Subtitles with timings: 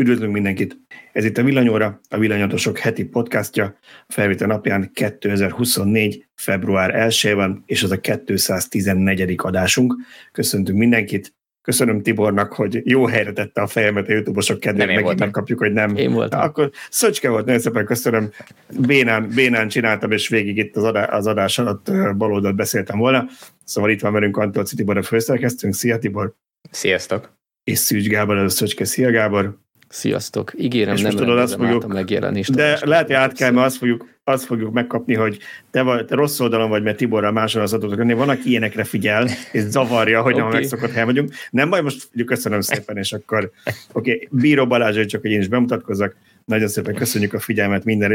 [0.00, 0.78] Üdvözlünk mindenkit!
[1.12, 6.26] Ez itt a Villanyóra, a Villanyatosok heti podcastja, felvétel napján 2024.
[6.34, 9.34] február 1 van, és az a 214.
[9.36, 9.94] adásunk.
[10.32, 11.34] Köszöntünk mindenkit!
[11.62, 15.96] Köszönöm Tibornak, hogy jó helyre tette a fejemet a YouTube-osok kedvéért, megint megkapjuk, hogy nem.
[15.96, 16.40] Én voltam.
[16.40, 18.30] Akkor Szöcske volt, nagyon szépen köszönöm.
[18.78, 23.26] Bénán, bénán csináltam, és végig itt az, adás, az adás alatt baloldalt beszéltem volna.
[23.64, 25.74] Szóval itt van velünk Antolci Tibor, a főszerkesztőnk.
[25.74, 26.34] Szia Tibor!
[26.70, 27.38] Sziasztok!
[27.64, 28.84] És Szűcs Gábor, a Szöcske.
[28.84, 29.58] Szia Gábor!
[29.92, 30.52] Sziasztok!
[30.56, 32.54] Ígérem, És nem tudod, azt fogjuk, a megjelenést.
[32.54, 35.38] De lehet, hogy át kell, mert azt fogjuk, azt fogjuk megkapni, hogy
[35.70, 38.12] te, vagy, te rossz oldalon vagy, mert Tiborral máshol az adottak lenni.
[38.12, 40.44] Van, aki ilyenekre figyel, és zavarja, hogy okay.
[40.44, 41.32] nem megszokott hely vagyunk.
[41.50, 43.50] Nem baj, most köszönöm szépen, és akkor
[43.92, 44.28] oké, okay.
[44.30, 46.16] Bíró Balázs, csak hogy én is bemutatkozzak.
[46.44, 48.12] Nagyon szépen köszönjük a figyelmet minden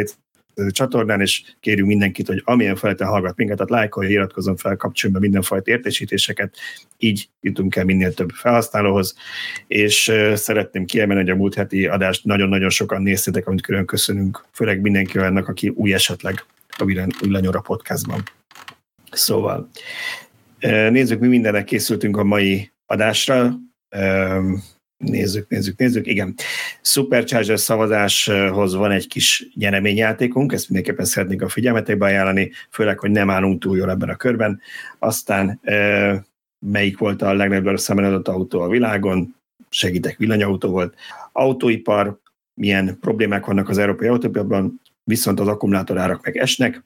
[0.69, 5.25] csatornán, és kérjük mindenkit, hogy amilyen feleten hallgat minket, tehát lájkolja, iratkozzon fel, kapcsoljon be
[5.25, 6.55] mindenfajta értesítéseket,
[6.97, 9.15] így jutunk el minél több felhasználóhoz,
[9.67, 14.81] és szeretném kiemelni, hogy a múlt heti adást nagyon-nagyon sokan néztétek, amit külön köszönünk, főleg
[14.81, 16.45] mindenki olyannak, aki új esetleg
[16.77, 16.85] a
[17.21, 18.23] Villanyóra podcastban.
[19.11, 19.69] Szóval
[20.89, 23.53] nézzük, mi mindennek készültünk a mai adásra.
[24.97, 26.07] Nézzük, nézzük, nézzük.
[26.07, 26.35] Igen.
[26.81, 33.29] Supercharger szavazáshoz van egy kis nyereményjátékunk, ezt mindenképpen szeretnék a figyelmetekbe ajánlani, főleg, hogy nem
[33.29, 34.59] állunk túl jól ebben a körben.
[34.99, 35.59] Aztán
[36.65, 39.35] melyik volt a legnagyobb szemben adott autó a világon,
[39.69, 40.95] segítek, villanyautó volt.
[41.31, 42.19] Autóipar,
[42.53, 46.83] milyen problémák vannak az európai autóiparban, viszont az akkumulátorárak meg esnek.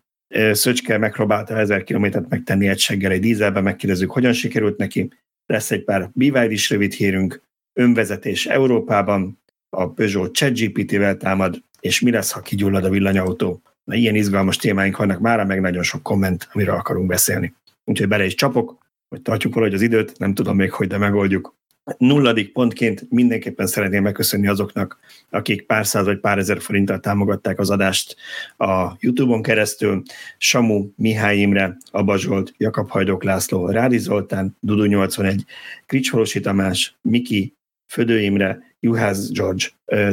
[0.51, 5.11] Szöcske megpróbálta 1000 kilométert megtenni egy seggel egy dízelbe, megkérdezzük, hogyan sikerült neki.
[5.45, 7.41] Lesz egy pár BYD is rövid hírünk,
[7.79, 13.61] önvezetés Európában, a Peugeot ChatGPT-vel támad, és mi lesz, ha kigyullad a villanyautó.
[13.83, 17.53] Na, ilyen izgalmas témáink vannak már, meg nagyon sok komment, amiről akarunk beszélni.
[17.85, 18.77] Úgyhogy bele is csapok,
[19.09, 21.57] hogy tartjuk valahogy az időt, nem tudom még, hogy de megoldjuk.
[21.97, 24.99] Nulladik pontként mindenképpen szeretném megköszönni azoknak,
[25.29, 28.15] akik pár száz vagy pár ezer forinttal támogatták az adást
[28.57, 30.01] a YouTube-on keresztül.
[30.37, 32.17] Samu, Mihály Imre, Abba
[32.57, 35.45] Jakab Hajdok László, Rádi Zoltán, Dudu 81,
[35.85, 37.57] Krics Tamás, Miki,
[37.89, 39.65] Födő Imre, Juhász George,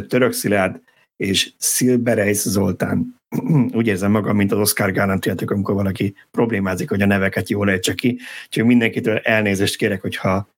[0.07, 0.81] Török Szilárd
[1.17, 3.21] és Szilbereis Zoltán.
[3.79, 7.71] Úgy érzem magam, mint az Oscar Gálán tudjátok, amikor valaki problémázik, hogy a neveket jól
[7.71, 8.19] ejtse ki.
[8.47, 10.49] Úgyhogy mindenkitől elnézést kérek, hogyha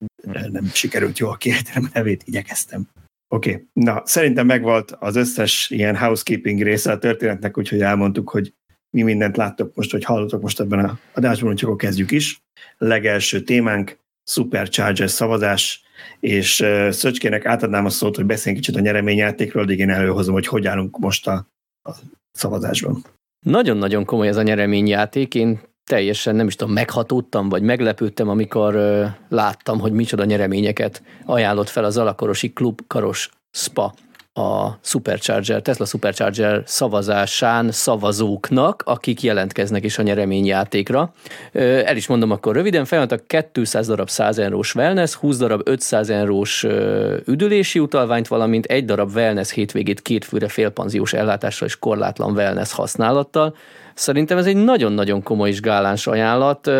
[0.50, 2.88] nem sikerült jól kiejtenem a nevét, igyekeztem.
[3.28, 3.66] Oké, okay.
[3.72, 8.52] na szerintem megvolt az összes ilyen housekeeping része a történetnek, úgyhogy elmondtuk, hogy
[8.90, 12.42] mi mindent láttok most, hogy hallottok most ebben a adásban, úgyhogy akkor kezdjük is.
[12.78, 15.87] Legelső témánk, Supercharger szavazás,
[16.20, 20.66] és Szöcskének átadnám a szót, hogy beszéljünk kicsit a nyereményjátékról, de én előhozom, hogy hogy
[20.66, 21.46] állunk most a,
[21.88, 21.90] a
[22.32, 23.04] szavazásban.
[23.46, 25.34] Nagyon-nagyon komoly ez a nyereményjáték.
[25.34, 31.68] Én teljesen nem is tudom, meghatódtam, vagy meglepődtem, amikor uh, láttam, hogy micsoda nyereményeket ajánlott
[31.68, 33.94] fel az Alakorosi Klub Karos Spa
[34.38, 41.12] a Supercharger, Tesla Supercharger szavazásán szavazóknak, akik jelentkeznek is a nyereményjátékra.
[41.52, 46.66] El is mondom akkor röviden, felmentek 200 darab 100 eurós wellness, 20 darab 500 eurós
[47.24, 53.54] üdülési utalványt, valamint egy darab wellness hétvégét két főre félpanziós ellátással és korlátlan wellness használattal.
[53.94, 56.70] Szerintem ez egy nagyon-nagyon komoly és gáláns ajánlat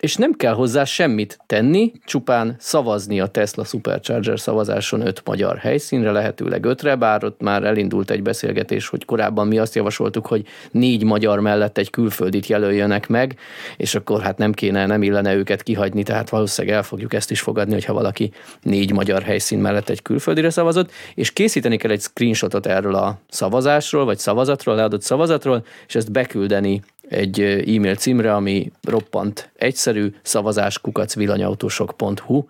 [0.00, 6.10] és nem kell hozzá semmit tenni, csupán szavazni a Tesla Supercharger szavazáson öt magyar helyszínre,
[6.10, 11.04] lehetőleg ötre, bár ott már elindult egy beszélgetés, hogy korábban mi azt javasoltuk, hogy négy
[11.04, 13.38] magyar mellett egy külföldit jelöljönek meg,
[13.76, 17.40] és akkor hát nem kéne, nem illene őket kihagyni, tehát valószínűleg el fogjuk ezt is
[17.40, 18.32] fogadni, hogyha valaki
[18.62, 24.04] négy magyar helyszín mellett egy külföldire szavazott, és készíteni kell egy screenshotot erről a szavazásról,
[24.04, 32.44] vagy szavazatról, leadott szavazatról, és ezt beküldeni egy e-mail címre, ami roppant egyszerű, szavazáskukacvillanyautósok.hu,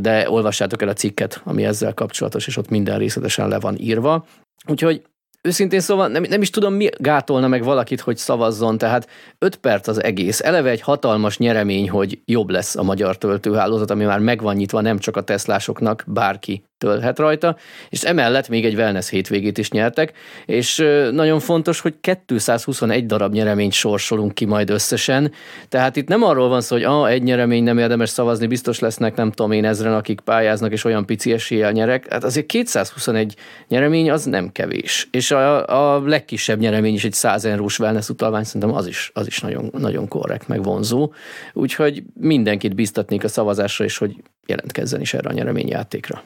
[0.00, 4.26] de olvassátok el a cikket, ami ezzel kapcsolatos, és ott minden részletesen le van írva.
[4.66, 5.02] Úgyhogy
[5.42, 9.88] őszintén szóval nem, nem is tudom, mi gátolna meg valakit, hogy szavazzon, tehát 5 perc
[9.88, 10.40] az egész.
[10.40, 14.98] Eleve egy hatalmas nyeremény, hogy jobb lesz a magyar töltőhálózat, ami már megvan nyitva nem
[14.98, 17.56] csak a teszlásoknak, bárki tölhet rajta,
[17.88, 20.12] és emellett még egy wellness hétvégét is nyertek,
[20.46, 25.32] és nagyon fontos, hogy 221 darab nyereményt sorsolunk ki majd összesen,
[25.68, 29.16] tehát itt nem arról van szó, hogy ah, egy nyeremény nem érdemes szavazni, biztos lesznek
[29.16, 33.34] nem tudom én ezren, akik pályáznak, és olyan pici eséllyel nyerek, hát azért 221
[33.68, 38.44] nyeremény az nem kevés, és a, a legkisebb nyeremény is egy 100 eurós wellness utalvány,
[38.44, 41.12] szerintem az is, az is nagyon, nagyon korrekt, meg vonzó,
[41.52, 44.16] úgyhogy mindenkit biztatnék a szavazásra, és hogy
[44.46, 46.22] jelentkezzen is erre a nyereményjátékra.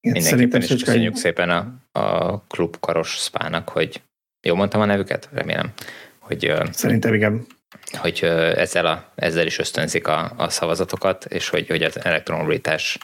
[0.00, 4.00] Mindenképpen is köszönjük szépen a, a klub Karos Spának, hogy
[4.42, 5.28] jó mondtam a nevüket?
[5.32, 5.72] Remélem.
[6.18, 7.46] Hogy, Szerintem igen.
[7.92, 8.24] Hogy
[8.56, 12.98] ezzel, a, ezzel is ösztönzik a, a szavazatokat, és hogy, hogy az elektromobilitás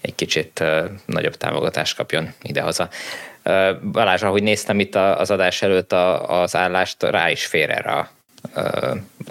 [0.00, 0.64] egy kicsit
[1.06, 2.88] nagyobb támogatást kapjon idehaza.
[3.92, 5.92] Balázs, ahogy néztem itt az adás előtt
[6.26, 8.10] az állást, rá is fér erre a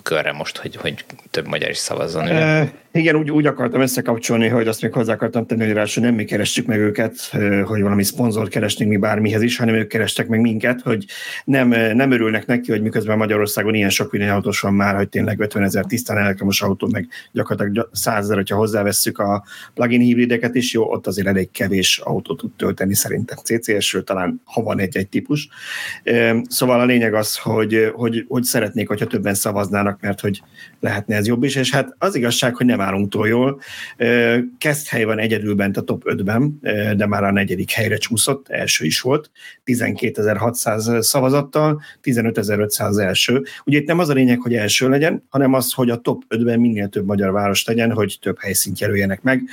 [0.04, 2.28] körre most, hogy, hogy több magyar is szavazzon.
[2.28, 6.14] E, igen, úgy, úgy akartam összekapcsolni, hogy azt még hozzá akartam tenni, hogy ráadásul nem
[6.14, 7.16] mi kerestük meg őket,
[7.64, 11.06] hogy valami szponzort keresnénk mi bármihez is, hanem ők kerestek meg minket, hogy
[11.46, 15.64] nem, nem örülnek neki, hogy miközben Magyarországon ilyen sok villanyautós van már, hogy tényleg 50
[15.64, 19.44] ezer tisztán elektromos autó, meg gyakorlatilag 100 ezer, hogyha hozzávesszük a
[19.74, 24.62] plug-in hibrideket is, jó, ott azért elég kevés autót tud tölteni szerintem CCS-ről, talán ha
[24.62, 25.50] van egy-egy típus.
[26.50, 30.42] Szóval a lényeg az, hogy, hogy, hogy szeretnék, hogyha többen szavaznának, mert hogy
[30.80, 33.62] lehetne ez jobb is, és hát az igazság, hogy nem állunk túl jól.
[34.58, 36.60] Kezd hely van egyedül bent a top 5-ben,
[36.98, 39.32] de már a negyedik helyre csúszott, első is volt,
[39.66, 43.44] 12.600 szavazattal, 15.500 első.
[43.66, 46.60] Ugye itt nem az a lényeg, hogy első legyen, hanem az, hogy a top 5-ben
[46.60, 49.44] minél több magyar város legyen, hogy több helyszínt jelöljenek meg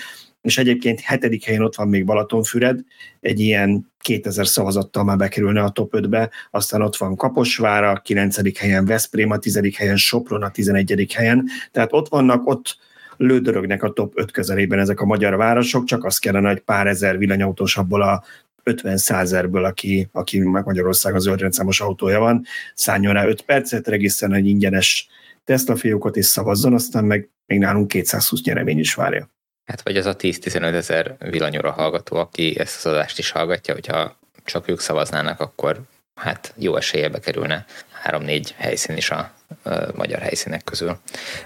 [0.43, 2.81] és egyébként hetedik helyen ott van még Balatonfüred,
[3.21, 8.59] egy ilyen 2000 szavazattal már bekerülne a top 5-be, aztán ott van Kaposvára, 9.
[8.59, 9.61] helyen Veszprém, a 10.
[9.77, 11.13] helyen Sopron, a 11.
[11.15, 12.77] helyen, tehát ott vannak, ott
[13.17, 17.19] lődörögnek a top 5 közelében ezek a magyar városok, csak az kellene, hogy pár ezer
[17.19, 18.23] villanyautós abból a
[18.63, 22.45] 50 százerből, aki, aki Magyarország az zöldrendszámos autója van,
[22.75, 25.09] szálljon rá 5 percet, regisztrálni egy ingyenes
[25.45, 29.31] Tesla fiókot és szavazzon, aztán meg még nálunk 220 nyeremény is várja.
[29.65, 34.17] Hát vagy az a 10-15 ezer villanyóra hallgató, aki ezt az adást is hallgatja, hogyha
[34.45, 35.81] csak ők szavaznának, akkor
[36.15, 37.65] hát jó esélye bekerülne
[38.03, 39.31] három-négy helyszín is a,
[39.63, 40.99] a magyar helyszínek közül.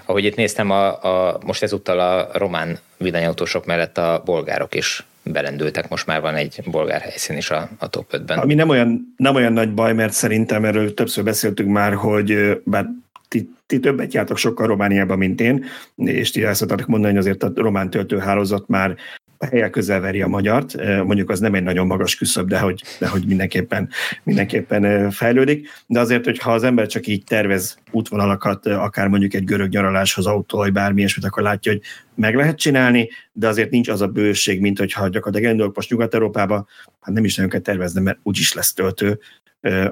[0.05, 5.89] Ahogy itt néztem, a, a, most ezúttal a román villanyautósok mellett a bolgárok is belendültek,
[5.89, 8.39] most már van egy bolgár helyszín is a, a top 5-ben.
[8.39, 12.85] Ami nem olyan, nem olyan nagy baj, mert szerintem erről többször beszéltünk már, hogy bár
[13.27, 15.65] ti, ti többet jártak sokkal Romániában, mint én,
[15.95, 18.95] és ti el mondani, hogy azért a román töltőhálózat már
[19.37, 22.83] a helye közel veri a magyart, mondjuk az nem egy nagyon magas küszöb, de hogy,
[22.99, 23.89] de hogy mindenképpen,
[24.23, 29.69] mindenképpen fejlődik, de azért, hogyha az ember csak így tervez útvonalakat, akár mondjuk egy görög
[29.69, 31.81] nyaraláshoz, autó, vagy bármi ilyesmit, akkor látja, hogy
[32.15, 36.67] meg lehet csinálni, de azért nincs az a bőség, mint hogyha gyakorlatilag elindulok most Nyugat-Európába,
[37.01, 39.19] hát nem is nagyon kell tervezni, mert úgyis lesz töltő,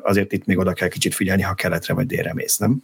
[0.02, 2.82] azért itt még oda kell kicsit figyelni, ha keletre vagy délre mész, nem?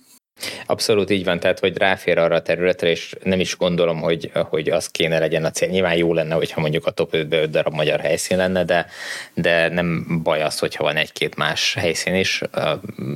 [0.65, 4.69] Abszolút így van, tehát hogy ráfér arra a területre, és nem is gondolom, hogy, hogy
[4.69, 5.69] az kéne legyen a cél.
[5.69, 8.85] Nyilván jó lenne, hogyha mondjuk a top 5 5 darab magyar helyszín lenne, de,
[9.33, 12.41] de nem baj az, hogyha van egy-két más helyszín is.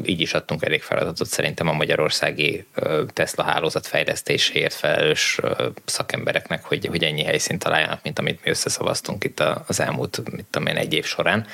[0.06, 2.66] Így is adtunk elég feladatot szerintem a magyarországi
[3.14, 5.40] Tesla hálózat fejlesztéséért felelős
[5.86, 10.68] szakembereknek, hogy, hogy ennyi helyszínt találjanak, mint amit mi összeszavaztunk itt az elmúlt, mit tudom
[10.68, 11.48] én, egy év során.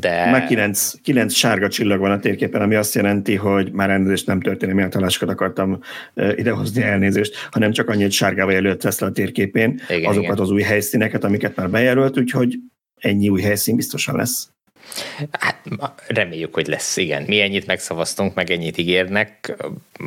[0.00, 0.30] De...
[0.30, 4.40] Már kilenc, kilenc sárga csillag van a térképen, ami azt jelenti, hogy már elnézést nem
[4.40, 5.78] történik, milyen talásokat akartam
[6.14, 10.44] idehozni elnézést, hanem csak annyit sárgával jelölt Tesla a térképén, igen, azokat igen.
[10.44, 12.58] az új helyszíneket, amiket már bejelölt, úgyhogy
[12.94, 14.53] ennyi új helyszín biztosan lesz.
[15.30, 15.60] Hát
[16.06, 17.22] reméljük, hogy lesz, igen.
[17.22, 19.56] Mi ennyit megszavaztunk, meg ennyit ígérnek,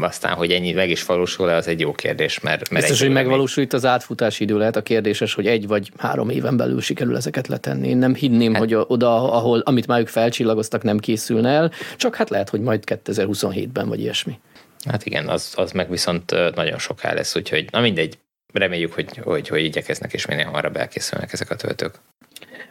[0.02, 2.70] aztán, hogy ennyi meg is valósul az egy jó kérdés, mert...
[2.70, 6.30] mert Biztos, hogy megvalósul itt az átfutási idő lehet a kérdéses, hogy egy vagy három
[6.30, 7.88] éven belül sikerül ezeket letenni.
[7.88, 12.16] Én nem hinném, hát, hogy oda, ahol, amit már ők felcsillagoztak, nem készülne el, csak
[12.16, 14.40] hát lehet, hogy majd 2027-ben vagy ilyesmi.
[14.86, 18.18] Hát igen, az, az meg viszont nagyon soká lesz, úgyhogy na mindegy,
[18.54, 22.00] reméljük, hogy, hogy, hogy igyekeznek és minél hamarabb elkészülnek ezek a töltők.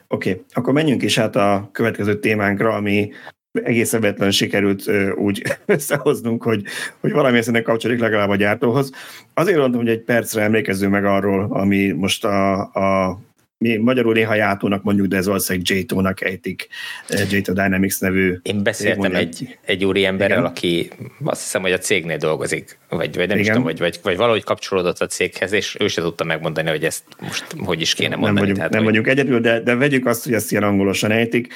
[0.09, 3.13] Oké, okay, akkor menjünk is át a következő témánkra, ami
[3.53, 6.63] egész ebetlen sikerült úgy összehoznunk, hogy,
[7.01, 8.91] hogy valami ennek kapcsolódik legalább a gyártóhoz.
[9.35, 13.19] Azért mondtam, hogy egy percre emlékezzünk meg arról, ami most a, a
[13.59, 16.69] mi magyarul néha játónak mondjuk, de ez valószínűleg J-Tónak ejtik,
[17.09, 18.39] eh, J-To Dynamics nevű.
[18.43, 20.51] Én beszéltem egy, egy úri emberrel, Igen.
[20.51, 20.91] aki
[21.25, 23.39] azt hiszem, hogy a cégnél dolgozik, vagy, vagy nem Igen.
[23.39, 26.85] is tudom, vagy, vagy, vagy valahogy kapcsolódott a céghez, és ő se tudta megmondani, hogy
[26.85, 28.35] ezt most hogy is kéne mondani.
[28.35, 28.91] Nem vagyunk, Tehát, nem hogy...
[28.91, 31.53] vagyunk egyedül, de, de vegyük azt, hogy ezt ilyen angolosan ejtik.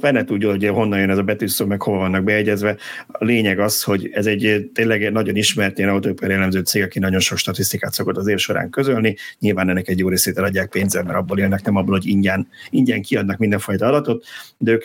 [0.00, 2.76] Fene tudja, hogy honnan jön ez a betűszó, meg hova vannak beegyezve.
[3.06, 6.98] A lényeg az, hogy ez egy tényleg egy nagyon ismert ilyen autóipar jellemző cég, aki
[6.98, 9.16] nagyon sok statisztikát szokott az év során közölni.
[9.38, 13.38] Nyilván ennek egy jó részét eladják pénzzel, abból élnek, nem abból, hogy ingyen, ingyen kiadnak
[13.38, 14.24] mindenfajta adatot,
[14.58, 14.84] de ők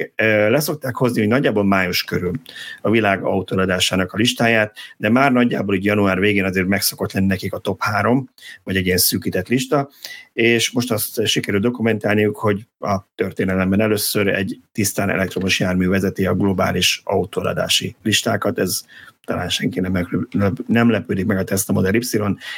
[0.49, 2.31] leszokták hozni, hogy nagyjából május körül
[2.81, 7.53] a világ autóladásának a listáját, de már nagyjából így január végén azért megszokott lenni nekik
[7.53, 8.29] a top 3,
[8.63, 9.89] vagy egy ilyen szűkített lista,
[10.33, 16.33] és most azt sikerül dokumentálniuk, hogy a történelemben először egy tisztán elektromos jármű vezeti a
[16.33, 18.81] globális autóladási listákat, ez
[19.23, 20.07] talán senki nem,
[20.67, 21.99] nem lepődik meg a Tesla Model Y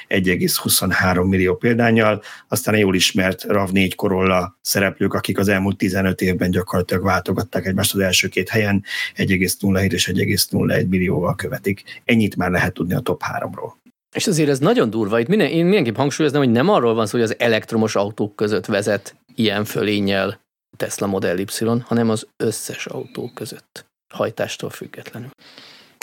[0.10, 6.52] 1,23 millió példányjal, aztán a jól ismert RAV4 Corolla szereplők, akik az elmúlt 15 évben
[6.52, 8.84] gyakorlatilag váltogatták egymást az első két helyen,
[9.16, 12.02] 1,07 és 1,01 millióval követik.
[12.06, 13.72] Ennyit már lehet tudni a top 3-ról.
[14.16, 15.20] És azért ez nagyon durva.
[15.20, 18.66] Itt minden, én mindenképp hangsúlyoznám, hogy nem arról van szó, hogy az elektromos autók között
[18.66, 20.40] vezet ilyen fölénnyel
[20.78, 21.48] Tesla Model Y,
[21.84, 25.30] hanem az összes autó között, hajtástól függetlenül.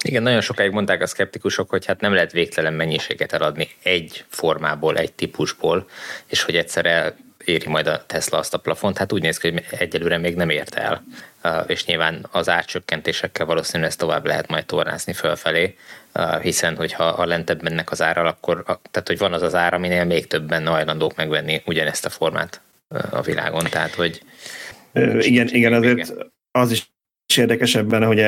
[0.05, 4.97] Igen, nagyon sokáig mondták a szkeptikusok, hogy hát nem lehet végtelen mennyiséget eladni egy formából,
[4.97, 5.89] egy típusból,
[6.27, 7.15] és hogy egyszer
[7.45, 10.51] éri majd a Tesla azt a plafont, hát úgy néz ki, hogy egyelőre még nem
[10.51, 11.05] érte el.
[11.67, 15.77] És nyilván az árcsökkentésekkel valószínűleg ezt tovább lehet majd tornázni fölfelé,
[16.43, 20.05] hiszen hogyha ha lentebb mennek az áral, akkor tehát hogy van az az ára, aminél
[20.05, 22.61] még többen hajlandók megvenni ugyanezt a formát
[23.11, 24.23] a világon, tehát hogy...
[25.19, 26.13] igen, igen, azért
[26.51, 26.90] az is
[27.37, 28.27] érdekes ebben, hogy,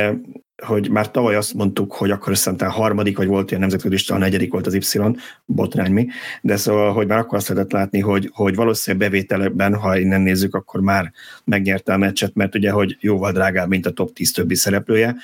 [0.62, 4.52] hogy már tavaly azt mondtuk, hogy akkor szerintem harmadik, vagy volt ilyen nemzetközi a negyedik
[4.52, 4.98] volt az Y,
[5.44, 6.06] botrány mi,
[6.40, 10.54] de szóval, hogy már akkor azt lehetett látni, hogy, hogy valószínűleg bevételekben, ha innen nézzük,
[10.54, 11.12] akkor már
[11.44, 15.16] megnyerte a meccset, mert ugye, hogy jóval drágább, mint a top 10 többi szereplője.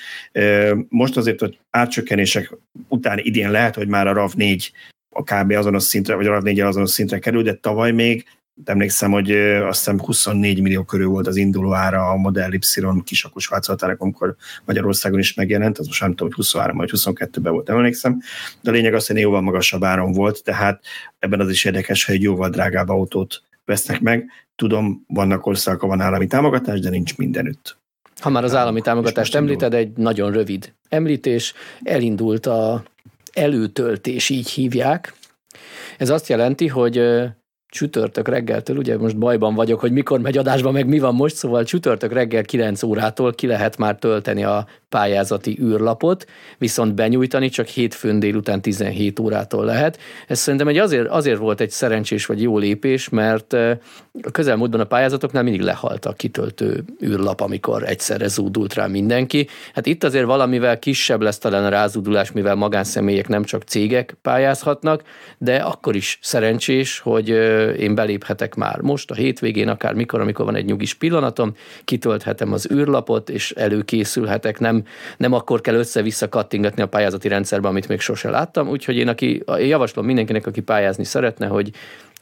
[0.89, 2.57] Most azért, hogy átcsökkenések
[2.87, 4.67] után idén lehet, hogy már a RAV4
[5.09, 5.51] a kb.
[5.51, 8.25] azonos szintre, vagy a RAV4 azonos szintre kerül, de tavaly még
[8.65, 12.59] emlékszem, hogy azt hiszem 24 millió körül volt az induló ára a Model Y
[13.03, 14.35] kisakos változatának, amikor
[14.65, 18.21] Magyarországon is megjelent, az most nem tudom, hogy 23 vagy 22-ben volt, nem emlékszem,
[18.61, 20.83] de a lényeg az, hogy jóval magasabb áron volt, tehát
[21.19, 24.29] ebben az is érdekes, hogy egy jóval drágább autót vesznek meg.
[24.55, 27.77] Tudom, vannak országok, van állami támogatás, de nincs mindenütt.
[28.19, 32.83] Ha már az állami támogatást említed, egy nagyon rövid említés, elindult a
[33.33, 35.13] előtöltés, így hívják.
[35.97, 37.01] Ez azt jelenti, hogy
[37.69, 41.63] csütörtök reggeltől, ugye most bajban vagyok, hogy mikor megy adásba, meg mi van most, szóval
[41.63, 46.25] csütörtök reggel 9 órától ki lehet már tölteni a pályázati űrlapot,
[46.57, 49.99] viszont benyújtani csak hétfőn délután 17 órától lehet.
[50.27, 53.53] Ez szerintem egy azért, azért volt egy szerencsés vagy jó lépés, mert
[54.21, 59.47] a közelmúltban a pályázatoknál mindig lehalt a kitöltő űrlap, amikor egyszerre zúdult rá mindenki.
[59.73, 65.03] Hát itt azért valamivel kisebb lesz talán a rázúdulás, mivel magánszemélyek nem csak cégek pályázhatnak,
[65.37, 67.29] de akkor is szerencsés, hogy
[67.77, 72.71] én beléphetek már most, a hétvégén, akár mikor, amikor van egy nyugis pillanatom, kitölthetem az
[72.71, 74.83] űrlapot, és előkészülhetek, nem
[75.17, 78.69] nem, akkor kell össze-vissza kattingatni a pályázati rendszerbe, amit még sose láttam.
[78.69, 81.71] Úgyhogy én, aki, én javaslom mindenkinek, aki pályázni szeretne, hogy,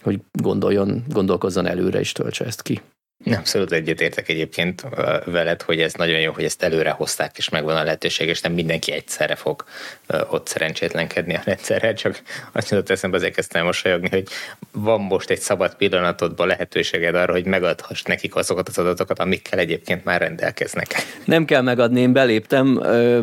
[0.03, 2.82] hogy gondoljon, gondolkozzon előre és töltse ezt ki.
[3.25, 4.86] Abszolút egyetértek egyébként
[5.25, 8.53] veled, hogy ez nagyon jó, hogy ezt előre hozták, és megvan a lehetőség, és nem
[8.53, 9.63] mindenki egyszerre fog
[10.29, 12.21] ott szerencsétlenkedni a rendszerrel, csak
[12.51, 14.27] azt jutott eszembe, azért kezdtem mosolyogni, hogy
[14.71, 20.03] van most egy szabad pillanatodban lehetőséged arra, hogy megadhass nekik azokat az adatokat, amikkel egyébként
[20.03, 20.93] már rendelkeznek.
[21.25, 22.74] Nem kell megadni, én beléptem,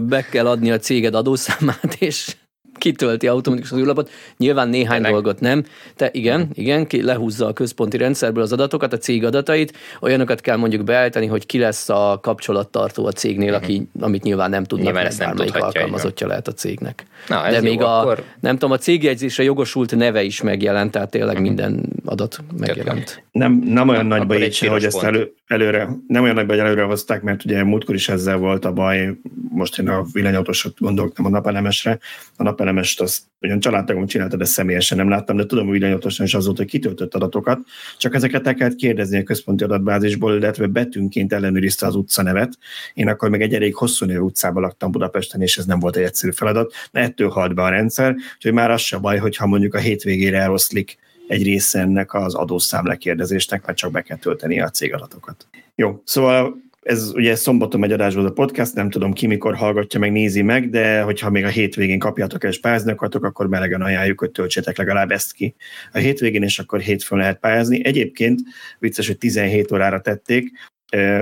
[0.08, 2.36] be kell adni a céged adószámát, és
[2.84, 4.10] kitölti automatikusan az űrlapot.
[4.36, 5.10] Nyilván néhány Ennek.
[5.10, 5.64] dolgot nem.
[5.96, 10.56] Te igen, igen, ki lehúzza a központi rendszerből az adatokat, a cég adatait, olyanokat kell
[10.56, 13.64] mondjuk beállítani, hogy ki lesz a kapcsolattartó a cégnél, uh-huh.
[13.64, 17.06] aki, amit nyilván nem tudnak, nyilván mert bármelyik alkalmazottja lehet a cégnek.
[17.28, 18.22] Na, De még jó, a, akkor...
[18.40, 21.46] nem tudom, a cégjegyzésre jogosult neve is megjelent, tehát tényleg uh-huh.
[21.46, 23.23] minden adat megjelent.
[23.34, 26.82] Nem, nem olyan nagy baj hogy ezt elő, előre, nem olyan nagy baj, hogy előre
[26.82, 29.18] hozták, mert ugye múltkor is ezzel volt a baj,
[29.50, 31.98] most én a villanyautósot gondolok, nem a napelemesre.
[32.36, 36.34] A napelemest azt ugyan családtagom csinálta, de személyesen nem láttam, de tudom, hogy villanyautósan is
[36.34, 37.58] az volt, hogy kitöltött adatokat,
[37.98, 42.58] csak ezeket el kellett kérdezni a központi adatbázisból, illetve betűnként ellenőrizte az utca nevet.
[42.94, 46.02] Én akkor még egy elég hosszú nevű utcában laktam Budapesten, és ez nem volt egy
[46.02, 49.74] egyszerű feladat, de ettől halt be a rendszer, úgyhogy már az se baj, hogyha mondjuk
[49.74, 54.70] a hétvégére eloszlik egy része ennek az adószám lekérdezésnek, mert csak be kell tölteni a
[54.70, 55.46] cégadatokat.
[55.74, 60.12] Jó, szóval ez ugye szombaton megy adásból a podcast, nem tudom ki mikor hallgatja meg,
[60.12, 64.20] nézi meg, de hogyha még a hétvégén kapjátok el és pályázni akartok, akkor melegen ajánljuk,
[64.20, 65.54] hogy töltsétek legalább ezt ki
[65.92, 67.84] a hétvégén, és akkor hétfőn lehet pályázni.
[67.84, 68.40] Egyébként
[68.78, 70.50] vicces, hogy 17 órára tették,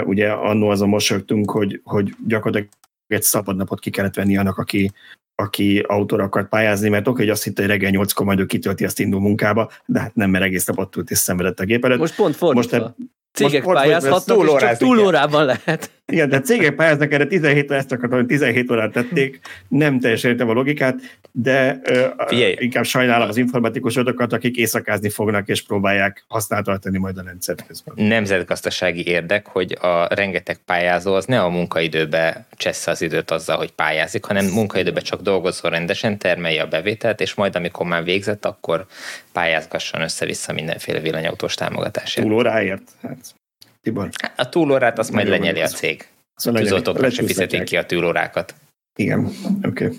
[0.05, 2.69] ugye annó azon mosolyogtunk, hogy, hogy gyakorlatilag
[3.07, 4.91] egy szabad napot ki kellett venni annak, aki
[5.35, 8.85] aki autóra akart pályázni, mert oké, hogy azt hitte, hogy reggel 8-kor majd ő kitölti,
[8.85, 11.99] azt indul munkába, de hát nem, mert egész napot ült és szenvedett a gép előtt.
[11.99, 12.79] Most pont fordítva.
[12.79, 12.95] Most,
[13.33, 15.91] Cégek most pályázhatnak, és csak túlórában lehet.
[16.07, 20.49] Igen, de cégek pályáznak erre 17 órát, csak hogy 17 órát tették, nem teljesen értem
[20.49, 20.95] a logikát,
[21.33, 21.81] de
[22.27, 22.57] Figyelj.
[22.59, 28.07] inkább sajnálom az informatikusokat, akik éjszakázni fognak és próbálják használtatni majd a rendszert közben.
[28.07, 33.71] Nemzetgazdasági érdek, hogy a rengeteg pályázó az ne a munkaidőbe csessze az időt azzal, hogy
[33.71, 38.87] pályázik, hanem munkaidőbe csak dolgozzon rendesen, termelje a bevételt, és majd amikor már végzett, akkor
[39.33, 42.27] pályázgasson össze-vissza mindenféle villanyautós támogatásért.
[42.27, 42.83] Túlóráért?
[43.03, 43.35] Hát
[43.81, 44.09] Tibor?
[44.37, 46.09] A túlórát azt majd lenyeli a cég.
[46.35, 48.55] Szóval a tűzoltókra se fizetik ki a túlórákat.
[48.95, 49.31] Igen,
[49.63, 49.85] oké.
[49.85, 49.99] Okay.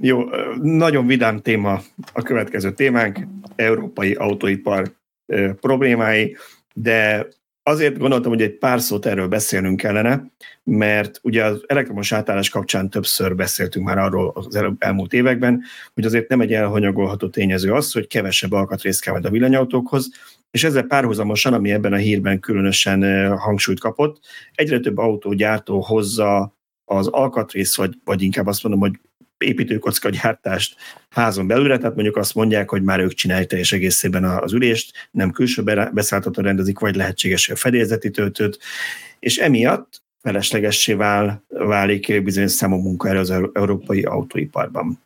[0.00, 0.24] Jó,
[0.62, 1.82] nagyon vidám téma
[2.12, 3.18] a következő témánk,
[3.56, 4.92] európai autóipar
[5.60, 6.36] problémái,
[6.74, 7.26] de
[7.62, 10.30] azért gondoltam, hogy egy pár szót erről beszélnünk kellene,
[10.64, 15.62] mert ugye az elektromos átállás kapcsán többször beszéltünk már arról az elmúlt években,
[15.94, 20.10] hogy azért nem egy elhanyagolható tényező az, hogy kevesebb alkatrész kell majd a villanyautókhoz,
[20.50, 24.20] és ezzel párhuzamosan, ami ebben a hírben különösen hangsúlyt kapott,
[24.54, 29.00] egyre több autógyártó hozza az alkatrész, vagy, vagy inkább azt mondom, hogy
[29.44, 30.76] építőkocka gyártást
[31.10, 35.30] házon belülre, tehát mondjuk azt mondják, hogy már ők csinálják teljes egészében az ülést, nem
[35.30, 38.58] külső beszálltató rendezik, vagy lehetséges a fedélzeti töltőt,
[39.18, 44.98] és emiatt feleslegessé vál, válik bizonyos számú munkaerő az európai autóiparban.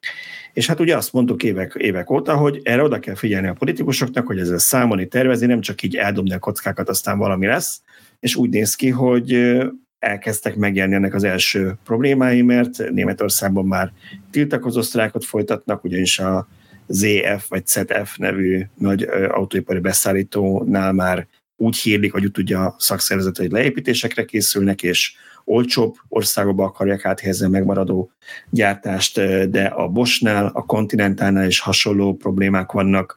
[0.52, 4.26] És hát ugye azt mondtuk évek, évek óta, hogy erre oda kell figyelni a politikusoknak,
[4.26, 7.80] hogy ezzel számolni, tervezni, nem csak így eldobni a kockákat, aztán valami lesz,
[8.20, 9.58] és úgy néz ki, hogy
[10.04, 13.92] elkezdtek megjelenni ennek az első problémái, mert Németországban már
[14.30, 16.48] tiltakozó sztrákot folytatnak, ugyanis a
[16.86, 23.36] ZF vagy ZF nevű nagy autóipari beszállítónál már úgy hírlik, hogy úgy tudja a szakszervezet,
[23.36, 28.10] hogy leépítésekre készülnek, és olcsóbb országokba akarják áthelyezni a megmaradó
[28.50, 29.20] gyártást,
[29.50, 33.16] de a Bosnál, a Continentálnál is hasonló problémák vannak,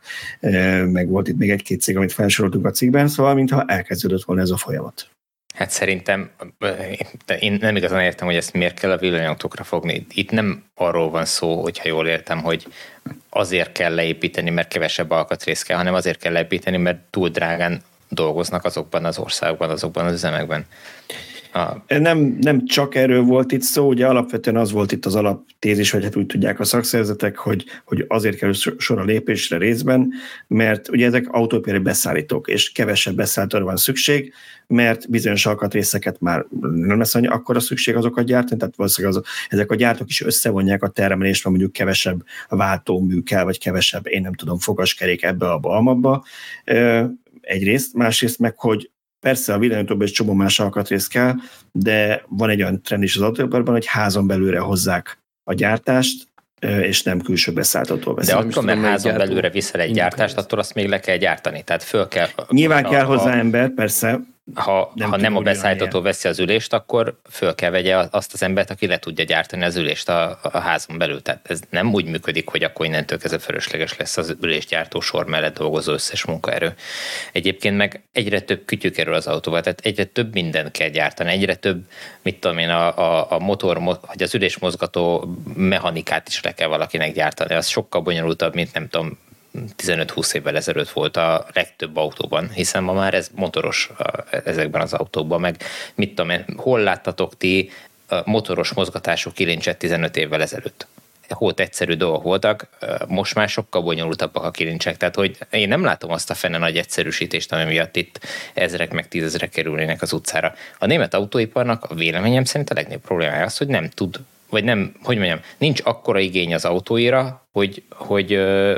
[0.85, 4.49] meg volt itt még egy-két cég, amit felsoroltunk a cikkben, szóval mintha elkezdődött volna ez
[4.49, 5.09] a folyamat.
[5.57, 6.29] Hát szerintem
[7.39, 10.05] én nem igazán értem, hogy ezt miért kell a villanyautókra fogni.
[10.13, 12.67] Itt nem arról van szó, hogyha jól értem, hogy
[13.29, 18.65] azért kell leépíteni, mert kevesebb alkatrész kell, hanem azért kell leépíteni, mert túl drágán dolgoznak
[18.65, 20.65] azokban az országokban, azokban az üzemekben.
[21.53, 21.95] A...
[21.97, 26.03] Nem, nem csak erről volt itt szó, ugye alapvetően az volt itt az alaptézis, vagy
[26.03, 30.09] hát úgy tudják a szakszervezetek, hogy, hogy azért kerül sor a lépésre részben,
[30.47, 34.33] mert ugye ezek autópéri beszállítók, és kevesebb beszállítóra van szükség,
[34.67, 39.71] mert bizonyos alkatrészeket már nem lesz annyi akkora szükség azokat gyártani, tehát valószínűleg az, ezek
[39.71, 44.33] a gyártók is összevonják a termelést, mert mondjuk kevesebb váltómű kell, vagy kevesebb, én nem
[44.33, 46.25] tudom, fogaskerék ebbe a balmabba.
[47.41, 51.33] Egyrészt, másrészt meg, hogy Persze a villanyautóban is csomó más alkatrész kell,
[51.71, 56.27] de van egy olyan trend is az autóiparban, hogy házon belőle hozzák a gyártást,
[56.59, 58.33] és nem külső beszálltató veszik.
[58.33, 61.63] De attól, mert házon belőle viszel egy gyártást, attól azt még le kell gyártani.
[61.63, 62.27] Tehát föl kell...
[62.49, 64.19] Nyilván a, kell hozzá a, ember, persze,
[64.53, 68.43] ha nem, ha nem a beszállítató veszi az ülést, akkor föl kell vegye azt az
[68.43, 71.21] embert, aki le tudja gyártani az ülést a, a házon belül.
[71.21, 75.57] Tehát ez nem úgy működik, hogy akkor innentől kezdve fölösleges lesz az ülésgyártó sor mellett
[75.57, 76.73] dolgozó összes munkaerő.
[77.31, 81.55] Egyébként meg egyre több kütyű kerül az autóval, tehát egyre több mindent kell gyártani, egyre
[81.55, 81.83] több,
[82.21, 87.13] mit tudom én, a, a, a motor, vagy az ülésmozgató mechanikát is le kell valakinek
[87.13, 87.53] gyártani.
[87.53, 89.17] Az sokkal bonyolultabb, mint nem tudom,
[89.77, 93.91] 15-20 évvel ezelőtt volt a legtöbb autóban, hiszen ma már ez motoros
[94.43, 95.63] ezekben az autókban, meg
[95.95, 97.71] mit tudom én, hol láttatok ti
[98.25, 100.87] motoros mozgatású kilincset 15 évvel ezelőtt?
[101.27, 102.67] Volt egyszerű dolgok voltak,
[103.07, 106.77] most már sokkal bonyolultabbak a kilincsek, tehát hogy én nem látom azt a fene nagy
[106.77, 108.19] egyszerűsítést, ami miatt itt
[108.53, 110.53] ezrek meg tízezrek kerülnének az utcára.
[110.79, 114.95] A német autóiparnak a véleményem szerint a legnagyobb problémája az, hogy nem tud vagy nem,
[115.03, 118.29] hogy mondjam, nincs akkora igény az autóira, hogy, hogy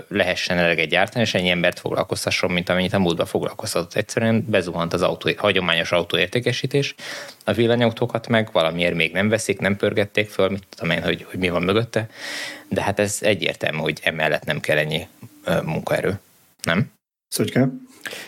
[0.08, 3.94] lehessen eleget gyártani, és ennyi embert foglalkoztasson, mint amennyit a múltban foglalkoztatott.
[3.94, 6.96] Egyszerűen bezuhant az autó, hagyományos autóértékesítés,
[7.44, 11.40] a villanyautókat meg valamiért még nem veszik, nem pörgették föl, mit tudom én, hogy, hogy
[11.40, 12.10] mi van mögötte,
[12.70, 15.08] de hát ez egyértelmű, hogy emellett nem kell ennyi
[15.64, 16.20] munkaerő,
[16.64, 16.92] nem?
[17.28, 17.72] Szóval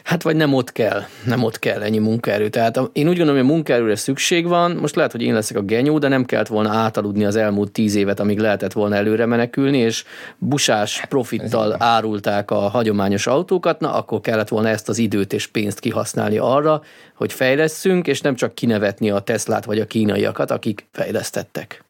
[0.03, 2.49] Hát vagy nem ott kell, nem ott kell ennyi munkaerő.
[2.49, 5.61] Tehát én úgy gondolom, hogy a munkaerőre szükség van, most lehet, hogy én leszek a
[5.61, 9.77] genyó, de nem kellett volna átaludni az elmúlt tíz évet, amíg lehetett volna előre menekülni,
[9.77, 10.03] és
[10.37, 15.79] busás profittal árulták a hagyományos autókat, na akkor kellett volna ezt az időt és pénzt
[15.79, 16.81] kihasználni arra,
[17.15, 21.83] hogy fejlesszünk, és nem csak kinevetni a Teslát vagy a kínaiakat, akik fejlesztettek.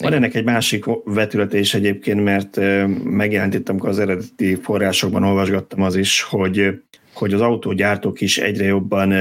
[0.00, 2.60] Van ennek egy másik vetülete is egyébként, mert
[3.04, 6.80] megjelent itt, amikor az eredeti forrásokban olvasgattam az is, hogy
[7.14, 9.14] hogy az autógyártók is egyre jobban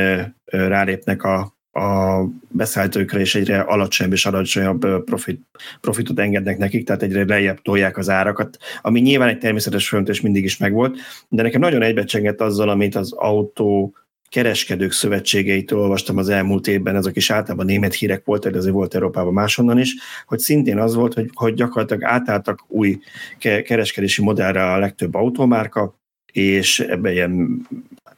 [0.46, 5.42] rálépnek a, a beszállítókra, és egyre alacsonyabb és alacsonyabb profit,
[5.82, 10.44] profitot engednek nekik, tehát egyre lejjebb tolják az árakat, ami nyilván egy természetes folyamatos mindig
[10.44, 10.98] is megvolt,
[11.30, 13.94] de nekem nagyon egybecsengett azzal, amit az autó
[14.30, 18.96] kereskedők szövetségeitől olvastam az elmúlt évben, ezek is általában német hírek voltak, de azért volt
[18.96, 23.00] Európában máshonnan is, hogy szintén az volt, hogy, hogy gyakorlatilag átálltak új
[23.38, 26.00] kereskedési modellre a legtöbb automárka,
[26.32, 27.68] és ebben ilyen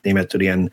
[0.02, 0.72] németül ilyen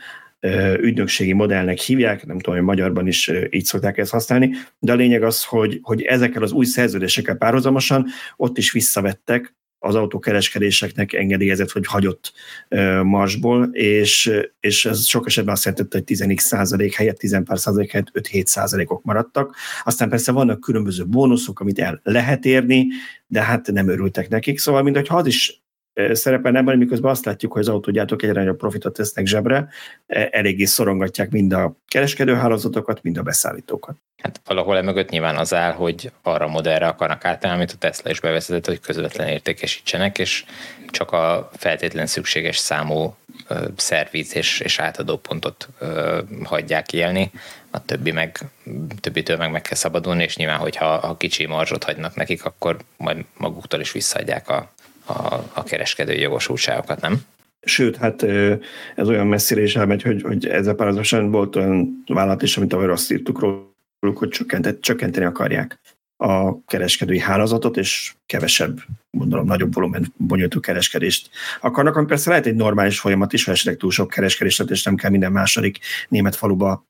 [0.81, 5.23] ügynökségi modellnek hívják, nem tudom, hogy magyarban is így szokták ezt használni, de a lényeg
[5.23, 11.87] az, hogy, hogy ezekkel az új szerződésekkel párhuzamosan ott is visszavettek az autókereskedéseknek engedélyezett vagy
[11.87, 12.33] hagyott
[13.03, 17.91] marsból, és, és ez sok esetben azt jelentette, hogy 10 százalék helyett, 10 pár százalék
[17.91, 19.57] helyett 5-7 százalékok maradtak.
[19.85, 22.87] Aztán persze vannak különböző bónuszok, amit el lehet érni,
[23.27, 25.63] de hát nem örültek nekik, szóval mindegy, ha az is
[26.13, 29.69] szerepelne ebben, miközben azt látjuk, hogy az autógyártók egyre nagyobb profitot tesznek zsebre,
[30.07, 33.97] eléggé szorongatják mind a kereskedőhálózatokat, mind a beszállítókat.
[34.23, 38.21] Hát valahol emögött nyilván az áll, hogy arra modellre akarnak átállni, amit a Tesla is
[38.21, 40.45] bevezetett, hogy közvetlen értékesítsenek, és
[40.91, 43.17] csak a feltétlen szükséges számú
[43.77, 47.31] szerviz és, és átadó pontot ö, hagyják élni,
[47.71, 48.39] a többi meg,
[49.01, 53.25] többitől meg meg kell szabadulni, és nyilván, hogyha ha kicsi marzsot hagynak nekik, akkor majd
[53.37, 54.71] maguktól is visszaadják a,
[55.09, 57.21] a, a kereskedői jogosultságokat, nem?
[57.61, 58.23] Sőt, hát
[58.95, 62.89] ez olyan messzire is elmegy, hogy, hogy ezzel párhuzamosan volt olyan vállalat is, amit ahogy
[62.89, 64.29] azt írtuk róluk, hogy
[64.81, 65.79] csökkenteni akarják
[66.17, 68.79] a kereskedői hálózatot, és kevesebb,
[69.11, 73.77] gondolom, nagyobb volumen bonyolító kereskedést akarnak, ami persze lehet egy normális folyamat is, ha esetleg
[73.77, 76.85] túl sok kereskedés és nem kell minden második német faluba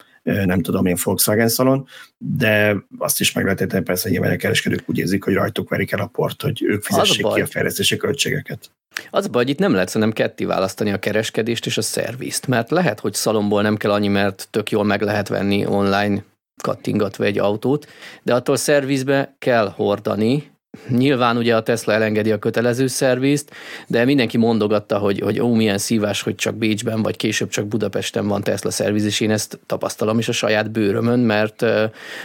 [0.44, 1.86] nem tudom én Volkswagen szalon,
[2.18, 5.92] de azt is meg lehet érteni persze, hogy a kereskedők úgy érzik, hogy rajtuk verik
[5.92, 8.70] el a port, hogy ők fizessék a ki a fejlesztési költségeket.
[9.10, 12.70] Az baj, hogy itt nem lehet szerintem ketté választani a kereskedést és a szervizt, mert
[12.70, 16.24] lehet, hogy szalomból nem kell annyi, mert tök jól meg lehet venni online
[16.62, 17.86] kattingatva egy autót,
[18.22, 20.50] de attól szervizbe kell hordani,
[20.88, 23.50] Nyilván ugye a Tesla elengedi a kötelező szervizt,
[23.86, 28.28] de mindenki mondogatta, hogy, hogy ó, milyen szívás, hogy csak Bécsben, vagy később csak Budapesten
[28.28, 31.64] van Tesla szerviz, és én ezt tapasztalom is a saját bőrömön, mert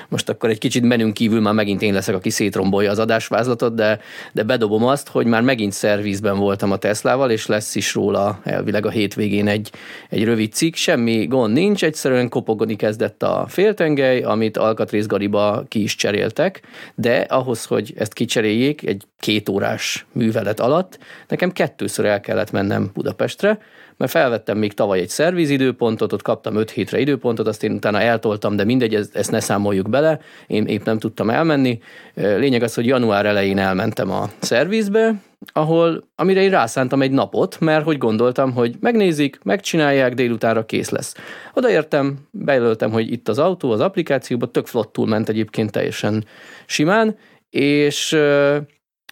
[0.10, 4.00] most akkor egy kicsit menünk kívül már megint én leszek, aki szétrombolja az adásvázlatot, de,
[4.32, 8.86] de bedobom azt, hogy már megint szervizben voltam a Teslával, és lesz is róla elvileg
[8.86, 9.72] a hétvégén egy,
[10.10, 15.96] egy rövid cikk, semmi gond nincs, egyszerűen kopogni kezdett a féltengely, amit alkatrészgariba ki is
[15.96, 16.62] cseréltek,
[16.96, 22.52] de ahhoz, hogy ezt kicserélték, cseréljék egy két órás művelet alatt, nekem kettőször el kellett
[22.52, 23.60] mennem Budapestre,
[23.98, 28.56] mert felvettem még tavaly egy szervizidőpontot, ott kaptam 5 hétre időpontot, azt én utána eltoltam,
[28.56, 31.80] de mindegy, ezt, ezt ne számoljuk bele, én épp nem tudtam elmenni.
[32.14, 35.16] Lényeg az, hogy január elején elmentem a szervizbe,
[35.54, 41.16] ahol, amire én rászántam egy napot, mert hogy gondoltam, hogy megnézik, megcsinálják, délutánra kész lesz.
[41.54, 46.26] Odaértem, bejelöltem, hogy itt az autó, az applikációban, tök flottul ment egyébként teljesen
[46.66, 47.16] simán,
[47.54, 48.16] és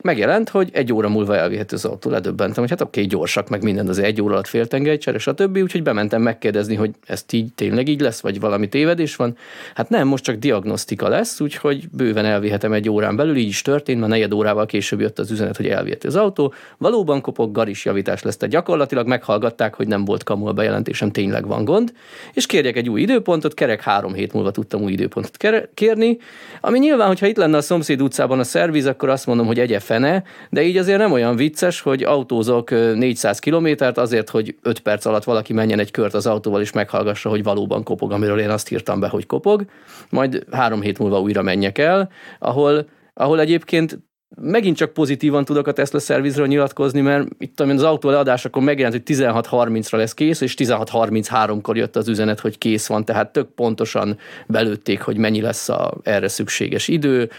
[0.03, 2.09] megjelent, hogy egy óra múlva elvihető az autó.
[2.09, 5.57] Ledöbbentem, hogy hát oké, gyorsak, meg minden az egy óra alatt féltengely, csere, stb.
[5.57, 9.37] Úgyhogy bementem megkérdezni, hogy ezt így tényleg így lesz, vagy valami tévedés van.
[9.75, 13.99] Hát nem, most csak diagnosztika lesz, úgyhogy bőven elvihetem egy órán belül, így is történt,
[13.99, 16.53] mert negyed órával később jött az üzenet, hogy elvihető az autó.
[16.77, 18.37] Valóban kopog, garis javítás lesz.
[18.37, 21.93] Tehát gyakorlatilag meghallgatták, hogy nem volt kamu a bejelentésem, tényleg van gond,
[22.33, 25.37] és kérjek egy új időpontot, kerek három hét múlva tudtam új időpontot
[25.73, 26.17] kérni,
[26.61, 29.71] ami nyilván, hogyha itt lenne a szomszéd utcában a szerviz, akkor azt mondom, hogy egy
[29.91, 35.05] fene, de így azért nem olyan vicces, hogy autózok 400 kilométert azért, hogy 5 perc
[35.05, 38.71] alatt valaki menjen egy kört az autóval, és meghallgassa, hogy valóban kopog, amiről én azt
[38.71, 39.65] írtam be, hogy kopog,
[40.09, 43.99] majd három hét múlva újra menjek el, ahol, ahol egyébként
[44.41, 49.17] megint csak pozitívan tudok a Tesla szervizről nyilatkozni, mert itt az autó leadásakor megjelent, hogy
[49.17, 55.01] 16.30-ra lesz kész, és 16.33-kor jött az üzenet, hogy kész van, tehát tök pontosan belőtték,
[55.01, 57.29] hogy mennyi lesz a erre szükséges idő,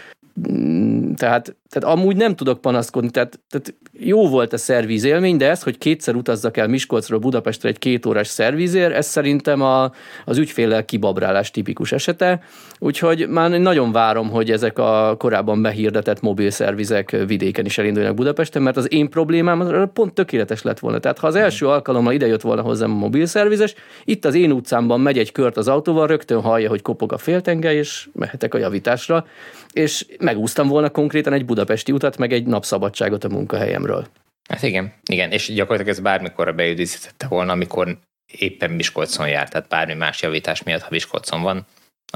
[1.15, 5.77] tehát, tehát amúgy nem tudok panaszkodni, tehát, tehát jó volt a szervízélmény, de ez, hogy
[5.77, 9.91] kétszer utazzak el Miskolcról Budapestre egy két órás szervízér, ez szerintem a,
[10.25, 12.41] az ügyféllel kibabrálás tipikus esete,
[12.83, 18.61] úgyhogy már nagyon várom, hogy ezek a korábban behirdetett mobil szervizek vidéken is elindulnak Budapesten,
[18.61, 20.99] mert az én problémám pont tökéletes lett volna.
[20.99, 24.51] Tehát ha az első alkalommal ide jött volna hozzám a mobil szervizes, itt az én
[24.51, 28.57] utcámban megy egy kört az autóval, rögtön hallja, hogy kopog a féltengely, és mehetek a
[28.57, 29.25] javításra
[29.73, 34.05] és megúsztam volna konkrétan egy budapesti utat, meg egy napszabadságot a munkahelyemről.
[34.49, 37.97] Hát igen, igen, és gyakorlatilag ez bármikor beüdíthette volna, amikor
[38.37, 41.65] éppen Miskolcon jár, tehát bármi más javítás miatt, ha Miskolcon van,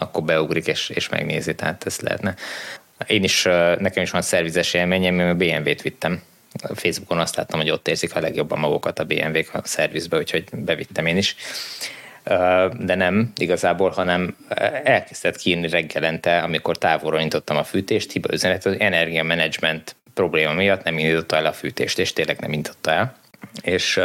[0.01, 2.35] akkor beugrik és, és megnézi, tehát ez lehetne.
[3.07, 3.43] Én is,
[3.79, 6.21] nekem is van szervizes élményem, én a BMW-t vittem.
[6.73, 11.05] Facebookon azt láttam, hogy ott érzik a legjobban magukat a BMW-k a szervizbe, úgyhogy bevittem
[11.05, 11.35] én is
[12.79, 14.35] de nem igazából, hanem
[14.83, 20.97] elkezdett kiírni reggelente, amikor távolról nyitottam a fűtést, hiba üzenet, az energiamanagement probléma miatt nem
[20.97, 23.15] indította el a fűtést, és tényleg nem indította el.
[23.61, 23.99] És,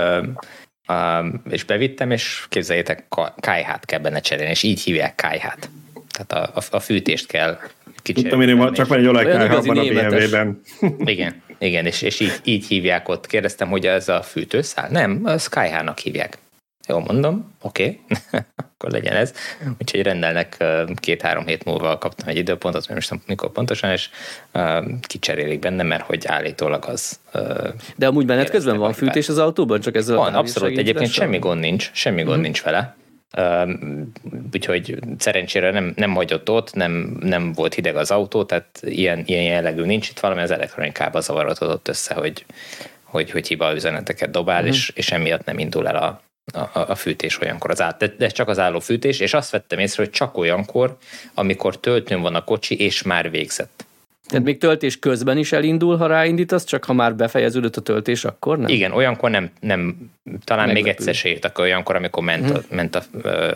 [1.50, 3.04] és bevittem, és képzeljétek,
[3.36, 5.70] kájhát kell benne cserélni, és így hívják kájhát.
[6.26, 7.58] Tehát a, a, a fűtést kell
[8.02, 8.46] kicserélni.
[8.46, 10.60] Tudtam én, csak van egy olajkájha van a BMW-ben.
[11.14, 13.26] Igen, igen, és, és így, így hívják ott.
[13.26, 14.88] Kérdeztem, hogy ez a fűtőszál?
[14.90, 16.38] Nem, a Skyhának hívják.
[16.88, 18.40] Jó, mondom, oké, okay.
[18.56, 19.32] akkor legyen ez.
[19.80, 24.10] Úgyhogy rendelnek két-három hét múlva kaptam egy időpontot, mert most nem mikor pontosan, és
[24.54, 27.20] uh, kicserélik benne, mert hogy állítólag az...
[27.34, 29.80] Uh, De amúgy benned közben van fűtés az autóban?
[29.80, 30.78] Csak ez van, abszolút.
[30.78, 32.42] Egyébként semmi gond nincs, semmi gond uh-huh.
[32.42, 32.96] nincs vele.
[34.52, 39.42] Úgyhogy szerencsére nem, nem hagyott ott, nem, nem volt hideg az autó, tehát ilyen, ilyen
[39.42, 42.44] jellegű nincs itt valami, az elektronikában zavarodott össze, hogy,
[43.02, 44.74] hogy, hogy hiba üzeneteket dobál, uh-huh.
[44.74, 46.22] és, és emiatt nem indul el a,
[46.58, 49.78] a, a fűtés olyankor, az át, de, de csak az álló fűtés, és azt vettem
[49.78, 50.96] észre, hogy csak olyankor,
[51.34, 53.84] amikor töltőn van a kocsi, és már végzett.
[54.32, 58.58] Tehát még töltés közben is elindul, ha ráindítasz, csak ha már befejeződött a töltés, akkor
[58.58, 58.68] nem?
[58.68, 60.10] Igen, olyankor nem, nem
[60.44, 60.88] talán Meglepő.
[60.88, 62.76] még egyszer se írtak olyankor, amikor ment, a, hmm.
[62.76, 63.02] ment a,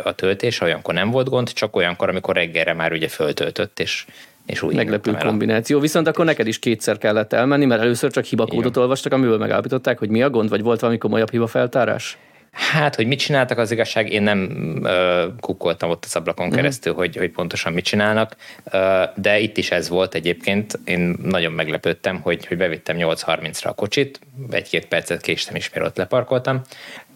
[0.04, 4.06] a töltés, olyankor nem volt gond, csak olyankor, amikor reggelre már ugye föltöltött, és,
[4.46, 5.80] és úgy Meglepő kombináció.
[5.80, 10.08] Viszont akkor neked is kétszer kellett elmenni, mert először csak hibakódot olvastak, amiből megállapították, hogy
[10.08, 12.18] mi a gond, vagy volt valami komolyabb hibafeltárás?
[12.56, 14.48] Hát, hogy mit csináltak az igazság, én nem
[14.82, 16.60] uh, kukkoltam ott az ablakon uh-huh.
[16.60, 18.36] keresztül, hogy, hogy pontosan mit csinálnak,
[18.72, 20.78] uh, de itt is ez volt egyébként.
[20.84, 25.96] Én nagyon meglepődtem, hogy, hogy bevittem 8.30-ra a kocsit, egy-két percet késtem is, mire ott
[25.96, 26.60] leparkoltam,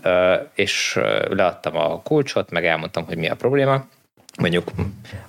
[0.05, 0.99] uh, és
[1.29, 3.85] leadtam a kulcsot, meg elmondtam, hogy mi a probléma,
[4.39, 4.71] mondjuk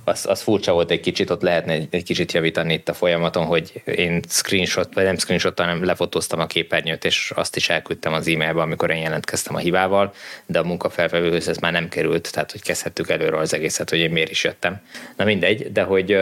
[0.04, 3.46] az, az furcsa volt egy kicsit, ott lehetne egy, egy kicsit javítani itt a folyamaton,
[3.46, 8.28] hogy én screenshot, vagy nem screenshot, hanem lefotóztam a képernyőt, és azt is elküldtem az
[8.28, 10.14] e-mailbe, amikor én jelentkeztem a hibával,
[10.46, 14.12] de a munkafelvevőhöz ez már nem került, tehát hogy kezdhettük előről az egészet, hogy én
[14.12, 14.82] miért is jöttem.
[15.18, 16.18] Na mindegy, de hogy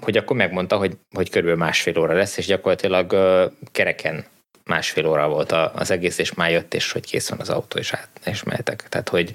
[0.00, 3.16] hogy akkor megmondta, hogy, hogy körülbelül másfél óra lesz, és gyakorlatilag
[3.72, 4.24] kereken
[4.64, 7.92] másfél óra volt az egész, és már jött, és hogy kész van az autó, és
[7.92, 8.86] át, és mehetek.
[8.88, 9.34] Tehát, hogy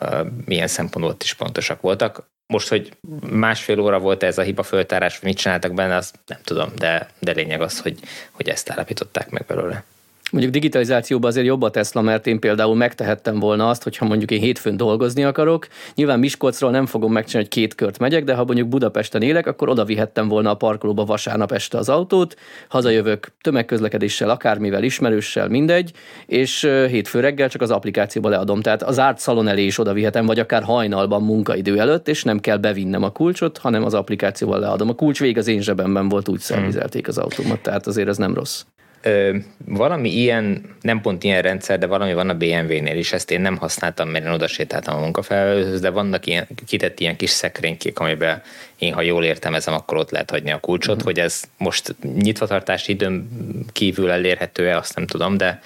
[0.00, 2.30] uh, milyen szempontból is pontosak voltak.
[2.46, 2.96] Most, hogy
[3.30, 7.32] másfél óra volt ez a hiba föltárás, mit csináltak benne, azt nem tudom, de, de
[7.32, 7.98] lényeg az, hogy,
[8.30, 9.84] hogy ezt állapították meg belőle.
[10.32, 14.40] Mondjuk digitalizációban azért jobb a Tesla, mert én például megtehettem volna azt, hogyha mondjuk én
[14.40, 15.66] hétfőn dolgozni akarok.
[15.94, 19.68] Nyilván Miskolcról nem fogom megcsinálni, hogy két kört megyek, de ha mondjuk Budapesten élek, akkor
[19.68, 22.36] oda vihettem volna a parkolóba vasárnap este az autót,
[22.68, 25.92] hazajövök tömegközlekedéssel, akármivel, ismerőssel, mindegy,
[26.26, 28.60] és hétfő reggel csak az applikációba leadom.
[28.60, 32.40] Tehát az árt szalon elé is oda vihetem, vagy akár hajnalban munkaidő előtt, és nem
[32.40, 34.88] kell bevinnem a kulcsot, hanem az applikációval leadom.
[34.88, 38.34] A kulcs vég az én zsebemben volt, úgy szervizelték az autómat, tehát azért ez nem
[38.34, 38.62] rossz
[39.02, 43.40] ö, valami ilyen, nem pont ilyen rendszer, de valami van a BMW-nél is, ezt én
[43.40, 47.98] nem használtam, mert én oda sétáltam a munkafelelőhöz, de vannak ilyen, kitett ilyen kis szekrénykék,
[47.98, 48.42] amiben
[48.78, 51.04] én, ha jól értelmezem, akkor ott lehet hagyni a kulcsot, uh-huh.
[51.04, 53.28] hogy ez most nyitvatartási időn
[53.72, 55.60] kívül elérhető-e, azt nem tudom, de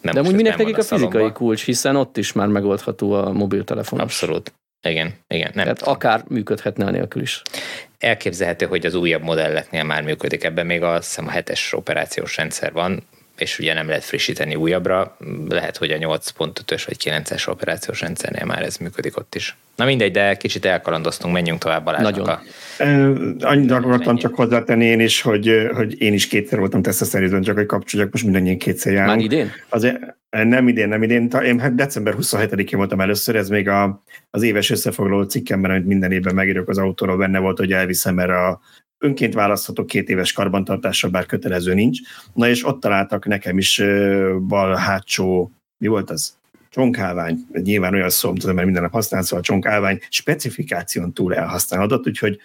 [0.00, 4.00] nem de úgy minek nekik a fizikai kulcs, hiszen ott is már megoldható a mobiltelefon.
[4.00, 4.52] Abszolút.
[4.84, 5.50] Igen, igen.
[5.54, 5.94] Nem Tehát tudom.
[5.94, 7.42] akár működhetne a nélkül is
[7.98, 10.44] elképzelhető, hogy az újabb modelleknél már működik.
[10.44, 13.02] Ebben még azt hiszem a hetes operációs rendszer van,
[13.44, 15.16] és ugye nem lehet frissíteni újabbra,
[15.48, 19.56] lehet, hogy a 8.5-ös vagy 9-es operációs rendszernél már ez működik ott is.
[19.76, 22.38] Na mindegy, de kicsit elkalandoztunk, menjünk tovább Balázsnak Nagyon.
[23.40, 23.46] A...
[23.46, 27.66] Annyit akartam csak hozzátenni én is, hogy, hogy én is kétszer voltam tesztaszerűzőn, csak hogy
[27.66, 29.14] kapcsolatban most mindannyian kétszer járunk.
[29.14, 29.50] Már idén?
[29.68, 29.98] Azért,
[30.30, 31.28] nem idén, nem idén.
[31.44, 36.12] Én hát december 27-én voltam először, ez még a, az éves összefoglaló cikkemben, amit minden
[36.12, 38.60] évben megírok az autóról, benne volt, hogy elviszem erre a
[38.98, 41.98] önként választható két éves karbantartásra, bár kötelező nincs.
[42.34, 43.82] Na és ott találtak nekem is
[44.40, 46.36] bal hátsó, mi volt az?
[46.70, 52.06] Csonkálvány, nyilván olyan szó, tudom, mert minden nap használsz, szóval a csonkálvány specifikáción túl elhasználódott,
[52.06, 52.38] úgyhogy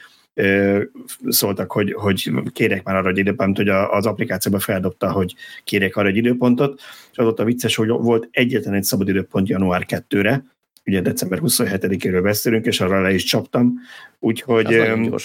[1.27, 6.07] szóltak, hogy, hogy kérek már arra egy időpontot, hogy az applikációban feldobta, hogy kérek arra
[6.07, 6.81] egy időpontot,
[7.11, 10.43] és az ott a vicces, hogy volt egyetlen egy szabad időpont január 2-re,
[10.85, 13.73] ugye december 27-éről beszélünk, és arra le is csaptam,
[14.19, 14.65] úgyhogy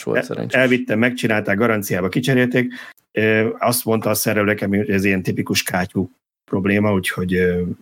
[0.05, 2.73] volt, elvittem, megcsinálták, garanciába kicserélték,
[3.59, 6.11] azt mondta a szerelő nekem, hogy ez ilyen tipikus kátyú
[6.45, 7.35] probléma, úgyhogy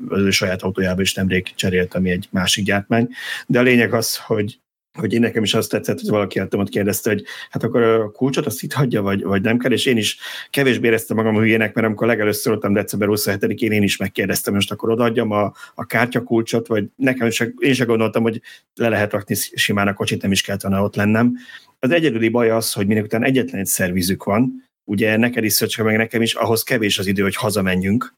[0.09, 3.09] az ő saját autójába is nemrég cserélt, ami egy másik gyártmány.
[3.47, 4.59] De a lényeg az, hogy
[4.99, 8.47] hogy én nekem is azt tetszett, hogy valaki ott kérdezte, hogy hát akkor a kulcsot
[8.47, 10.19] azt itt hagyja, vagy, vagy nem kell, és én is
[10.51, 14.91] kevésbé éreztem magam hülyének, mert amikor legelőször voltam december 27-én, én is megkérdeztem, most akkor
[14.91, 18.41] odaadjam a, a kártyakulcsot, vagy nekem is, én sem gondoltam, hogy
[18.75, 21.35] le lehet rakni simán a kocsit, nem is kellett volna ott lennem.
[21.79, 25.83] Az egyedüli baj az, hogy minek után egyetlen egy szervizük van, ugye neked is Szöcske,
[25.83, 28.15] meg nekem is, ahhoz kevés az idő, hogy hazamenjünk,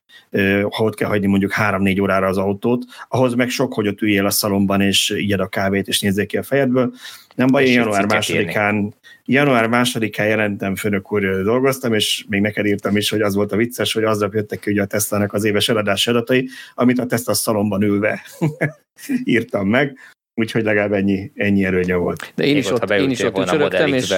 [0.70, 4.27] ha ott kell hagyni mondjuk három-négy órára az autót, ahhoz meg sok, hogy ott üljél
[4.27, 6.92] a szalomban, és igyed a kávét, és nézzék ki a fejedből.
[7.35, 12.96] Nem baj, én január másodikán, január másodikán jelentem, főnök úr, dolgoztam, és még neked írtam
[12.96, 15.68] is, hogy az volt a vicces, hogy azzal jöttek ki ugye a Tesla-nak az éves
[15.68, 18.22] eladási adatai, amit a Tesla szalomban ülve
[19.24, 19.98] írtam meg,
[20.35, 22.33] úgyhogy legalább ennyi, ennyi erőnye volt.
[22.35, 24.14] De én is ott, én is ott csörögtem, és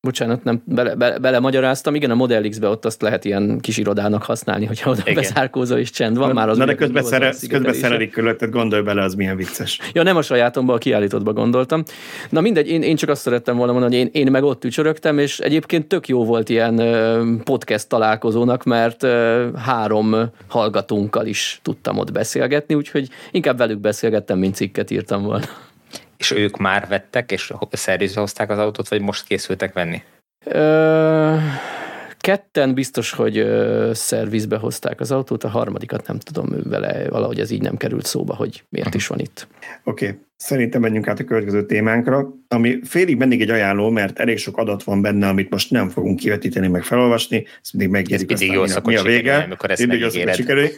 [0.00, 1.94] Bocsánat, nem bele, bele, bele magyaráztam.
[1.94, 5.14] Igen, a Model X-be ott azt lehet ilyen kis irodának használni, hogyha oda Igen.
[5.14, 6.34] beszárkózó és csend van.
[6.34, 9.80] Már az Na de közben, szere, közben szerelik körülötted, gondolj bele, az milyen vicces.
[9.92, 11.82] Ja, nem a sajátomba, a kiállítottba gondoltam.
[12.30, 15.18] Na mindegy, én, én csak azt szerettem volna mondani, hogy én, én meg ott ücsörögtem,
[15.18, 16.80] és egyébként tök jó volt ilyen
[17.44, 19.06] podcast találkozónak, mert
[19.56, 20.16] három
[20.48, 25.46] hallgatónkkal is tudtam ott beszélgetni, úgyhogy inkább velük beszélgettem, mint cikket írtam volna.
[26.18, 30.02] És ők már vettek, és szervizbe hozták az autót, vagy most készültek venni?
[30.46, 31.36] Ö,
[32.18, 33.46] Ketten biztos, hogy
[33.92, 38.34] szervizbe hozták az autót, a harmadikat nem tudom vele, valahogy ez így nem került szóba,
[38.34, 39.46] hogy miért is van itt.
[39.84, 40.18] Oké, okay.
[40.38, 44.82] Szerintem menjünk át a következő témánkra, ami félig mindig egy ajánló, mert elég sok adat
[44.82, 48.82] van benne, amit most nem fogunk kivetíteni, meg felolvasni, ezt mindig megjegyzik, ez mindig aztán,
[48.84, 49.36] mi a vége.
[49.36, 50.68] Amikor ezt mindig sikerül.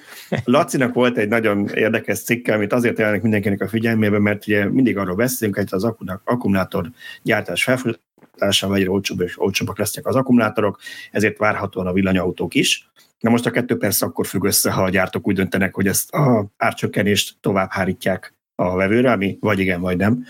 [0.45, 4.97] Lacinak volt egy nagyon érdekes cikke, amit azért jelenik mindenkinek a figyelmébe, mert ugye mindig
[4.97, 5.85] arról beszélünk, hogy az
[6.25, 6.91] akkumulátor
[7.23, 10.79] gyártás felfutásával egyre olcsóbb és olcsóbbak lesznek az akkumulátorok,
[11.11, 12.91] ezért várhatóan a villanyautók is.
[13.19, 16.13] Na most a kettő persze akkor függ össze, ha a gyártók úgy döntenek, hogy ezt
[16.13, 20.25] a árcsökkenést tovább hárítják a vevőre, ami vagy igen, vagy nem.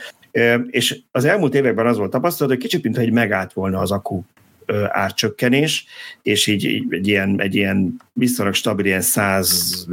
[0.71, 4.23] És az elmúlt években az volt tapasztalat, hogy kicsit, mintha egy megállt volna az akku
[4.89, 5.85] árcsökkenés,
[6.23, 9.87] és így, így egy, ilyen, egy ilyen viszonylag stabil, ilyen 100,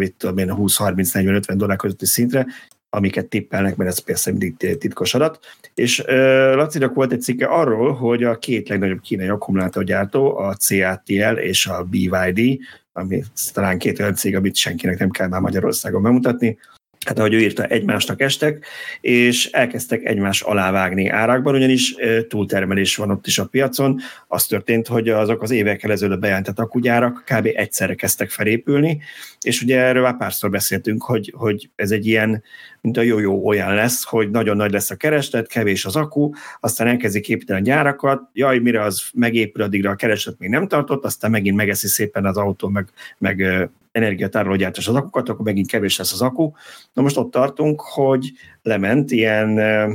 [0.47, 2.45] 20, 30, 40, 50 dollár közötti szintre,
[2.89, 5.39] amiket tippelnek, mert ez persze mindig titkos adat.
[5.73, 11.65] És uh, volt egy cikke arról, hogy a két legnagyobb kínai akkumulátorgyártó, a CATL és
[11.65, 12.60] a BYD,
[12.93, 13.23] ami
[13.54, 16.58] talán két olyan cég, amit senkinek nem kell már Magyarországon bemutatni,
[17.05, 18.65] hát ahogy ő írta, egymásnak estek,
[19.01, 21.95] és elkezdtek egymás alá vágni árakban, ugyanis
[22.27, 23.99] túltermelés van ott is a piacon.
[24.27, 27.49] Az történt, hogy azok az évekkel ezelőtt bejelentett akugyárak kb.
[27.53, 29.01] egyszerre kezdtek felépülni,
[29.41, 32.43] és ugye erről már párszor beszéltünk, hogy, hogy ez egy ilyen,
[32.88, 36.88] mint a jó-jó olyan lesz, hogy nagyon nagy lesz a kereslet, kevés az akku, aztán
[36.88, 41.32] elkezdik építeni a gyárakat, jaj, mire az megépül, addigra a kereslet még nem tartott, aztán
[41.32, 46.21] megint megeszi szépen az autó, meg, meg energiatárológyártás az akukat, akkor megint kevés lesz az
[46.21, 46.52] akku.
[46.93, 49.50] Na most ott tartunk, hogy lement ilyen,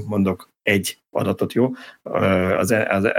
[0.07, 1.70] mondok egy adatot, jó,
[2.59, 3.12] az, az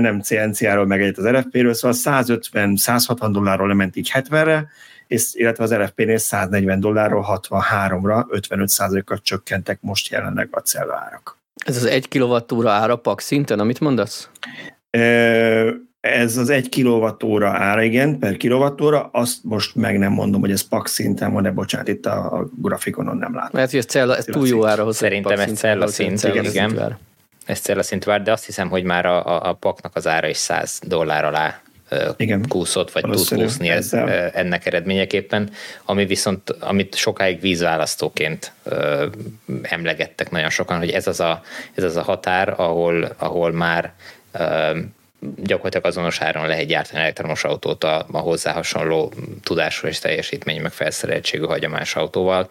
[0.00, 4.68] NMC, NCA-ról meg egyet az RFP-ről, szóval 150-160 dollárról lement így 70-re,
[5.06, 11.38] és, illetve az RFP-nél 140 dollárról 63-ra 55 kal csökkentek most jelenleg a cellárak.
[11.64, 14.28] Ez az egy kilovattúra ára pak szinten, amit mondasz?
[16.00, 20.60] Ez az egy kilovattóra ára, igen, per kilovattóra, azt most meg nem mondom, hogy ez
[20.60, 23.50] pak szinten van, de bocsánat, itt a, a grafikonon nem látom.
[23.52, 26.44] Mert hogy ez, cella, ez túl jó ára Szerintem ez cella szint, igen.
[26.44, 26.98] igen.
[27.44, 30.28] Ez cella szint vár, de azt hiszem, hogy már a, a, a paknak az ára
[30.28, 31.60] is 100 dollár alá
[32.16, 32.48] igen.
[32.48, 33.92] kúszott, vagy tud kúszni ez,
[34.32, 35.50] ennek eredményeképpen,
[35.84, 38.52] ami viszont, amit sokáig vízválasztóként
[39.62, 41.42] emlegettek nagyon sokan, hogy ez az a,
[41.74, 43.92] ez az a határ, ahol, ahol már
[45.36, 50.72] gyakorlatilag azonos áron lehet gyártani elektromos autót a, a hozzá hasonló tudású és teljesítmény meg
[50.72, 52.50] felszereltségű hagyományos autóval.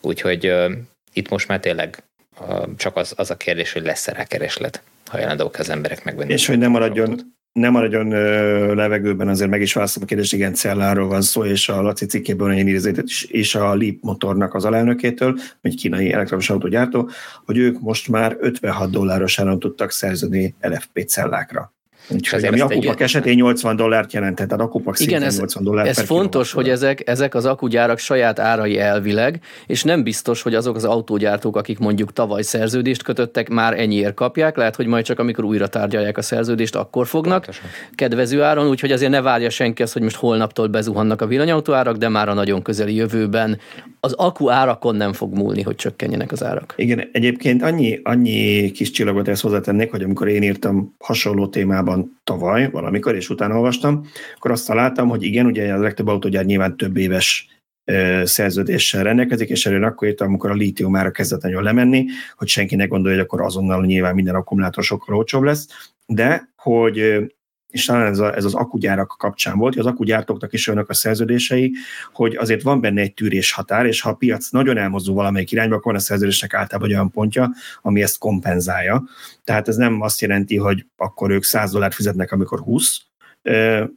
[0.00, 0.72] Úgyhogy uh,
[1.12, 2.02] itt most már tényleg
[2.40, 6.32] uh, csak az, az a kérdés, hogy lesz-e rá kereslet, ha jelenleg az emberek megvenni.
[6.32, 7.20] És hogy nem maradjon,
[7.54, 11.68] nem maradjon ö, levegőben, azért meg is választom a kérdést, igen, Celláról van szó, és
[11.68, 16.50] a Laci cikkében egy idézetet is, és a Leap motornak az alelnökétől, egy kínai elektromos
[16.50, 17.10] autógyártó,
[17.44, 21.72] hogy ők most már 56 dolláros áron tudtak szerződni LFP cellákra.
[22.08, 26.52] Úgyhogy ami akupak esetén 80 dollárt jelentett, a akupak Igen, ez, 80 dollárt ez fontos,
[26.52, 31.56] hogy ezek, ezek az akugyárak saját árai elvileg, és nem biztos, hogy azok az autógyártók,
[31.56, 36.18] akik mondjuk tavaly szerződést kötöttek, már ennyiért kapják, lehet, hogy majd csak amikor újra tárgyalják
[36.18, 37.68] a szerződést, akkor fognak Pontosan.
[37.94, 42.08] kedvező áron, úgyhogy azért ne várja senki azt, hogy most holnaptól bezuhannak a villanyautóárak, de
[42.08, 43.58] már a nagyon közeli jövőben
[44.00, 46.74] az aku árakon nem fog múlni, hogy csökkenjenek az árak.
[46.76, 52.20] Igen, egyébként annyi, annyi kis csillagot ezt hozzátennék, hogy amikor én írtam hasonló témában Japánban
[52.24, 56.76] tavaly valamikor, és utána olvastam, akkor azt találtam, hogy igen, ugye a legtöbb autógyár nyilván
[56.76, 57.48] több éves
[58.24, 62.76] szerződéssel rendelkezik, és erről akkor írtam, amikor a lítium ára kezdett nagyon lemenni, hogy senki
[62.76, 65.68] ne gondolja, hogy akkor azonnal nyilván minden akkumulátor sokkal olcsóbb lesz,
[66.06, 67.24] de hogy
[67.74, 70.94] és talán ez, a, ez az akugyárak kapcsán volt, hogy az akugyártóknak is olyanok a
[70.94, 71.72] szerződései,
[72.12, 75.74] hogy azért van benne egy tűrés határ, és ha a piac nagyon elmozdul valamelyik irányba,
[75.74, 77.50] akkor van a szerződésnek általában olyan pontja,
[77.82, 79.04] ami ezt kompenzálja.
[79.44, 83.00] Tehát ez nem azt jelenti, hogy akkor ők 100 dollárt fizetnek, amikor 20,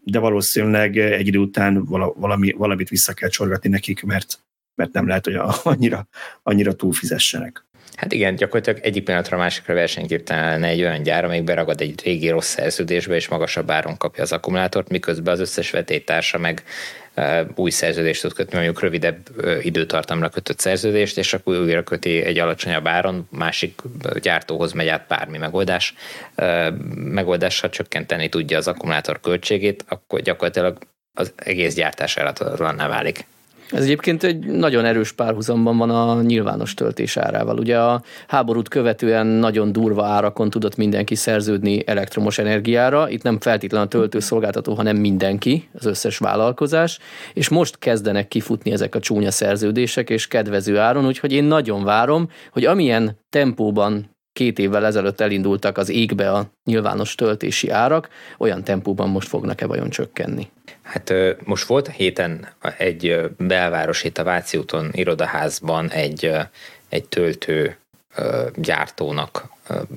[0.03, 1.85] de valószínűleg egy idő után
[2.15, 4.39] valami, valamit vissza kell csorgatni nekik, mert,
[4.75, 6.07] mert nem lehet, hogy annyira,
[6.43, 7.66] annyira túlfizessenek.
[7.97, 12.01] Hát igen, gyakorlatilag egyik pillanatra a másikra versenyképtelen lenne egy olyan gyár, amelyik beragad egy
[12.03, 16.63] régi rossz szerződésbe, és magasabb áron kapja az akkumulátort, miközben az összes vetétársa meg
[17.55, 19.17] új szerződést tud kötni, mondjuk rövidebb
[19.61, 23.81] időtartamra kötött szerződést, és akkor újra köti egy alacsonyabb áron, másik
[24.21, 25.93] gyártóhoz megy át bármi megoldás.
[26.95, 30.77] Megoldással csökkenteni tudja az akkumulátor költségét, akkor gyakorlatilag
[31.13, 33.25] az egész gyártás elhatatlanná válik.
[33.71, 37.57] Ez egyébként egy nagyon erős párhuzamban van a nyilvános töltés árával.
[37.57, 43.09] Ugye a háborút követően nagyon durva árakon tudott mindenki szerződni elektromos energiára.
[43.09, 46.99] Itt nem feltétlenül a töltőszolgáltató, hanem mindenki, az összes vállalkozás,
[47.33, 52.29] és most kezdenek kifutni ezek a csúnya szerződések és kedvező áron, úgyhogy én nagyon várom,
[52.51, 59.09] hogy amilyen tempóban két évvel ezelőtt elindultak az égbe a nyilvános töltési árak, olyan tempóban
[59.09, 60.49] most fognak-e vajon csökkenni?
[60.81, 61.13] Hát
[61.43, 66.31] most volt a héten egy belvárosi a Váci úton irodaházban egy,
[66.89, 67.77] egy töltő
[68.55, 69.45] gyártónak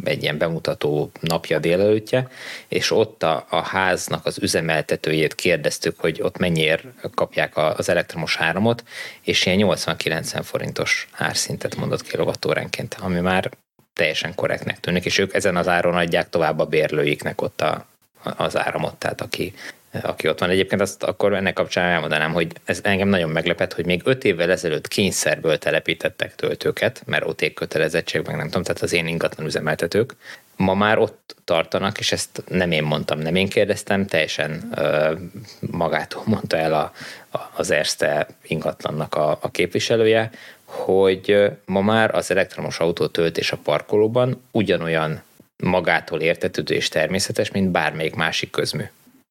[0.05, 2.28] egy ilyen bemutató napja délelőttje,
[2.68, 6.84] és ott a, a háznak az üzemeltetőjét kérdeztük, hogy ott mennyiért
[7.14, 8.84] kapják az elektromos áramot,
[9.22, 13.51] és ilyen 80-90 forintos árszintet mondott kilovattóránként, ami már
[13.93, 17.86] teljesen korrektnek tűnik, és ők ezen az áron adják tovább a bérlőiknek ott a,
[18.22, 19.55] az áramot, tehát aki,
[20.03, 20.51] aki ott van.
[20.51, 24.51] Egyébként azt akkor ennek kapcsán elmondanám, hogy ez engem nagyon meglepett, hogy még öt évvel
[24.51, 30.16] ezelőtt kényszerből telepítettek töltőket, mert OT kötelezettség, meg nem tudom, tehát az én ingatlan üzemeltetők.
[30.57, 35.12] Ma már ott tartanak, és ezt nem én mondtam, nem én kérdeztem, teljesen ö,
[35.61, 36.93] magától mondta el a,
[37.30, 40.30] a, az Erste ingatlannak a, a képviselője,
[40.71, 45.23] hogy ma már az elektromos autó töltés a parkolóban ugyanolyan
[45.62, 48.83] magától értetődő és természetes, mint bármelyik másik közmű.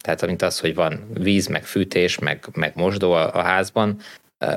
[0.03, 3.99] Tehát mint az, hogy van víz, meg fűtés, meg, meg mosdó a, a házban,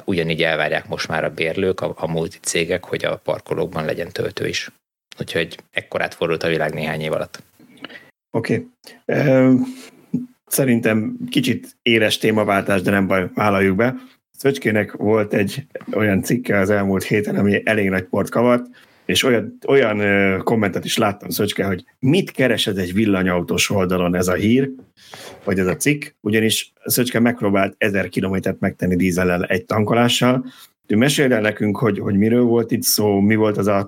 [0.04, 4.70] ugyanígy elvárják most már a bérlők, a, a multicégek, hogy a parkolókban legyen töltő is.
[5.20, 7.42] Úgyhogy ekkorát fordult a világ néhány év alatt.
[8.30, 8.68] Oké.
[9.06, 9.56] Okay.
[10.46, 13.94] Szerintem kicsit éles témaváltás, de nem baj, vállaljuk be.
[14.42, 18.66] Szöcskének volt egy olyan cikke az elmúlt héten, ami elég nagy port kavart,
[19.04, 24.32] és olyan, olyan kommentet is láttam Szöcske, hogy mit keresed egy villanyautós oldalon ez a
[24.32, 24.70] hír,
[25.44, 30.44] vagy ez a cikk, ugyanis Szöcske megpróbált ezer kilométert megtenni dízellel egy tankolással,
[30.92, 33.86] ő mesél el nekünk, hogy, hogy miről volt itt szó, mi volt az a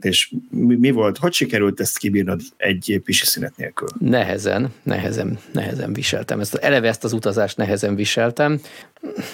[0.00, 3.88] és mi, mi volt, hogy sikerült ezt kibírnod egy pisi szünet nélkül?
[3.98, 6.40] Nehezen, nehezen, nehezen viseltem.
[6.40, 8.60] Ezt, eleve ezt az utazást nehezen viseltem.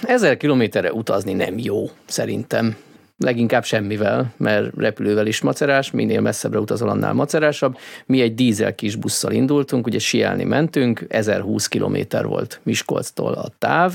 [0.03, 2.77] Ezer kilométerre utazni nem jó, szerintem
[3.25, 7.79] leginkább semmivel, mert repülővel is macerás, minél messzebbre utazol, annál macerásabb.
[8.07, 13.93] Mi egy dízel kis busszal indultunk, ugye sielni mentünk, 1020 kilométer volt Miskolctól a táv,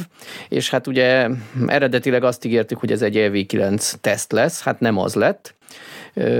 [0.50, 1.30] és hát ugye
[1.68, 5.56] eredetileg azt ígértük, hogy ez egy EV9 teszt lesz, hát nem az lett,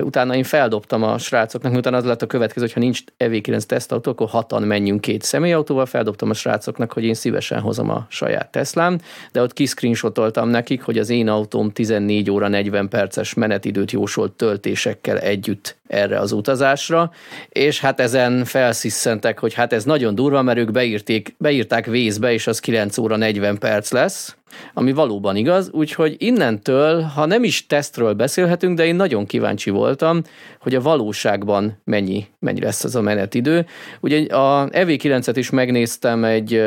[0.02, 4.12] Utána én feldobtam a srácoknak, miután az lett a következő, hogy ha nincs EV9 tesztautó,
[4.12, 9.00] akkor hatan menjünk két személyautóval, feldobtam a srácoknak, hogy én szívesen hozom a saját Teslám,
[9.32, 15.20] de ott kiszcreenshotoltam nekik, hogy az én autóm 14 óra 40 perces menetidőt jósolt töltésekkel
[15.20, 17.12] együtt erre az utazásra,
[17.50, 22.48] és hát ezen felsziszentek, hogy hát ez nagyon durva, mert ők beírték, beírták vészbe, és
[22.48, 24.36] az 9 óra 40 perc lesz,
[24.74, 30.22] ami valóban igaz, úgyhogy innentől, ha nem is tesztről beszélhetünk, de én nagyon kíváncsi voltam,
[30.60, 33.66] hogy a valóságban mennyi, mennyi lesz az a menetidő.
[34.00, 36.62] Ugye a EV9-et is megnéztem egy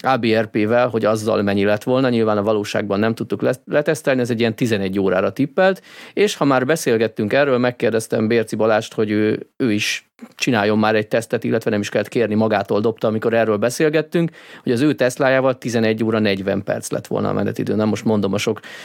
[0.00, 4.54] ABRP-vel, hogy azzal mennyi lett volna, nyilván a valóságban nem tudtuk letesztelni, ez egy ilyen
[4.54, 10.07] 11 órára tippelt, és ha már beszélgettünk erről, megkérdeztem Bérci Balást, hogy ő, ő is
[10.34, 14.30] csináljon már egy tesztet, illetve nem is kellett kérni, magától dobta, amikor erről beszélgettünk,
[14.62, 17.74] hogy az ő Teslájával 11 óra 40 perc lett volna a menetidő.
[17.74, 18.38] Nem most mondom a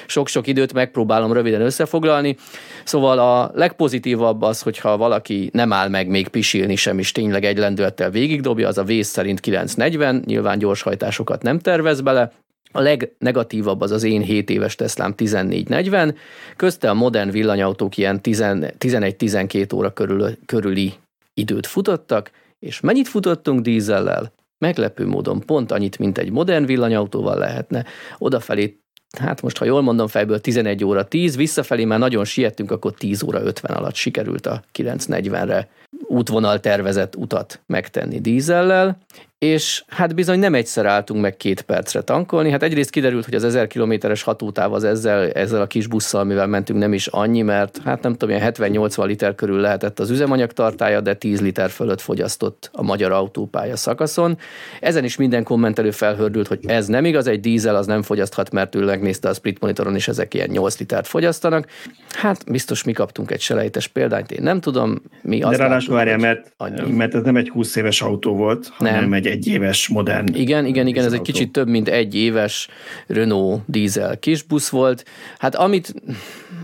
[0.08, 2.36] sok-sok időt, megpróbálom röviden összefoglalni.
[2.84, 7.58] Szóval a legpozitívabb az, hogyha valaki nem áll meg még pisilni sem, és tényleg egy
[7.58, 12.32] lendülettel végigdobja, az a vész szerint 940, nyilván gyorshajtásokat nem tervez bele,
[12.76, 16.16] a legnegatívabb az az én 7 éves Teslám 1440,
[16.56, 20.94] közte a modern villanyautók ilyen 11-12 óra körül, körüli
[21.34, 24.34] időt futottak, és mennyit futottunk dízellel?
[24.58, 27.86] Meglepő módon pont annyit, mint egy modern villanyautóval lehetne.
[28.18, 28.84] Odafelé
[29.20, 33.24] hát most ha jól mondom fejből 11 óra 10, visszafelé már nagyon siettünk, akkor 10
[33.24, 35.70] óra 50 alatt sikerült a 940-re
[36.08, 38.98] útvonal tervezett utat megtenni dízellel,
[39.44, 42.50] és hát bizony nem egyszer álltunk meg két percre tankolni.
[42.50, 46.48] Hát egyrészt kiderült, hogy az 1000 kilométeres hatótáv az ezzel, ezzel a kis busszal, amivel
[46.48, 50.52] mentünk, nem is annyi, mert hát nem tudom, ilyen 70-80 liter körül lehetett az üzemanyag
[50.52, 54.38] tartája, de 10 liter fölött fogyasztott a magyar autópálya szakaszon.
[54.80, 58.76] Ezen is minden kommentelő felhördült, hogy ez nem igaz, egy dízel az nem fogyaszthat, mert
[58.76, 61.68] ő megnézte a split monitoron, és ezek ilyen 8 litert fogyasztanak.
[62.10, 65.02] Hát biztos mi kaptunk egy selejtes példányt, én nem tudom.
[65.22, 66.54] Mi de ráadásul várjál, mert,
[66.88, 69.14] mert ez nem egy 20 éves autó volt, hanem nem.
[69.14, 70.36] egy egy éves modern.
[70.36, 71.24] Igen, igen, igen, ez autó.
[71.24, 72.68] egy kicsit több, mint egy éves
[73.08, 75.06] Renault dízel kisbusz volt.
[75.38, 75.94] Hát amit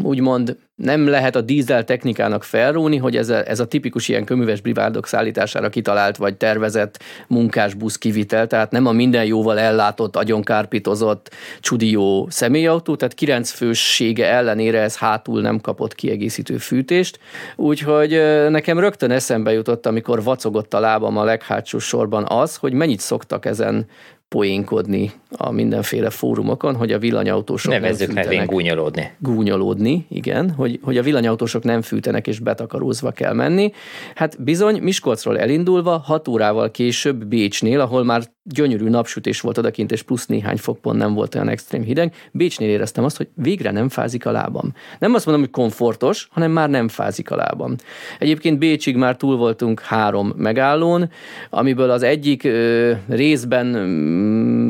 [0.01, 4.61] úgymond nem lehet a dízel technikának felróni, hogy ez a, ez a tipikus ilyen köműves
[4.61, 12.27] brivádok szállítására kitalált vagy tervezett munkásbusz kivitel, tehát nem a minden jóval ellátott, agyonkárpitozott, csudió
[12.29, 17.19] személyautó, tehát kilenc főssége ellenére ez hátul nem kapott kiegészítő fűtést,
[17.55, 18.09] úgyhogy
[18.49, 23.45] nekem rögtön eszembe jutott, amikor vacogott a lábam a leghátsó sorban az, hogy mennyit szoktak
[23.45, 23.85] ezen
[24.29, 28.47] poénkodni a mindenféle fórumokon, hogy a villanyautósok Nevezzük nem fűtenek.
[28.47, 29.11] gúnyolódni.
[29.19, 33.71] Gúnyolódni, igen, hogy, hogy a villanyautósok nem fűtenek és betakarózva kell menni.
[34.15, 40.01] Hát bizony, Miskolcról elindulva, hat órával később Bécsnél, ahol már gyönyörű napsütés volt odakint, és
[40.01, 44.25] plusz néhány fokpont nem volt olyan extrém hideg, Bécsnél éreztem azt, hogy végre nem fázik
[44.25, 44.73] a lábam.
[44.99, 47.75] Nem azt mondom, hogy komfortos, hanem már nem fázik a lábam.
[48.19, 51.09] Egyébként Bécsig már túl voltunk három megállón,
[51.49, 53.65] amiből az egyik ö, részben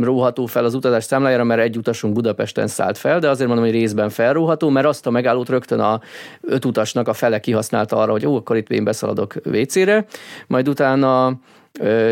[0.01, 3.73] róható fel az utazás számlájára, mert egy utasunk Budapesten szállt fel, de azért mondom, hogy
[3.73, 6.01] részben felróható, mert azt a megállót rögtön a
[6.41, 10.05] öt utasnak a fele kihasználta arra, hogy ó, akkor itt én beszaladok WC-re,
[10.47, 11.39] majd utána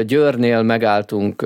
[0.05, 1.45] Győrnél megálltunk,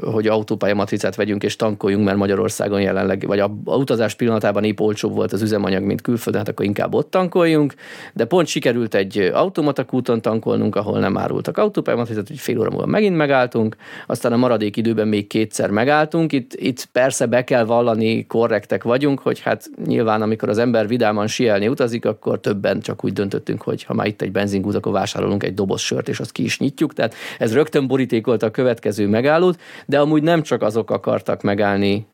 [0.00, 5.32] hogy autópályamatricát vegyünk és tankoljunk, mert Magyarországon jelenleg, vagy a utazás pillanatában épp olcsóbb volt
[5.32, 7.74] az üzemanyag, mint külföldön, hát akkor inkább ott tankoljunk,
[8.12, 13.16] de pont sikerült egy automatakúton tankolnunk, ahol nem árultak autópályamatricát, hogy fél óra múlva megint
[13.16, 13.76] megálltunk,
[14.06, 16.32] aztán a maradék időben még kétszer megálltunk.
[16.32, 21.26] Itt, itt persze be kell vallani, korrektek vagyunk, hogy hát nyilván amikor az ember vidáman
[21.26, 25.42] sielni utazik, akkor többen csak úgy döntöttünk, hogy ha már itt egy benzingút, akkor vásárolunk
[25.42, 26.92] egy doboz sört, és azt ki is nyitjuk.
[26.92, 32.06] Tehát ez rögtön borítékolta a következő megállót, de amúgy nem csak azok akartak megállni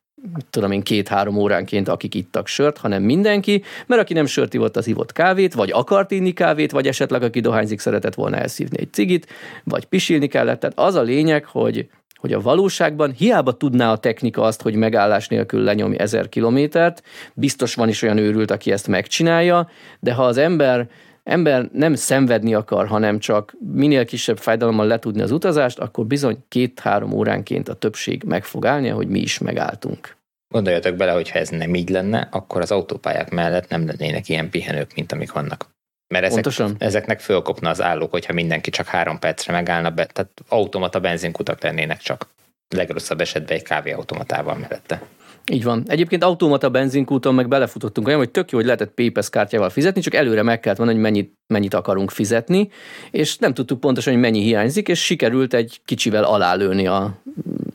[0.50, 4.86] tudom én, két-három óránként, akik ittak sört, hanem mindenki, mert aki nem sört ivott, az
[4.86, 9.26] ivott kávét, vagy akart inni kávét, vagy esetleg aki dohányzik, szeretett volna elszívni egy cigit,
[9.64, 10.60] vagy pisilni kellett.
[10.60, 11.88] Tehát az a lényeg, hogy
[12.18, 17.02] hogy a valóságban hiába tudná a technika azt, hogy megállás nélkül lenyomj ezer kilométert,
[17.34, 19.68] biztos van is olyan őrült, aki ezt megcsinálja,
[20.00, 20.88] de ha az ember
[21.28, 27.12] ember nem szenvedni akar, hanem csak minél kisebb fájdalommal letudni az utazást, akkor bizony két-három
[27.12, 30.16] óránként a többség meg fog állni, hogy mi is megálltunk.
[30.48, 34.50] Gondoljatok bele, hogy ha ez nem így lenne, akkor az autópályák mellett nem lennének ilyen
[34.50, 35.66] pihenők, mint amik vannak.
[36.08, 36.76] Mert ezek, Pontosan.
[36.78, 41.98] ezeknek fölkopna az állók, hogyha mindenki csak három percre megállna, be, tehát automata benzinkutak lennének
[41.98, 42.26] csak.
[42.68, 45.02] Legrosszabb esetben egy kávéautomatával mellette.
[45.50, 45.84] Így van.
[45.86, 50.14] Egyébként automata benzinkúton meg belefutottunk olyan, hogy tök jó, hogy lehetett PayPass kártyával fizetni, csak
[50.14, 52.70] előre meg kellett mondani, hogy mennyit, mennyit akarunk fizetni,
[53.10, 57.18] és nem tudtuk pontosan, hogy mennyi hiányzik, és sikerült egy kicsivel alálőni a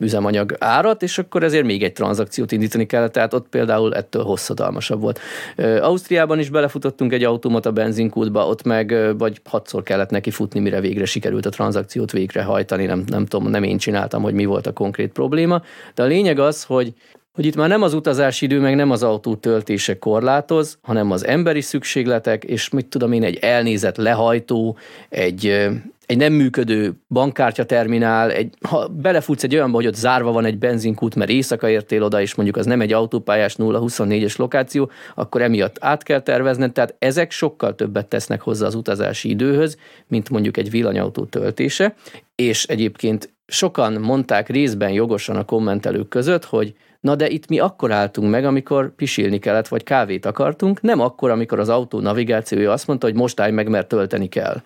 [0.00, 5.00] üzemanyag árat, és akkor ezért még egy tranzakciót indítani kellett, tehát ott például ettől hosszadalmasabb
[5.00, 5.20] volt.
[5.80, 11.04] Ausztriában is belefutottunk egy automata benzinkútba, ott meg vagy hatszor kellett neki futni, mire végre
[11.04, 15.12] sikerült a tranzakciót végrehajtani, nem, nem tudom, nem én csináltam, hogy mi volt a konkrét
[15.12, 15.62] probléma,
[15.94, 16.94] de a lényeg az, hogy
[17.34, 21.26] hogy itt már nem az utazási idő, meg nem az autó töltése korlátoz, hanem az
[21.26, 24.76] emberi szükségletek, és mit tudom én, egy elnézett lehajtó,
[25.08, 25.46] egy,
[26.06, 30.58] egy nem működő bankkártya terminál, egy, ha belefutsz egy olyanba, hogy ott zárva van egy
[30.58, 35.76] benzinkút, mert éjszaka értél oda, és mondjuk az nem egy autópályás 0-24-es lokáció, akkor emiatt
[35.80, 39.76] át kell tervezned, tehát ezek sokkal többet tesznek hozzá az utazási időhöz,
[40.06, 41.94] mint mondjuk egy villanyautó töltése,
[42.34, 46.74] és egyébként sokan mondták részben jogosan a kommentelők között, hogy
[47.04, 51.30] Na de itt mi akkor álltunk meg, amikor pisilni kellett, vagy kávét akartunk, nem akkor,
[51.30, 54.62] amikor az autó navigációja azt mondta, hogy most állj meg, mert tölteni kell.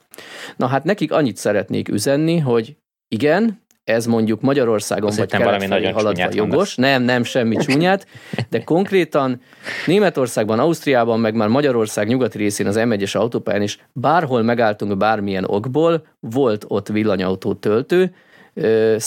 [0.56, 2.76] Na hát nekik annyit szeretnék üzenni, hogy
[3.08, 8.06] igen, ez mondjuk Magyarországon Azt vagy kelet felé haladva jogos, nem, nem, semmi csúnyát,
[8.48, 9.40] de konkrétan
[9.86, 16.06] Németországban, Ausztriában, meg már Magyarország nyugati részén az M1-es autópályán is bárhol megálltunk bármilyen okból,
[16.20, 18.14] volt ott villanyautó töltő,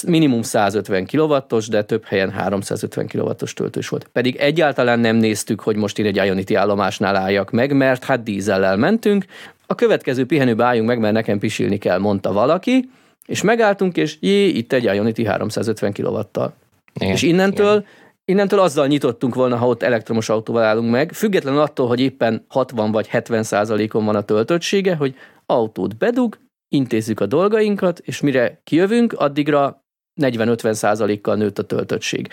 [0.07, 4.09] minimum 150 kW-os, de több helyen 350 kW-os töltős volt.
[4.13, 8.77] Pedig egyáltalán nem néztük, hogy most én egy Ionity állomásnál álljak meg, mert hát dízellel
[8.77, 9.25] mentünk.
[9.65, 12.89] A következő pihenőbe álljunk meg, mert nekem pisilni kell, mondta valaki,
[13.25, 16.53] és megálltunk, és jé, itt egy Ionity 350 kW-tal.
[16.93, 17.85] Igen, és innentől igen.
[18.25, 22.91] Innentől azzal nyitottunk volna, ha ott elektromos autóval állunk meg, függetlenül attól, hogy éppen 60
[22.91, 26.37] vagy 70 százalékon van a töltöttsége, hogy autót bedug,
[26.71, 29.83] intézzük a dolgainkat, és mire kijövünk, addigra
[30.21, 32.29] 40-50 százalékkal nőtt a töltöttség.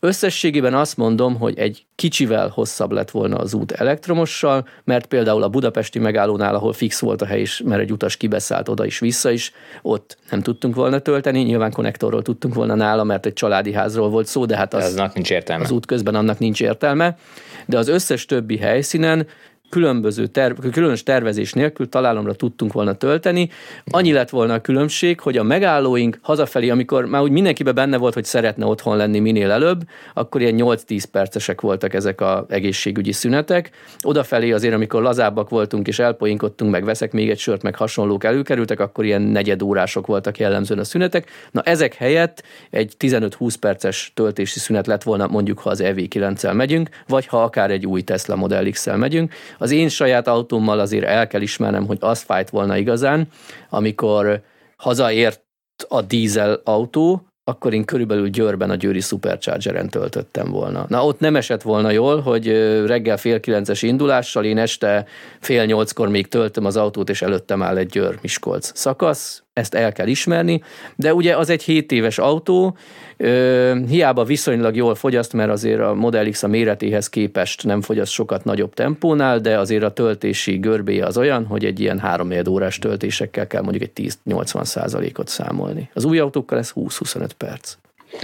[0.00, 5.48] Összességében azt mondom, hogy egy kicsivel hosszabb lett volna az út elektromossal, mert például a
[5.48, 9.30] budapesti megállónál, ahol fix volt a hely is, mert egy utas kibeszállt oda is vissza
[9.30, 14.08] is, ott nem tudtunk volna tölteni, nyilván konnektorról tudtunk volna nála, mert egy családi házról
[14.08, 14.82] volt szó, de hát az,
[15.14, 15.64] nincs értelme.
[15.64, 17.16] az út közben annak nincs értelme.
[17.66, 19.26] De az összes többi helyszínen
[19.68, 23.50] különböző terv, különös tervezés nélkül találomra tudtunk volna tölteni.
[23.84, 28.14] Annyi lett volna a különbség, hogy a megállóink hazafelé, amikor már úgy mindenkibe benne volt,
[28.14, 29.80] hogy szeretne otthon lenni minél előbb,
[30.14, 33.70] akkor ilyen 8-10 percesek voltak ezek a egészségügyi szünetek.
[34.02, 38.80] Odafelé azért, amikor lazábbak voltunk és elpoinkodtunk, meg veszek még egy sört, meg hasonlók előkerültek,
[38.80, 41.30] akkor ilyen negyed órások voltak jellemzően a szünetek.
[41.50, 46.88] Na ezek helyett egy 15-20 perces töltési szünet lett volna, mondjuk ha az EV9-el megyünk,
[47.06, 49.32] vagy ha akár egy új Tesla Model X-el megyünk.
[49.58, 53.28] Az én saját autómmal azért el kell ismernem, hogy az fájt volna igazán,
[53.70, 54.42] amikor
[54.76, 55.42] hazaért
[55.88, 60.86] a dízel autó, akkor én körülbelül Győrben a Győri Superchargeren töltöttem volna.
[60.88, 62.46] Na ott nem esett volna jól, hogy
[62.86, 65.06] reggel fél kilences indulással én este
[65.40, 70.06] fél nyolckor még töltöm az autót, és előttem áll egy Győr-Miskolc szakasz, ezt el kell
[70.06, 70.62] ismerni,
[70.96, 72.76] de ugye az egy 7 éves autó,
[73.88, 78.44] hiába viszonylag jól fogyaszt, mert azért a Model X a méretéhez képest nem fogyaszt sokat
[78.44, 83.46] nagyobb tempónál, de azért a töltési görbéje az olyan, hogy egy ilyen 3 órás töltésekkel
[83.46, 85.90] kell mondjuk egy 10-80 százalékot számolni.
[85.94, 87.76] Az új autókkal ez 20-25 perc.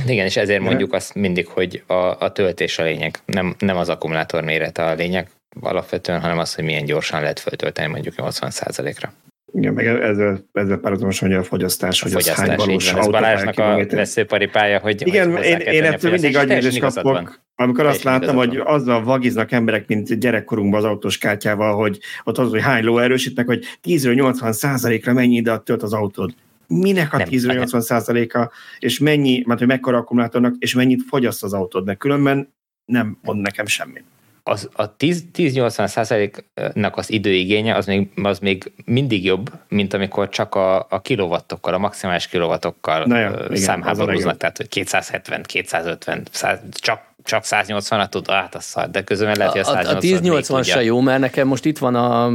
[0.06, 3.88] Igen, és ezért mondjuk azt mindig, hogy a, a töltés a lényeg, nem, nem az
[3.88, 5.28] akkumulátor mérete a lényeg
[5.60, 9.12] alapvetően, hanem az, hogy milyen gyorsan lehet föltölteni mondjuk 80 százalékra.
[9.52, 13.06] Igen, meg ezzel, ezzel párhuzamosan, hogy a fogyasztás, a hogy fogyasztás, az hány valós Ez
[13.06, 18.36] Balázsnak a veszőparipája, hogy Igen, hogy én, én ettől mindig agyérés kapok, amikor azt láttam,
[18.36, 23.46] hogy azzal vagiznak emberek, mint gyerekkorunkban az autós kártyával, hogy ott az, hogy hány lóerősítnek,
[23.46, 26.34] hogy 10-80 százalékra mennyi ide tölt az autód.
[26.66, 31.84] Minek a 10-80 százaléka, és mennyi, mert hogy mekkora akkumulátornak, és mennyit fogyaszt az autód,
[31.86, 32.52] mert különben
[32.84, 34.04] nem mond nekem semmit
[34.50, 40.54] az, a 10-80 százaléknak az időigénye az még, az még mindig jobb, mint amikor csak
[40.54, 43.06] a, a kilovattokkal, a maximális kilovattokkal
[43.52, 49.36] számháborúznak, tehát hogy 270, 250, 100, csak csak 180-at tud, hát az szar, de közben
[49.36, 52.30] lehet, hogy a 180 A, a 1080 se jó, mert nekem most itt van a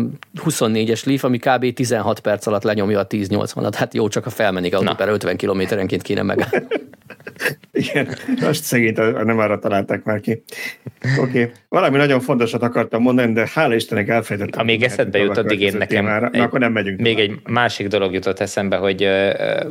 [0.46, 1.74] 24-es Leaf, ami kb.
[1.74, 3.74] 16 perc alatt lenyomja a 1080-at.
[3.76, 6.48] Hát jó, csak a felmenik autó per 50 kilométerenként kéne meg.
[7.72, 8.08] Igen,
[8.42, 10.44] most szegényt nem arra találták már ki.
[11.20, 11.52] Oké, okay.
[11.70, 14.62] valami nagyon fontosat akartam mondani, de hála Istennek elfejtettem.
[14.62, 16.26] Amíg eszedbe jut, addig én nekem témára.
[16.26, 17.30] egy, Na, akkor nem megyünk Még tovább.
[17.30, 19.08] egy másik dolog jutott eszembe, hogy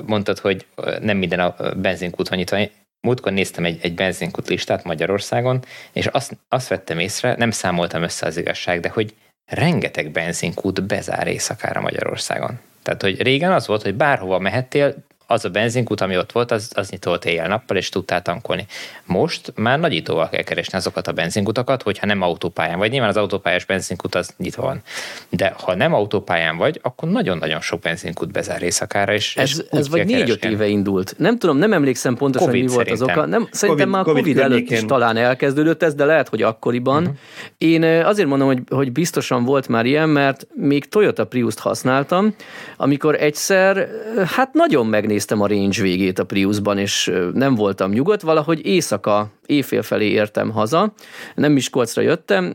[0.07, 0.67] mondtad, hogy
[1.01, 2.59] nem minden a benzinkút van nyitva.
[3.05, 8.27] Múltkor néztem egy, egy benzinkút listát Magyarországon, és azt, azt vettem észre, nem számoltam össze
[8.27, 9.15] az igazság, de hogy
[9.47, 12.61] rengeteg benzinkút bezár éjszakára Magyarországon.
[12.83, 14.95] Tehát, hogy régen az volt, hogy bárhova mehettél,
[15.27, 18.66] az a benzinkút, ami ott volt, az, az nyitott éjjel-nappal, és tudtál tankolni.
[19.05, 22.91] Most már nagyítóval kell keresni azokat a benzinkutakat, hogyha nem autópályán vagy.
[22.91, 24.83] Nyilván az autópályás benzinkut az nyitva van.
[25.29, 29.14] De ha nem autópályán vagy, akkor nagyon-nagyon sok benzinkut bezár éjszakára.
[29.14, 31.14] És, ez, és ez vagy négy-öt éve indult.
[31.18, 33.09] Nem tudom, nem emlékszem pontosan, COVID mi volt szerintem.
[33.09, 33.27] az oka.
[33.27, 37.03] Nem, szerintem COVID, már COVID, COVID előtt is talán elkezdődött ez, de lehet, hogy akkoriban.
[37.03, 37.16] Uh-huh.
[37.59, 42.35] Én azért mondom, hogy, hogy biztosan volt már ilyen, mert még Toyota Prius-t használtam,
[42.77, 43.89] amikor egyszer,
[44.27, 49.31] hát nagyon megnéztem megnéztem a range végét a Priusban, és nem voltam nyugodt, valahogy éjszaka,
[49.47, 50.93] éjfél felé értem haza,
[51.35, 52.55] nem Miskolcra jöttem,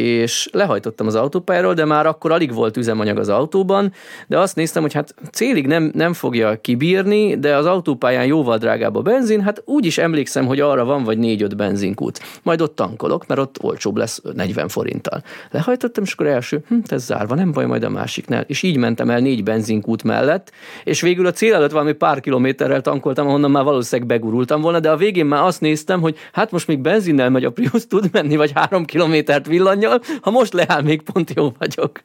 [0.00, 3.92] és lehajtottam az autópályáról, de már akkor alig volt üzemanyag az autóban,
[4.26, 8.96] de azt néztem, hogy hát célig nem, nem fogja kibírni, de az autópályán jóval drágább
[8.96, 12.20] a benzin, hát úgy is emlékszem, hogy arra van vagy négy-öt benzinkút.
[12.42, 15.22] Majd ott tankolok, mert ott olcsóbb lesz 40 forinttal.
[15.50, 18.44] Lehajtottam, és akkor első, hm, ez zárva, nem baj, majd a másiknál.
[18.46, 20.52] És így mentem el négy benzinkút mellett,
[20.84, 24.90] és végül a cél előtt valami pár kilométerrel tankoltam, ahonnan már valószínűleg begurultam volna, de
[24.90, 28.36] a végén már azt néztem, hogy hát most még benzinnel megy a Prius, tud menni,
[28.36, 32.04] vagy három kilométert villanja, Daniel, ha most leáll, még pont jó vagyok.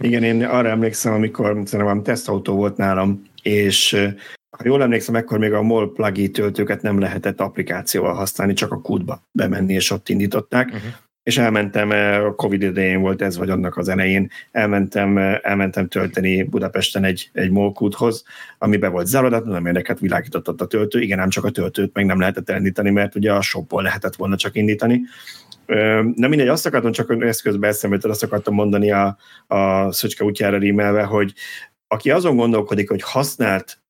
[0.00, 3.96] Igen, én arra emlékszem, amikor szerintem tesztautó volt nálam, és
[4.56, 8.80] ha jól emlékszem, akkor még a MOL plug töltőket nem lehetett applikációval használni, csak a
[8.80, 10.66] kútba bemenni, és ott indították.
[10.66, 10.90] Uh-huh.
[11.22, 11.90] És elmentem,
[12.24, 17.50] a Covid idején volt ez, vagy annak az elején, elmentem, elmentem tölteni Budapesten egy, egy
[17.50, 18.24] MOL kúthoz,
[18.58, 21.00] ami be volt zárodatlan, amelyeket világított ott a töltő.
[21.00, 24.36] Igen, nem csak a töltőt meg nem lehetett elindítani, mert ugye a shopból lehetett volna
[24.36, 25.00] csak indítani.
[26.14, 31.02] Na mindegy, azt akartam csak eszközbe eszembe, azt akartam mondani a, a Szöcske útjára rímelve,
[31.02, 31.32] hogy
[31.86, 33.82] aki azon gondolkodik, hogy használt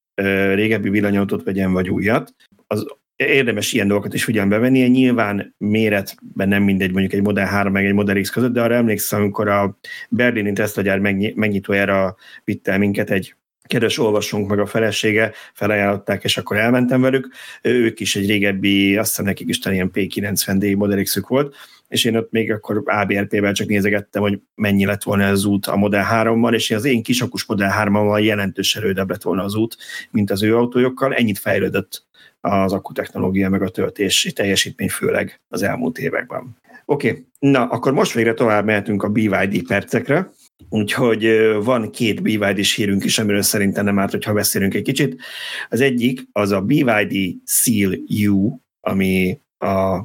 [0.54, 2.34] régebbi villanyautót vegyen, vagy újat,
[2.66, 4.80] az érdemes ilyen dolgokat is figyelembe venni.
[4.88, 8.74] Nyilván méretben nem mindegy, mondjuk egy Model 3 meg egy Model X között, de arra
[8.74, 10.98] emlékszem, amikor a berlini Tesla gyár
[11.34, 13.34] megnyitójára vitt el minket egy
[13.68, 17.28] kedves olvasónk meg a felesége felajánlották, és akkor elmentem velük.
[17.62, 21.54] Ők is egy régebbi, azt hiszem nekik is ilyen P90D Model x volt,
[21.88, 25.76] és én ott még akkor ABRP-vel csak nézegettem, hogy mennyi lett volna az út a
[25.76, 29.76] Model 3-mal, és az én kisakus Model 3-mal jelentős erődebb lett volna az út,
[30.10, 31.14] mint az ő autójukkal.
[31.14, 32.06] Ennyit fejlődött
[32.40, 36.56] az akkutechnológia, meg a töltési teljesítmény, főleg az elmúlt években.
[36.84, 37.26] Oké, okay.
[37.38, 40.30] na akkor most végre tovább mehetünk a BYD percekre.
[40.68, 45.20] Úgyhogy van két BYD-s hírünk is, amiről szerintem nem árt, hogyha beszélünk egy kicsit.
[45.68, 47.94] Az egyik az a BYD Seal
[48.28, 50.00] U, ami a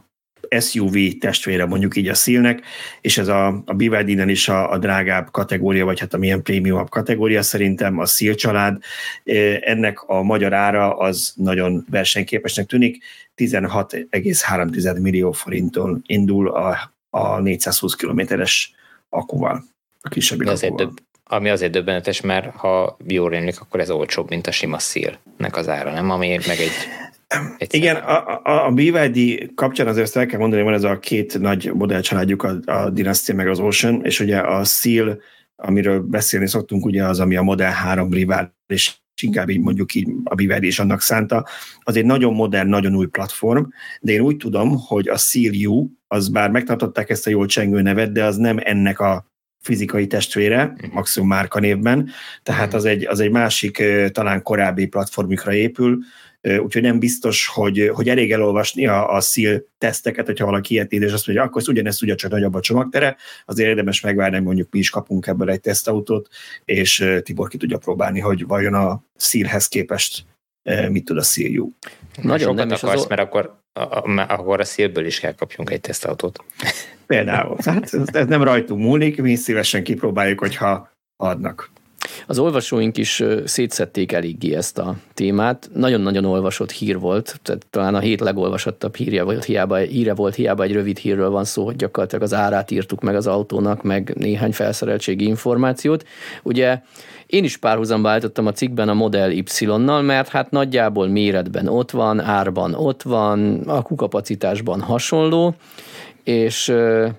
[0.59, 2.61] SUV testvére mondjuk így a szílnek,
[3.01, 6.89] és ez a, a BYD-nen is a, a drágább kategória, vagy hát a milyen prémiumabb
[6.89, 8.83] kategória szerintem a szíl család.
[9.59, 13.03] Ennek a magyar ára az nagyon versenyképesnek tűnik,
[13.35, 18.73] 16,3 millió forinton indul a, a 420 kilométeres
[19.09, 19.63] akuval
[20.05, 20.91] a kisebb azért több,
[21.23, 25.69] Ami azért döbbenetes, mert ha jól rémlik, akkor ez olcsóbb, mint a sima szélnek az
[25.69, 26.09] ára, nem?
[26.09, 26.71] Ami meg egy
[27.57, 27.79] Egyszer.
[27.79, 31.39] Igen, a, a, a BYD kapcsán azért ezt el kell mondani, van ez a két
[31.39, 35.21] nagy modellcsaládjuk, a, a Dynasty meg az Ocean, és ugye a Seal,
[35.55, 40.09] amiről beszélni szoktunk, ugye az, ami a Model 3 rivális, és inkább így mondjuk így
[40.23, 41.47] a BYD is annak szánta,
[41.79, 43.63] az egy nagyon modern, nagyon új platform,
[44.01, 47.81] de én úgy tudom, hogy a Seal U, az bár megtartották ezt a jól csengő
[47.81, 49.31] nevet, de az nem ennek a
[49.63, 52.09] fizikai testvére, maximum márkanévben,
[52.43, 52.75] tehát mhm.
[52.75, 55.97] az egy, az egy másik, talán korábbi platformikra épül,
[56.41, 61.11] úgyhogy nem biztos, hogy, hogy elég elolvasni a, a szíl teszteket, hogyha valaki ilyet és
[61.11, 64.79] azt mondja, akkor ez ugyanezt ugye csak nagyobb a csomagtere, azért érdemes megvárni, mondjuk mi
[64.79, 66.27] is kapunk ebből egy tesztautót,
[66.65, 70.25] és Tibor ki tudja próbálni, hogy vajon a szílhez képest
[70.89, 71.73] mit tud a szíljú.
[72.21, 73.07] Nagyon Sokat nem akarsz, az...
[73.07, 76.43] mert akkor, a, a, akkor a szélből is kell kapjunk egy tesztautót.
[77.13, 77.55] Például.
[77.65, 81.71] Hát ez, ez nem rajtunk múlik, mi szívesen kipróbáljuk, hogyha adnak.
[82.27, 85.69] Az olvasóink is szétszették eléggé ezt a témát.
[85.73, 90.63] Nagyon-nagyon olvasott hír volt, tehát talán a hét legolvasottabb hírje volt, hiába, híre volt, hiába
[90.63, 94.53] egy rövid hírről van szó, hogy gyakorlatilag az árát írtuk meg az autónak, meg néhány
[94.53, 96.05] felszereltségi információt.
[96.43, 96.81] Ugye
[97.25, 102.19] én is párhuzamba állítottam a cikkben a Model Y-nal, mert hát nagyjából méretben ott van,
[102.19, 105.55] árban ott van, a kukapacitásban hasonló,
[106.23, 106.67] és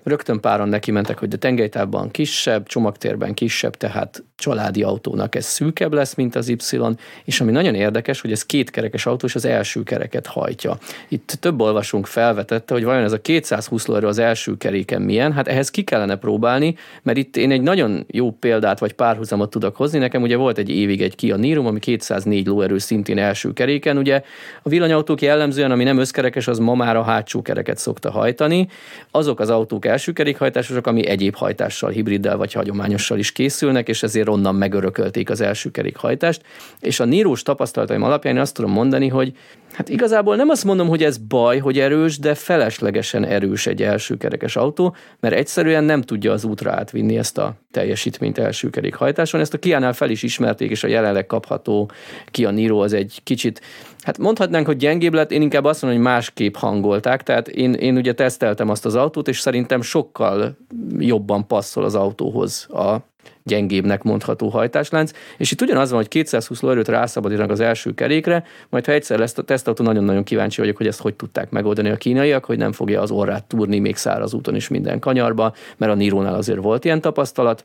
[0.03, 5.93] rögtön páran neki mentek, hogy a tengelytávban kisebb, csomagtérben kisebb, tehát családi autónak ez szűkebb
[5.93, 6.79] lesz, mint az Y,
[7.25, 10.79] és ami nagyon érdekes, hogy ez két kerekes autó, és az első kereket hajtja.
[11.09, 15.49] Itt több olvasónk felvetette, hogy vajon ez a 220 lóerő az első keréken milyen, hát
[15.49, 19.99] ehhez ki kellene próbálni, mert itt én egy nagyon jó példát vagy párhuzamot tudok hozni.
[19.99, 24.23] Nekem ugye volt egy évig egy Kia Nirum, ami 204 lóerő szintén első keréken, ugye
[24.63, 28.69] a villanyautók jellemzően, ami nem összkerekes, az ma már a hátsó kereket szokta hajtani.
[29.11, 34.29] Azok az autók első kerékhajtásosak, ami egyéb hajtással, hibriddel vagy hagyományossal is készülnek, és ezért
[34.29, 36.43] onnan megörökölték az első kerékhajtást,
[36.81, 39.33] és a nírós tapasztalataim alapján azt tudom mondani, hogy
[39.75, 44.17] hát igazából nem azt mondom, hogy ez baj, hogy erős, de feleslegesen erős egy első
[44.17, 49.41] kerekes autó, mert egyszerűen nem tudja az útra átvinni ezt a teljesítményt első kerékhajtáson.
[49.41, 51.91] Ezt a Kiánál fel is ismerték, és a jelenleg kapható
[52.31, 53.61] Kia Niro az egy kicsit
[54.05, 57.97] Hát mondhatnánk, hogy gyengébb lett, én inkább azt mondom, hogy másképp hangolták, tehát én, én
[57.97, 60.57] ugye teszteltem azt az autót, és szerintem sokkal
[60.99, 62.97] jobban passzol az autóhoz a
[63.43, 68.87] gyengébbnek mondható hajtáslánc, és itt ugyanaz van, hogy 220 lóerőt rászabadítanak az első kerékre, majd
[68.87, 72.45] ha egyszer lesz a tesztautó, nagyon-nagyon kíváncsi vagyok, hogy ezt hogy tudták megoldani a kínaiak,
[72.45, 76.35] hogy nem fogja az orrát túrni még száraz úton is minden kanyarba, mert a Nirónál
[76.35, 77.65] azért volt ilyen tapasztalat.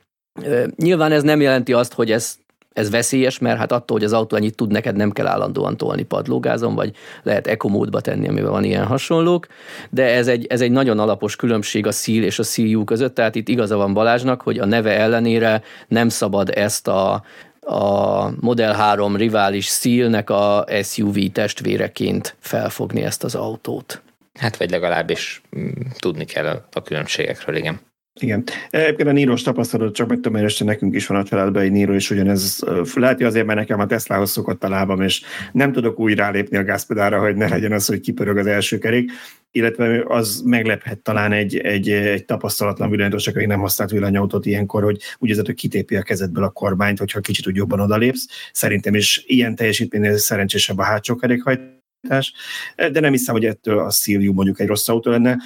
[0.75, 2.37] Nyilván ez nem jelenti azt, hogy ez
[2.79, 6.03] ez veszélyes, mert hát attól, hogy az autó ennyit tud, neked nem kell állandóan tolni
[6.03, 9.47] padlógázon, vagy lehet ekomódba tenni, amiben van ilyen hasonlók,
[9.89, 13.35] de ez egy, ez egy nagyon alapos különbség a szíl és a CU között, tehát
[13.35, 17.23] itt igaza van Balázsnak, hogy a neve ellenére nem szabad ezt a
[17.61, 24.01] a Model 3 rivális szílnek a SUV testvéreként felfogni ezt az autót.
[24.39, 25.69] Hát vagy legalábbis mm,
[25.99, 27.79] tudni kell a különbségekről, igen.
[28.21, 28.43] Igen.
[28.69, 32.09] Egyébként a Níros tapasztalat csak meg tudom nekünk is van a családban egy Niro, és
[32.09, 32.63] ugyanez
[32.95, 36.63] lehet, azért, mert nekem a Teslahoz szokott a lábam, és nem tudok úgy rálépni a
[36.63, 39.11] gázpedára, hogy ne legyen az, hogy kipörög az első kerék,
[39.51, 45.01] illetve az meglephet talán egy, egy, egy tapasztalatlan villanyos, aki nem használt villanyautót ilyenkor, hogy
[45.17, 48.27] úgy érzed, hogy kitépi a kezedből a kormányt, hogyha kicsit úgy jobban odalépsz.
[48.51, 52.33] Szerintem is ilyen teljesítménynél szerencsésebb a hátsó kerékhajtás,
[52.75, 55.37] de nem hiszem, hogy ettől a Szilvium mondjuk egy rossz autó lenne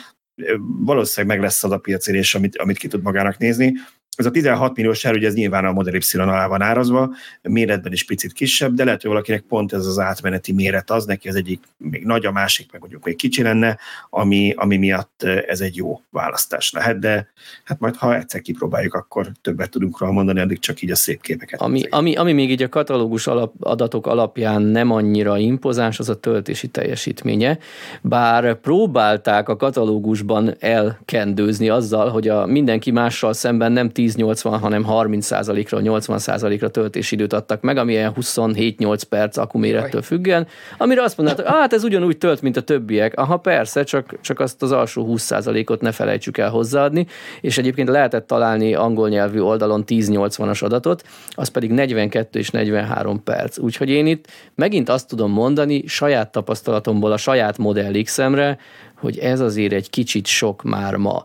[0.83, 3.73] valószínűleg meg lesz az a piacérés, amit, amit ki tud magának nézni.
[4.15, 7.91] Ez a 16 milliós ár, ugye ez nyilván a Model Y alá van árazva, méretben
[7.91, 11.35] is picit kisebb, de lehet, hogy valakinek pont ez az átmeneti méret az, neki az
[11.35, 13.77] egyik még nagy, a másik meg mondjuk még kicsi lenne,
[14.09, 17.27] ami, ami miatt ez egy jó választás lehet, de
[17.63, 21.21] hát majd ha egyszer kipróbáljuk, akkor többet tudunk róla mondani, addig csak így a szép
[21.21, 21.61] képeket.
[21.61, 26.19] Ami, ami, ami még így a katalógus alap, adatok alapján nem annyira impozáns, az a
[26.19, 27.57] töltési teljesítménye,
[28.01, 35.79] bár próbálták a katalógusban elkendőzni azzal, hogy a mindenki mással szemben nem 10-80, hanem 30%-ra,
[35.83, 40.47] 80%-ra töltésidőt adtak meg, ami ilyen 27-8 perc akkumérettől függően,
[40.77, 43.17] amire azt mondták, hogy hát ez ugyanúgy tölt, mint a többiek.
[43.17, 47.07] Aha, persze, csak, csak azt az alsó 20%-ot ne felejtsük el hozzáadni,
[47.41, 53.57] és egyébként lehetett találni angol nyelvű oldalon 10-80-as adatot, az pedig 42 és 43 perc.
[53.57, 58.57] Úgyhogy én itt megint azt tudom mondani saját tapasztalatomból a saját Model X-emre,
[59.03, 61.23] hogy ez azért egy kicsit sok már ma.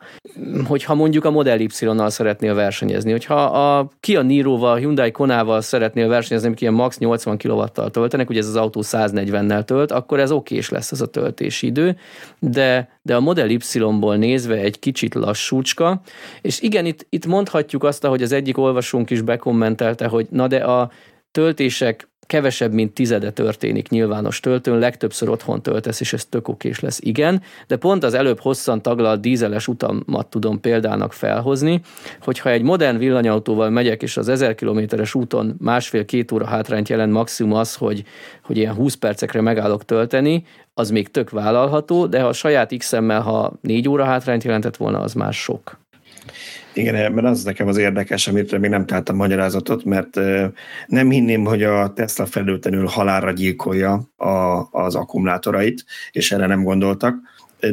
[0.64, 6.46] Hogyha mondjuk a Model Y-nal szeretnél versenyezni, hogyha a Kia Niro-val, Hyundai Konával szeretnél versenyezni,
[6.46, 10.68] amik ilyen max 80 kW-tal töltenek, ugye ez az autó 140-nel tölt, akkor ez okés
[10.68, 11.96] lesz ez a töltési idő,
[12.38, 16.00] de, de a Model Y-ból nézve egy kicsit lassúcska,
[16.42, 20.56] és igen, itt, itt mondhatjuk azt, hogy az egyik olvasónk is bekommentelte, hogy na de
[20.56, 20.90] a
[21.30, 26.98] töltések kevesebb, mint tizede történik nyilvános töltőn, legtöbbször otthon töltesz, és ez tök okés lesz.
[27.02, 31.80] Igen, de pont az előbb hosszan taglalt dízeles utamat tudom példának felhozni,
[32.20, 37.52] hogyha egy modern villanyautóval megyek, és az 1000 kilométeres úton másfél-két óra hátrányt jelent maximum
[37.52, 38.04] az, hogy,
[38.42, 43.20] hogy ilyen 20 percekre megállok tölteni, az még tök vállalható, de ha a saját X-emmel,
[43.20, 45.78] ha négy óra hátrányt jelentett volna, az már sok.
[46.78, 50.20] Igen, mert az nekem az érdekes, amit még nem találtam magyarázatot, mert
[50.86, 57.16] nem hinném, hogy a Tesla felültenül halálra gyilkolja a, az akkumulátorait, és erre nem gondoltak.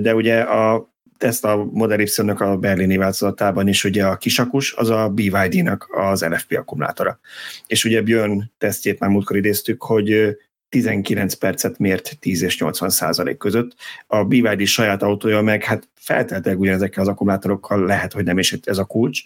[0.01, 5.09] De ugye a Tesla Model y a berlini változatában is ugye a kisakus, az a
[5.09, 7.19] BYD-nak az LFP akkumulátora.
[7.67, 10.37] És ugye Björn tesztjét már múltkor idéztük, hogy
[10.75, 13.75] 19 percet mért 10 és 80 százalék között.
[14.07, 18.77] A BYD saját autója meg hát felteltek ugyanezekkel az akkumulátorokkal, lehet, hogy nem is ez
[18.77, 19.21] a kulcs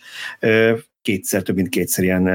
[1.09, 2.25] kétszer, több mint kétszer ilyen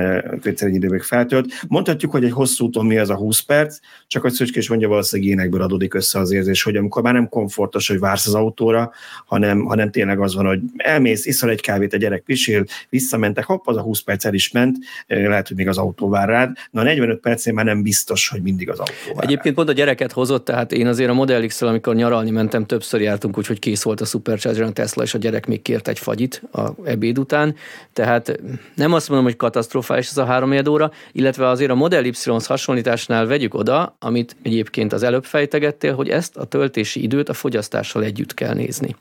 [0.43, 1.47] kétszer egy időben feltölt.
[1.69, 5.33] Mondhatjuk, hogy egy hosszú úton mi az a 20 perc, csak a Szöcskés mondja, valószínűleg
[5.33, 8.93] énekből adódik össze az érzés, hogy amikor már nem komfortos, hogy vársz az autóra,
[9.27, 13.67] hanem, hanem tényleg az van, hogy elmész, iszol egy kávét, a gyerek pisil, visszamentek, hopp,
[13.67, 16.57] az a 20 perc el is ment, lehet, hogy még az autó vár rád.
[16.71, 19.73] Na a 45 percén már nem biztos, hogy mindig az autó vár Egyébként pont a
[19.73, 23.83] gyereket hozott, tehát én azért a Model x amikor nyaralni mentem, többször jártunk, úgyhogy kész
[23.83, 27.55] volt a Supercharger a Tesla, és a gyerek még kért egy fagyit a ebéd után,
[27.93, 28.41] tehát
[28.75, 32.13] nem azt mondom, hogy katasztrofális ez a három óra, illetve azért a Model y
[32.47, 38.03] hasonlításnál vegyük oda, amit egyébként az előbb fejtegettél, hogy ezt a töltési időt a fogyasztással
[38.05, 38.97] együtt kell nézni.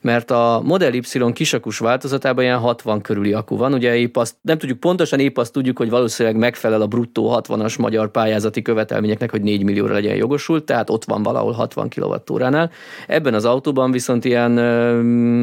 [0.00, 4.58] Mert a Model Y kisakus változatában ilyen 60 körüli akku van, ugye épp azt, nem
[4.58, 9.42] tudjuk pontosan, épp azt tudjuk, hogy valószínűleg megfelel a bruttó 60-as magyar pályázati követelményeknek, hogy
[9.42, 12.70] 4 millióra legyen jogosult, tehát ott van valahol 60 kWh-nál.
[13.06, 14.58] Ebben az autóban viszont ilyen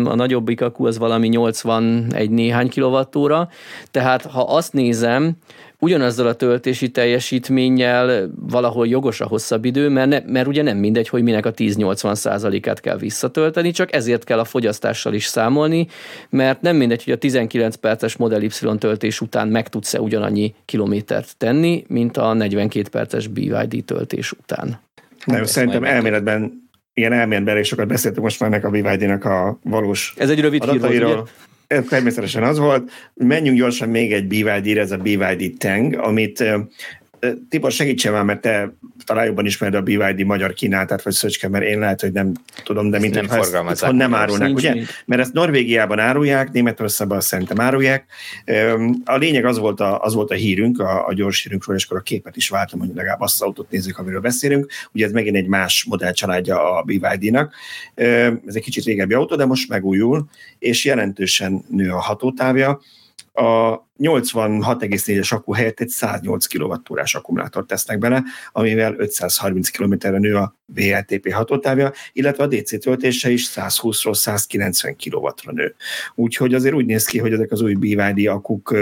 [0.06, 3.47] a nagyobbik akku az valami 81 néhány kWh,
[3.92, 5.38] tehát ha azt nézem,
[5.80, 11.10] ugyanazzal a töltési teljesítménnyel valahol jogos a hosszabb idő, mert, ne, mert ugye nem mindegy,
[11.10, 15.88] hogy minek a 10-80 százalékát kell visszatölteni, csak ezért kell a fogyasztással is számolni,
[16.30, 21.38] mert nem mindegy, hogy a 19 perces Model Y töltés után meg tudsz-e ugyanannyi kilométert
[21.38, 24.80] tenni, mint a 42 perces BYD töltés után.
[25.26, 30.30] Jó, szerintem elméletben ilyen elméletben elég sokat beszéltünk most már a BYD-nak a valós Ez
[30.30, 31.30] egy rövid hír volt,
[31.70, 31.82] ugye?
[31.82, 32.92] természetesen az volt.
[33.14, 36.44] Menjünk gyorsan még egy BYD-re, ez a BYD Tang, amit
[37.50, 38.74] Tibor, segítsen már, mert te
[39.06, 42.32] talán jobban ismered a BYD magyar kínálatát, vagy Szöcske, mert én lehet, hogy nem
[42.64, 43.92] tudom, de mint nem forgalmazzák.
[43.92, 44.74] Nem árulnak, ugye?
[44.74, 44.88] Nincs.
[45.06, 48.06] Mert ezt Norvégiában árulják, Németországban szerintem árulják.
[49.06, 51.98] A lényeg az volt a, az volt a hírünk, a, a gyors hírünkről, és akkor
[51.98, 54.72] a képet is váltam, hogy legalább azt az autót nézzük, amiről beszélünk.
[54.92, 57.54] Ugye ez megint egy más modellcsaládja a BYD-nak.
[57.96, 60.26] Ez egy kicsit régebbi autó, de most megújul,
[60.60, 62.82] és jelentősen nő a hatótávja
[63.38, 70.56] a 86,4-es akku helyett egy 108 kWh-s akkumulátort tesznek bele, amivel 530 km-re nő a
[70.66, 75.76] VLTP hatótávja, illetve a DC töltése is 120-ról 190 kW-ra nő.
[76.16, 78.76] Úgyhogy azért úgy néz ki, hogy ezek az új BYD akuk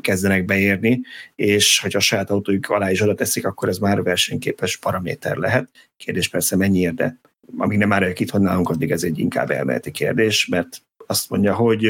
[0.00, 1.00] kezdenek beérni,
[1.34, 5.68] és ha a saját autójuk alá is oda teszik, akkor ez már versenyképes paraméter lehet.
[5.96, 7.18] Kérdés persze mennyiért, de
[7.56, 11.88] amíg nem árulják itthon nálunk, addig ez egy inkább elméleti kérdés, mert azt mondja, hogy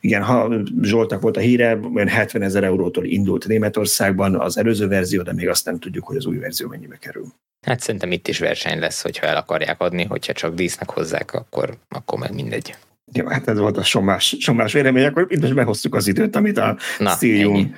[0.00, 5.22] igen, ha Zsoltak volt a híre, olyan 70 ezer eurótól indult Németországban az előző verzió,
[5.22, 7.26] de még azt nem tudjuk, hogy az új verzió mennyibe kerül.
[7.66, 11.76] Hát szerintem itt is verseny lesz, hogyha el akarják adni, hogyha csak dísznek hozzák, akkor,
[11.88, 12.74] akkor meg mindegy.
[13.12, 16.58] Ja, hát ez volt a somás, somás vélemény, akkor itt most behoztuk az időt, amit
[16.58, 17.76] a Stilium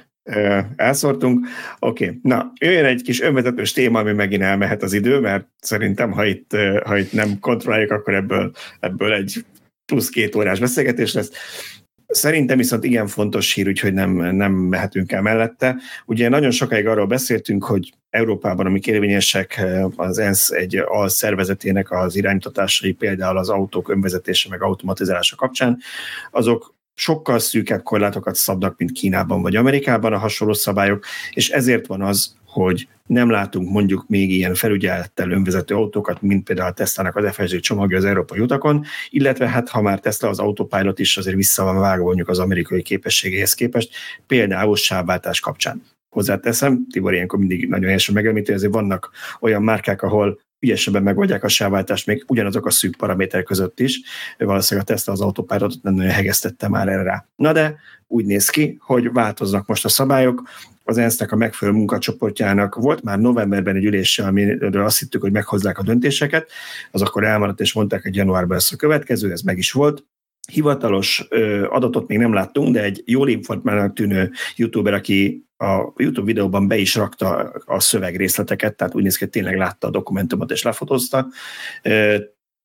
[0.76, 1.46] elszortunk.
[1.78, 2.18] Oké, okay.
[2.22, 6.56] na, jöjjön egy kis önvezetős téma, ami megint elmehet az idő, mert szerintem, ha itt,
[6.84, 9.44] ha itt nem kontrolláljuk, akkor ebből, ebből egy
[9.88, 11.30] plusz két órás beszélgetés lesz.
[12.06, 15.76] Szerintem viszont igen fontos hír, úgyhogy nem, nem mehetünk el mellette.
[16.06, 19.64] Ugye nagyon sokáig arról beszéltünk, hogy Európában, amik érvényesek,
[19.96, 25.78] az ENSZ egy alszervezetének az iránytatásai, például az autók önvezetése meg automatizálása kapcsán,
[26.30, 32.02] azok sokkal szűkebb korlátokat szabnak, mint Kínában vagy Amerikában a hasonló szabályok, és ezért van
[32.02, 37.34] az, hogy nem látunk mondjuk még ilyen felügyelettel önvezető autókat, mint például a Tesla-nak az
[37.34, 41.64] FSD csomagja az európai utakon, illetve hát ha már Tesla az autopilot is azért vissza
[41.64, 43.94] van vágva mondjuk az amerikai képességeihez képest,
[44.26, 45.82] például sávváltás kapcsán.
[46.08, 51.48] Hozzáteszem, Tibor ilyenkor mindig nagyon helyesen megemlíti, azért vannak olyan márkák, ahol ügyesebben megoldják a
[51.48, 54.00] sávváltást még ugyanazok a szűk paraméterek között is.
[54.38, 57.26] Valószínűleg a Tesla az autópályátot nem nagyon hegesztette már erre rá.
[57.36, 60.42] Na de úgy néz ki, hogy változnak most a szabályok,
[60.88, 65.78] az ensz a megfelelő munkacsoportjának volt már novemberben egy ülése, amiről azt hittük, hogy meghozzák
[65.78, 66.50] a döntéseket,
[66.90, 70.04] az akkor elmaradt, és mondták, hogy januárban lesz a következő, ez meg is volt.
[70.52, 71.28] Hivatalos
[71.68, 76.76] adatot még nem láttunk, de egy jól informálnak tűnő youtuber, aki a YouTube videóban be
[76.76, 81.28] is rakta a szövegrészleteket, tehát úgy néz ki, hogy tényleg látta a dokumentumot és lefotózta.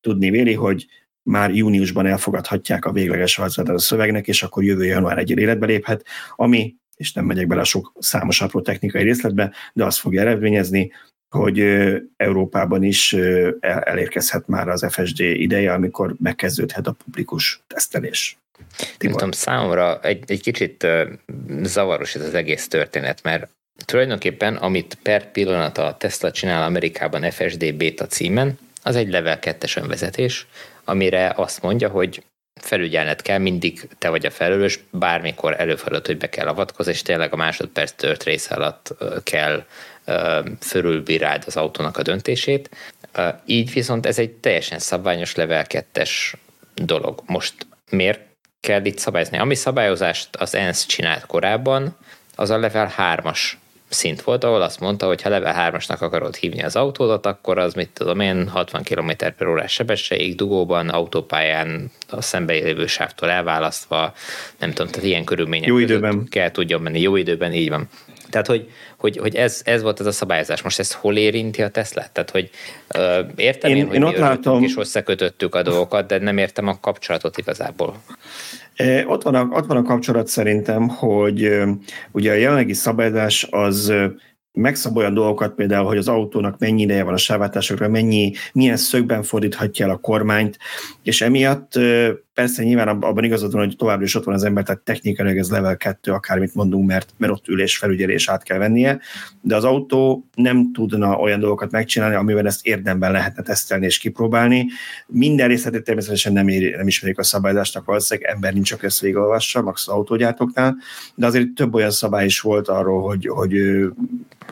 [0.00, 0.86] Tudni véli, hogy
[1.22, 6.04] már júniusban elfogadhatják a végleges változatát a szövegnek, és akkor jövő január egy életbe léphet,
[6.36, 10.92] ami, és nem megyek bele a sok számos apró technikai részletbe, de azt fogja eredményezni,
[11.28, 11.60] hogy
[12.16, 13.12] Európában is
[13.60, 18.38] elérkezhet már az FSD ideje, amikor megkezdődhet a publikus tesztelés.
[18.98, 20.86] Nem tudom, számomra egy, egy kicsit
[21.62, 23.50] zavaros ez az egész történet, mert
[23.84, 29.76] tulajdonképpen, amit per pillanat a Tesla csinál Amerikában FSD beta címen, az egy level 2-es
[29.76, 30.46] önvezetés,
[30.84, 32.22] amire azt mondja, hogy
[32.60, 37.32] felügyelned kell, mindig te vagy a felelős, bármikor előfordult, hogy be kell avatkozni, és tényleg
[37.32, 39.64] a másodperc tört rész alatt kell
[40.60, 42.70] fölülbíráld az autónak a döntését.
[43.46, 46.10] Így viszont ez egy teljesen szabványos level 2-es
[46.74, 47.22] dolog.
[47.26, 47.54] Most
[47.90, 48.20] miért
[48.60, 49.38] kell itt szabályozni?
[49.38, 51.96] Ami szabályozást az ENSZ csinált korábban,
[52.34, 53.52] az a level 3-as
[53.94, 57.74] szint volt, ahol azt mondta, hogy ha level 3-asnak akarod hívni az autódat, akkor az
[57.74, 64.12] mit tudom én, 60 km per órás sebességig, dugóban, autópályán, a szembe lévő sávtól elválasztva,
[64.58, 66.26] nem tudom, tehát ilyen körülmények jó időben.
[66.30, 67.88] kell tudjon menni, jó időben, így van.
[68.34, 68.68] Tehát, hogy,
[68.98, 70.62] hogy, hogy ez, ez volt ez a szabályozás.
[70.62, 72.04] Most ez hol érinti a Tesla?
[72.12, 72.50] Tehát, hogy
[72.88, 74.62] ö, értem én, én, hogy én ott látom...
[74.62, 78.02] és összekötöttük a dolgokat, de nem értem a kapcsolatot igazából.
[79.06, 81.50] Ott van, a, ott van a kapcsolat szerintem, hogy
[82.12, 83.92] ugye a jelenlegi szabályozás az
[84.52, 89.22] megszab olyan dolgokat, például, hogy az autónak mennyi ideje van a sávátásokra, mennyi, milyen szögben
[89.22, 90.58] fordíthatja el a kormányt,
[91.02, 91.72] és emiatt
[92.34, 95.50] Persze nyilván abban igazad van, hogy továbbra is ott van az ember, tehát technikailag ez
[95.50, 99.00] level 2, akármit mondunk, mert, mert ott ülés felügyelés át kell vennie,
[99.40, 104.66] de az autó nem tudna olyan dolgokat megcsinálni, amivel ezt érdemben lehetne tesztelni és kipróbálni.
[105.06, 109.62] Minden részletét természetesen nem, ér, nem ismerik a szabályzásnak, valószínűleg ember nincs, aki ezt végigolvassa,
[109.62, 110.76] max az autógyártóknál,
[111.14, 113.52] de azért több olyan szabály is volt arról, hogy, hogy,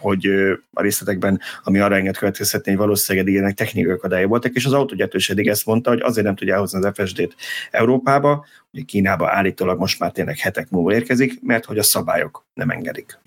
[0.03, 0.27] hogy
[0.73, 5.17] a részletekben, ami arra enged következhetni, hogy valószínűleg ilyenek technikai akadályai voltak, és az autógyártó
[5.17, 7.35] is eddig ezt mondta, hogy azért nem tudja elhozni az FSD-t
[7.71, 12.71] Európába, ugye Kínába állítólag most már tényleg hetek múlva érkezik, mert hogy a szabályok nem
[12.71, 13.19] engedik.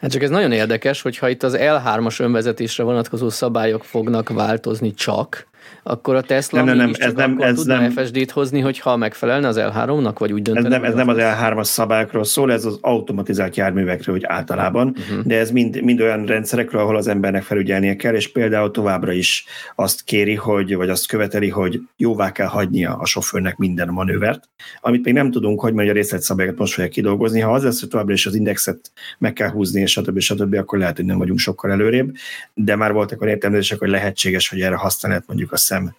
[0.00, 5.46] Hát csak ez nagyon érdekes, hogyha itt az L3-as önvezetésre vonatkozó szabályok fognak változni csak,
[5.82, 9.48] akkor a Tesla nem, nem, nem, ez nem, ez tudna nem, FSD-t hozni, hogyha megfelelne
[9.48, 10.66] az L3-nak, vagy úgy döntene?
[10.66, 15.24] Ez nem, ez nem az L3-as szabályokról szól, ez az automatizált járművekről hogy általában, uh-huh.
[15.24, 19.44] de ez mind, mind olyan rendszerekről, ahol az embernek felügyelnie kell, és például továbbra is
[19.74, 24.48] azt kéri, hogy, vagy azt követeli, hogy jóvá kell hagynia a sofőrnek minden manővert,
[24.80, 27.40] amit még nem tudunk, hogy majd a részletszabályokat most fogják kidolgozni.
[27.40, 30.18] Ha az lesz, hogy továbbra is az indexet meg kell húzni, és stb.
[30.18, 32.14] stb., akkor lehet, hogy nem vagyunk sokkal előrébb,
[32.54, 35.94] de már voltak olyan értelmezések, hogy lehetséges, hogy erre használhat mondjuk a szem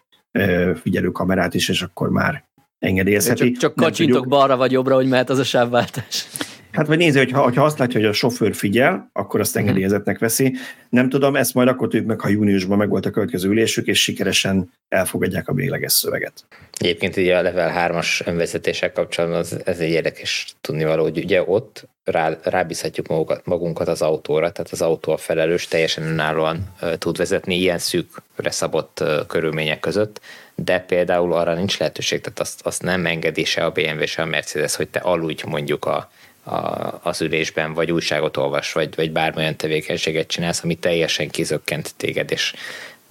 [0.81, 2.43] figyelő kamerát is, és akkor már
[2.79, 3.51] engedélyezheti.
[3.51, 6.27] Csak, csak kacsintok balra vagy jobbra, hogy mehet az a sávváltás.
[6.73, 9.63] Hát vagy nézi, hogy ha, ha azt látja, hogy a sofőr figyel, akkor azt mhm.
[9.63, 10.55] engedélyezetnek veszi.
[10.89, 14.01] Nem tudom, ezt majd akkor tudjuk meg, ha júniusban meg volt a következő ülésük, és
[14.01, 16.45] sikeresen elfogadják a végleges szöveget.
[16.77, 21.87] Egyébként ugye a level 3-as önvezetések kapcsolatban az, ez egy érdekes tudnivaló, hogy ugye ott
[22.03, 27.55] rá, rábízhatjuk magunkat, magunkat az autóra, tehát az autó a felelős teljesen önállóan tud vezetni
[27.55, 30.21] ilyen szűkre szabott uh, körülmények között,
[30.55, 34.25] de például arra nincs lehetőség, tehát azt, azt nem engedi se a BMW, se a
[34.25, 36.11] Mercedes, hogy te aludj mondjuk a,
[36.43, 42.31] a, az ülésben, vagy újságot olvas, vagy, vagy bármilyen tevékenységet csinálsz, ami teljesen kizökkent téged,
[42.31, 42.53] és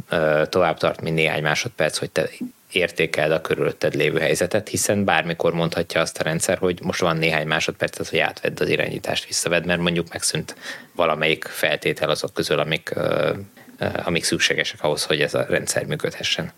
[0.09, 2.30] ö, tovább tart, mint néhány másodperc, hogy te
[2.72, 7.47] értékeld a körülötted lévő helyzetet, hiszen bármikor mondhatja azt a rendszer, hogy most van néhány
[7.47, 10.57] másodperc, hogy átvedd az irányítást, visszavedd, mert mondjuk megszűnt
[10.93, 13.33] valamelyik feltétel azok közül, amik, ö,
[13.78, 16.53] ö, amik szükségesek ahhoz, hogy ez a rendszer működhessen.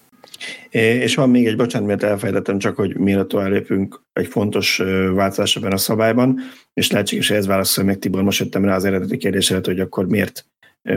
[0.70, 4.76] És van még egy, bocsánat, mert elfelejtettem csak, hogy mielőtt tovább lépünk, egy fontos
[5.14, 6.40] változás ebben a szabályban,
[6.74, 10.06] és lehetséges, hogy ez válaszol meg Tibor, most jöttem rá az eredeti kérdésre, hogy akkor
[10.06, 10.46] miért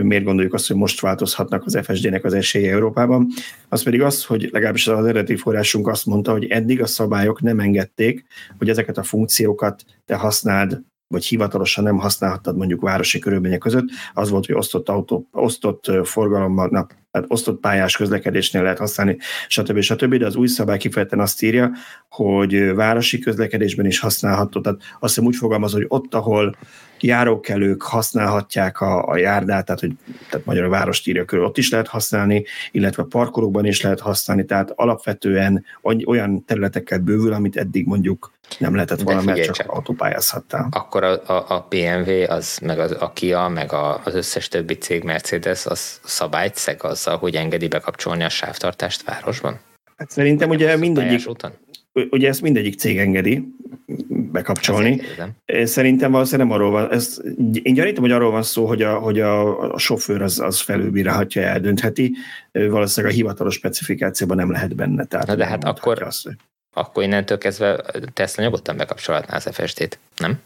[0.02, 3.28] miért gondoljuk azt, hogy most változhatnak az FSD-nek az esélye Európában.
[3.68, 7.60] Az pedig az, hogy legalábbis az eredeti forrásunk azt mondta, hogy eddig a szabályok nem
[7.60, 8.24] engedték,
[8.58, 14.30] hogy ezeket a funkciókat te használd vagy hivatalosan nem használhattad mondjuk városi körülmények között, az
[14.30, 19.16] volt, hogy osztott autó, osztott forgalomban, na, tehát osztott pályás közlekedésnél lehet használni,
[19.48, 19.80] stb.
[19.80, 20.14] stb.
[20.14, 21.70] De az új szabály kifejezetten azt írja,
[22.08, 24.60] hogy városi közlekedésben is használható.
[24.60, 26.56] Tehát azt hiszem úgy fogalmaz, hogy ott, ahol
[27.00, 29.92] járókelők használhatják a, a járdát, tehát, hogy
[30.30, 34.44] tehát magyar a várost írja körül, ott is lehet használni, illetve parkolókban is lehet használni,
[34.44, 35.64] tehát alapvetően
[36.04, 40.68] olyan területekkel bővül, amit eddig mondjuk nem lehetett volna, mert csak, csak autópályázhattál.
[40.70, 44.74] Akkor a, a, a BMW, az, meg az, a Kia, meg a, az összes többi
[44.74, 49.60] cég Mercedes, az szabályt szeg azzal, hogy engedi bekapcsolni a sávtartást városban?
[49.98, 51.52] Hát szerintem ugye mindegyik, után?
[52.10, 53.48] ugye ezt mindegyik cég engedi
[54.08, 55.00] bekapcsolni.
[55.64, 57.20] Szerintem valószínűleg nem arról van, ez,
[57.62, 61.42] én gyanítom, hogy arról van szó, hogy a, hogy a, a sofőr az, az felülbírálhatja,
[61.42, 62.14] eldöntheti,
[62.52, 65.04] valószínűleg a hivatalos specifikációban nem lehet benne.
[65.04, 66.36] Tehát Na de hát akkor, azt, hogy...
[66.74, 70.40] akkor innentől kezdve Tesla nyugodtan bekapcsolhatná az FSD-t, nem?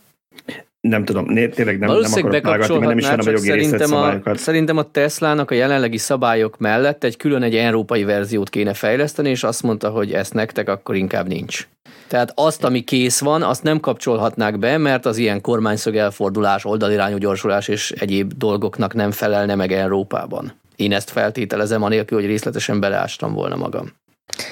[0.83, 4.77] Nem tudom, tényleg nem, nem akarok vágatni, mert nem is a jogi szerintem a, szerintem
[4.77, 9.63] a Teslának a jelenlegi szabályok mellett egy külön egy európai verziót kéne fejleszteni, és azt
[9.63, 11.69] mondta, hogy ezt nektek akkor inkább nincs.
[12.09, 17.17] Tehát azt, ami kész van, azt nem kapcsolhatnák be, mert az ilyen kormányszög elfordulás, oldalirányú
[17.17, 20.53] gyorsulás és egyéb dolgoknak nem felelne meg Európában.
[20.77, 23.93] Én ezt feltételezem, anélkül, hogy részletesen beleástam volna magam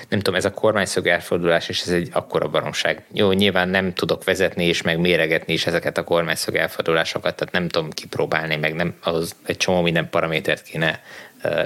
[0.08, 3.02] nem tudom, ez a kormányszög elfordulás, és ez egy akkora baromság.
[3.12, 7.68] Jó, nyilván nem tudok vezetni és meg méregetni is ezeket a kormányszög elfordulásokat, tehát nem
[7.68, 11.02] tudom kipróbálni, meg nem, az egy csomó minden paramétert kéne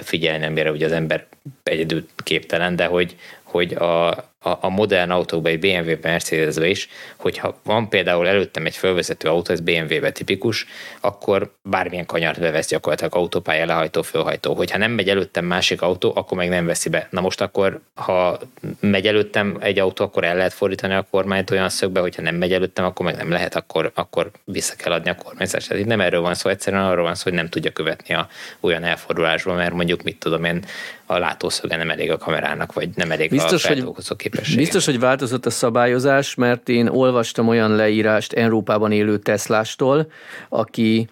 [0.02, 1.26] figyelni, amire ugye az ember
[1.62, 4.10] egyedül képtelen, de hogy, hogy a,
[4.44, 9.52] a, a modern autókban, egy BMW, Mercedesbe is, hogyha van például előttem egy fölvezető autó,
[9.52, 10.66] ez BMW-be tipikus,
[11.00, 14.54] akkor bármilyen kanyart bevesz gyakorlatilag autópálya, lehajtó, fölhajtó.
[14.54, 17.08] Hogyha nem megy előttem másik autó, akkor meg nem veszi be.
[17.10, 18.38] Na most akkor, ha
[18.80, 22.52] megy előttem egy autó, akkor el lehet fordítani a kormányt olyan szögbe, hogyha nem megy
[22.52, 25.68] előttem, akkor meg nem lehet, akkor, akkor vissza kell adni a kormányzást.
[25.68, 28.28] Tehát itt nem erről van szó, egyszerűen arról van szó, hogy nem tudja követni a
[28.60, 30.64] olyan elfordulásba, mert mondjuk mit tudom én,
[31.06, 34.58] a látószöge nem elég a kamerának, vagy nem elég biztos, a feltolkozó képessége.
[34.58, 40.10] Biztos, hogy változott a szabályozás, mert én olvastam olyan leírást Európában élő Teslástól,
[40.48, 41.08] aki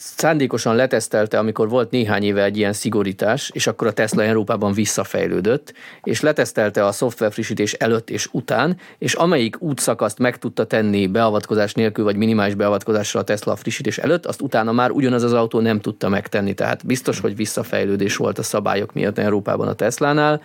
[0.00, 5.72] szándékosan letesztelte, amikor volt néhány éve egy ilyen szigorítás, és akkor a Tesla Európában visszafejlődött,
[6.02, 11.74] és letesztelte a szoftver frissítés előtt és után, és amelyik útszakaszt meg tudta tenni beavatkozás
[11.74, 15.80] nélkül, vagy minimális beavatkozással a Tesla frissítés előtt, azt utána már ugyanaz az autó nem
[15.80, 16.54] tudta megtenni.
[16.54, 20.40] Tehát biztos, hogy visszafejlődés volt a szabályok miatt Európában a Teslánál.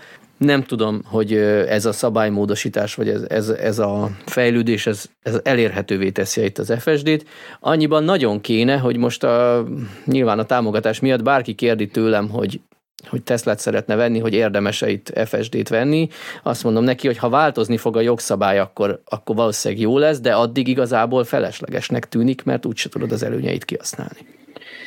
[0.46, 1.34] Nem tudom, hogy
[1.68, 6.74] ez a szabálymódosítás, vagy ez, ez, ez a fejlődés, ez, ez elérhetővé teszi itt az
[6.80, 7.26] FSD-t.
[7.60, 9.66] Annyiban nagyon kéne, hogy most a,
[10.06, 12.60] nyilván a támogatás miatt bárki kérdi tőlem, hogy
[13.08, 16.08] hogy Teslát szeretne venni, hogy érdemes-e itt FSD-t venni.
[16.44, 20.34] Azt mondom neki, hogy ha változni fog a jogszabály, akkor, akkor valószínűleg jó lesz, de
[20.34, 24.20] addig igazából feleslegesnek tűnik, mert úgyse tudod az előnyeit kihasználni.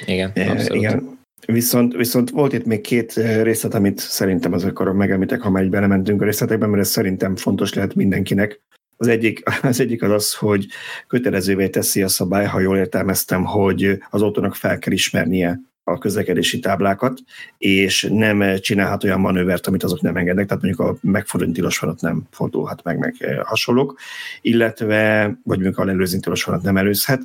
[0.07, 0.83] Igen, abszolút.
[0.83, 1.18] Igen.
[1.47, 5.63] Viszont, viszont volt itt még két eh, részlet, amit szerintem az akarom megemlítek, ha már
[5.63, 8.61] egy belementünk a részletekben, mert ez szerintem fontos lehet mindenkinek.
[8.97, 10.67] Az egyik, az egyik az az, hogy
[11.07, 16.59] kötelezővé teszi a szabály, ha jól értelmeztem, hogy az autónak fel kell ismernie a közlekedési
[16.59, 17.19] táblákat,
[17.59, 22.01] és nem csinálhat olyan manővert, amit azok nem engednek, tehát mondjuk a megfordulni tilos vonat
[22.01, 23.99] nem fordulhat meg, meg eh, hasonlók,
[24.41, 27.23] illetve, vagy mondjuk a lelőzni tilos vonat nem előzhet,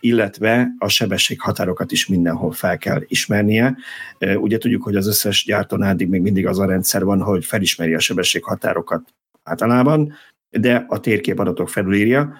[0.00, 3.76] illetve a sebességhatárokat is mindenhol fel kell ismernie.
[4.18, 7.44] Eh, ugye tudjuk, hogy az összes gyártónál addig még mindig az a rendszer van, hogy
[7.44, 10.12] felismeri a sebességhatárokat általában,
[10.50, 12.34] de a térkép adatok felülírja,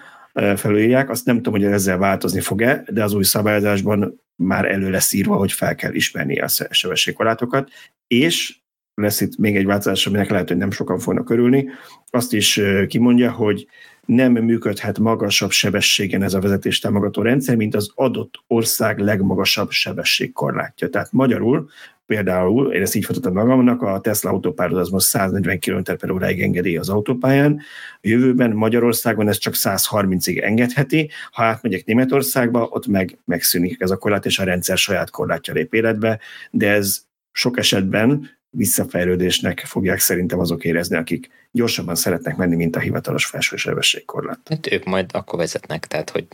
[0.55, 1.09] felülírják.
[1.09, 5.35] Azt nem tudom, hogy ezzel változni fog-e, de az új szabályozásban már elő lesz írva,
[5.35, 7.69] hogy fel kell ismerni a sebességkorlátokat,
[8.07, 8.57] és
[8.93, 11.67] lesz itt még egy változás, aminek lehet, hogy nem sokan fognak örülni,
[12.09, 13.67] azt is kimondja, hogy
[14.05, 20.89] nem működhet magasabb sebességen ez a vezetés támogató rendszer, mint az adott ország legmagasabb sebességkorlátja.
[20.89, 21.69] Tehát magyarul
[22.07, 26.41] például, én ezt így futottam magamnak, a Tesla autópályázat az most 140 km per óráig
[26.41, 27.61] engedi az autópályán,
[27.93, 33.97] a jövőben Magyarországon ez csak 130-ig engedheti, ha átmegyek Németországba, ott meg megszűnik ez a
[33.97, 36.19] korlát, és a rendszer saját korlátja lép életbe,
[36.51, 42.79] de ez sok esetben visszafejlődésnek fogják szerintem azok érezni, akik gyorsabban szeretnek menni, mint a
[42.79, 44.39] hivatalos felső sebességkorlát.
[44.49, 46.27] Hát ők majd akkor vezetnek, tehát hogy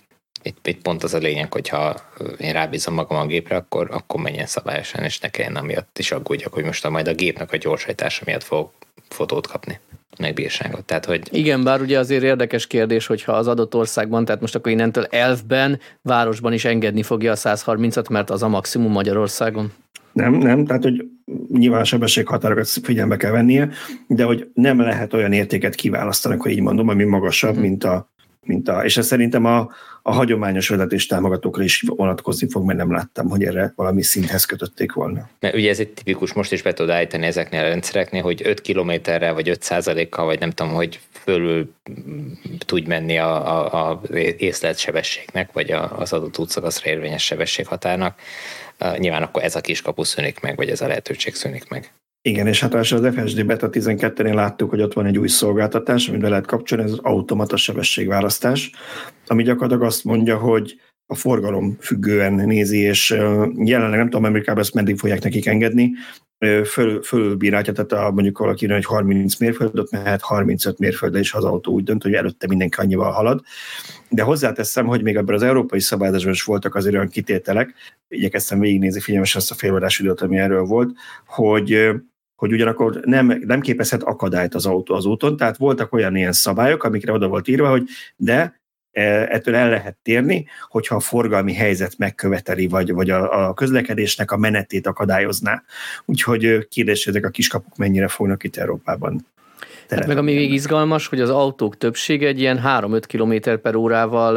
[0.43, 1.95] itt, itt pont az a lényeg, hogyha
[2.37, 6.53] én rábízom magam a gépre, akkor, akkor menjen szabályosan, és ne kelljen amiatt is aggódjak,
[6.53, 8.69] hogy most a majd a gépnek a gyorsajtása miatt fog
[9.09, 9.79] fotót kapni
[10.19, 10.85] meg bírságot.
[10.85, 11.21] Tehát, hogy...
[11.31, 15.79] Igen, bár ugye azért érdekes kérdés, hogyha az adott országban, tehát most akkor innentől elfben,
[16.01, 19.71] városban is engedni fogja a 130-at, mert az a maximum Magyarországon.
[20.11, 21.05] Nem, nem, tehát hogy
[21.51, 23.69] nyilván a sebességhatárokat figyelme kell vennie,
[24.07, 27.61] de hogy nem lehet olyan értéket kiválasztani, hogy így mondom, ami magasabb, mm.
[27.61, 28.11] mint a
[28.45, 29.69] mint a, és ez szerintem a,
[30.05, 34.93] a hagyományos vezetés támogatókra is vonatkozni fog, mert nem láttam, hogy erre valami szinthez kötötték
[34.93, 35.29] volna.
[35.39, 38.61] Mert ugye ez egy tipikus, most is be tudod állítani ezeknél a rendszereknél, hogy 5
[38.61, 41.73] kilométerrel vagy 5 kal vagy nem tudom, hogy fölül
[42.65, 44.01] tudj menni a, a, a
[44.37, 48.19] észlelt sebességnek, vagy a, az adott útszakaszra érvényes sebességhatárnak.
[48.97, 51.91] Nyilván akkor ez a kiskapu szűnik meg, vagy ez a lehetőség szűnik meg.
[52.25, 56.21] Igen, és hát az FSD Beta 12-nél láttuk, hogy ott van egy új szolgáltatás, amit
[56.21, 58.71] be lehet kapcsolni, ez az automata sebességválasztás,
[59.27, 60.75] ami gyakorlatilag azt mondja, hogy
[61.05, 63.09] a forgalom függően nézi, és
[63.55, 65.91] jelenleg nem tudom, Amerikában ezt meddig fogják nekik engedni,
[66.65, 71.73] föl, fölülbírálja, tehát a, mondjuk valaki hogy 30 mérföldöt mehet 35 mérföldre, és az autó
[71.73, 73.41] úgy dönt, hogy előtte mindenki annyival halad.
[74.09, 77.73] De hozzáteszem, hogy még ebben az európai szabályozásban is voltak azért olyan kitételek,
[78.07, 80.91] igyekeztem végignézni figyelmesen azt a félórás időt, ami erről volt,
[81.25, 81.91] hogy
[82.43, 86.83] hogy ugyanakkor nem, nem képezhet akadályt az autó az úton, tehát voltak olyan ilyen szabályok,
[86.83, 87.83] amikre oda volt írva, hogy
[88.15, 88.61] de
[88.91, 94.31] e, ettől el lehet térni, hogyha a forgalmi helyzet megköveteli, vagy, vagy a, a közlekedésnek
[94.31, 95.63] a menetét akadályozná.
[96.05, 99.25] Úgyhogy kérdés, ezek a kiskapuk mennyire fognak itt Európában
[99.89, 104.35] Hát meg ami még izgalmas, hogy az autók többsége egy ilyen 3-5 km per órával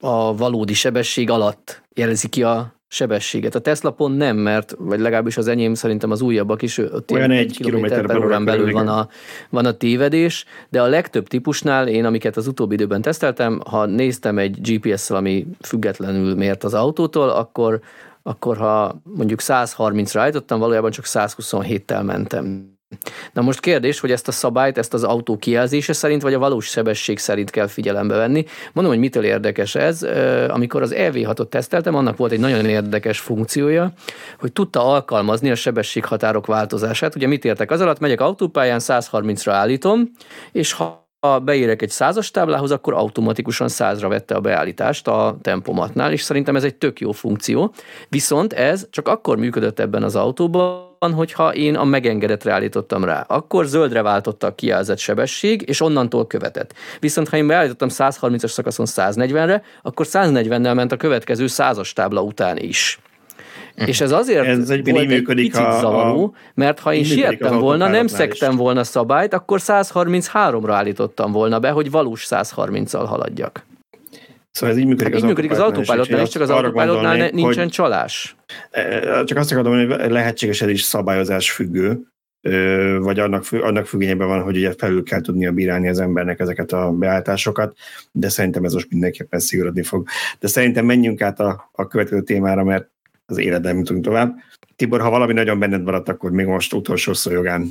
[0.00, 3.54] a valódi sebesség alatt jelzi ki a sebességet.
[3.54, 7.30] A Tesla pont nem, mert, vagy legalábbis az enyém szerintem az újabbak is, ott Olyan
[7.30, 9.08] egy kilométer per órán belül van a,
[9.50, 14.38] van a tévedés, de a legtöbb típusnál, én amiket az utóbbi időben teszteltem, ha néztem
[14.38, 17.80] egy GPS-szel, ami függetlenül mért az autótól, akkor
[18.26, 22.73] akkor ha mondjuk 130-ra állítottam, valójában csak 127-tel mentem.
[23.32, 26.66] Na most kérdés, hogy ezt a szabályt, ezt az autó kijelzése szerint, vagy a valós
[26.66, 28.44] sebesség szerint kell figyelembe venni.
[28.72, 30.02] Mondom, hogy mitől érdekes ez.
[30.48, 33.92] Amikor az EV6-ot teszteltem, annak volt egy nagyon érdekes funkciója,
[34.38, 37.14] hogy tudta alkalmazni a sebességhatárok változását.
[37.14, 37.98] Ugye mit értek az alatt?
[37.98, 40.10] Megyek autópályán, 130-ra állítom,
[40.52, 46.12] és ha ha beérek egy százas táblához, akkor automatikusan százra vette a beállítást a tempomatnál,
[46.12, 47.74] és szerintem ez egy tök jó funkció.
[48.08, 53.24] Viszont ez csak akkor működött ebben az autóban, hogyha én a megengedetre állítottam rá.
[53.28, 56.74] Akkor zöldre váltotta a kijelzett sebesség, és onnantól követett.
[57.00, 62.56] Viszont ha én beállítottam 130-as szakaszon 140-re, akkor 140-nel ment a következő százas tábla után
[62.58, 62.98] is.
[63.76, 63.88] Mhm.
[63.88, 67.88] És ez azért ez egy volt egy picit a, zavaró, mert ha én siettem volna,
[67.88, 73.64] nem szektem volna szabályt, akkor 133-ra állítottam volna be, hogy valós 130-al haladjak.
[74.50, 77.62] Szóval ez így működik, hát az, így működik az autopilotnál is, csak az autopilotnál nincsen
[77.62, 78.36] hogy, csalás.
[79.24, 82.00] Csak azt akarom mondani, hogy lehetséges ez is szabályozás függő,
[82.98, 86.90] vagy annak, annak függvényében van, hogy ugye felül kell tudnia bírálni az embernek ezeket a
[86.90, 87.76] beállításokat,
[88.12, 90.06] de szerintem ez most mindenképpen szigorodni fog.
[90.38, 92.88] De szerintem menjünk át a, a következő témára, mert
[93.26, 94.34] az életben jutunk tovább.
[94.76, 97.68] Tibor, ha valami nagyon benned maradt, akkor még most utolsó szó jogán.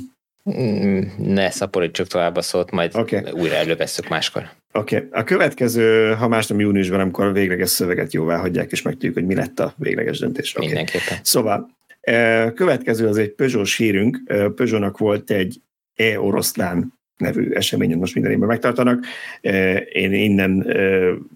[0.50, 3.30] Mm, ne szaporítsuk tovább a szót, majd okay.
[3.32, 4.48] újra elővesszük máskor.
[4.78, 4.96] Oké.
[4.96, 5.08] Okay.
[5.10, 9.26] A következő, ha más nem júniusban, amikor a végleges szöveget jóvá hagyják, és megtudjuk, hogy
[9.26, 10.54] mi lett a végleges döntés.
[10.54, 10.66] Okay.
[10.66, 11.18] Mindenképpen.
[11.22, 11.70] Szóval,
[12.00, 14.20] e, következő az egy Peugeot hírünk.
[14.26, 15.60] E, Peugeotnak volt egy
[15.94, 19.04] e-oroszlán nevű eseményen most minden évben megtartanak.
[19.40, 20.58] E, én innen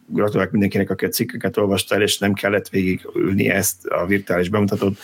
[0.07, 4.99] gratulálok mindenkinek, aki a cikkeket olvasta el, és nem kellett végigülni ezt a virtuális bemutatót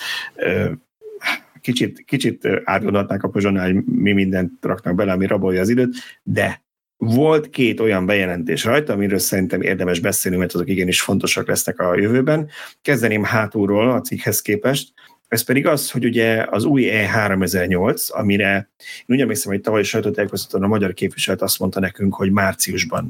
[1.60, 6.63] kicsit, kicsit átgondolták a Peugeotnál, hogy mi mindent raknak bele, ami rabolja az időt, de
[7.04, 11.98] volt két olyan bejelentés rajta, amiről szerintem érdemes beszélni, mert azok igenis fontosak lesznek a
[11.98, 12.48] jövőben.
[12.82, 14.92] Kezdeném hátulról a cikkhez képest.
[15.28, 20.62] Ez pedig az, hogy ugye az új E3008, amire én úgy emlékszem, hogy tavaly sajtótájékoztatón
[20.62, 23.08] a magyar képviselet azt mondta nekünk, hogy márciusban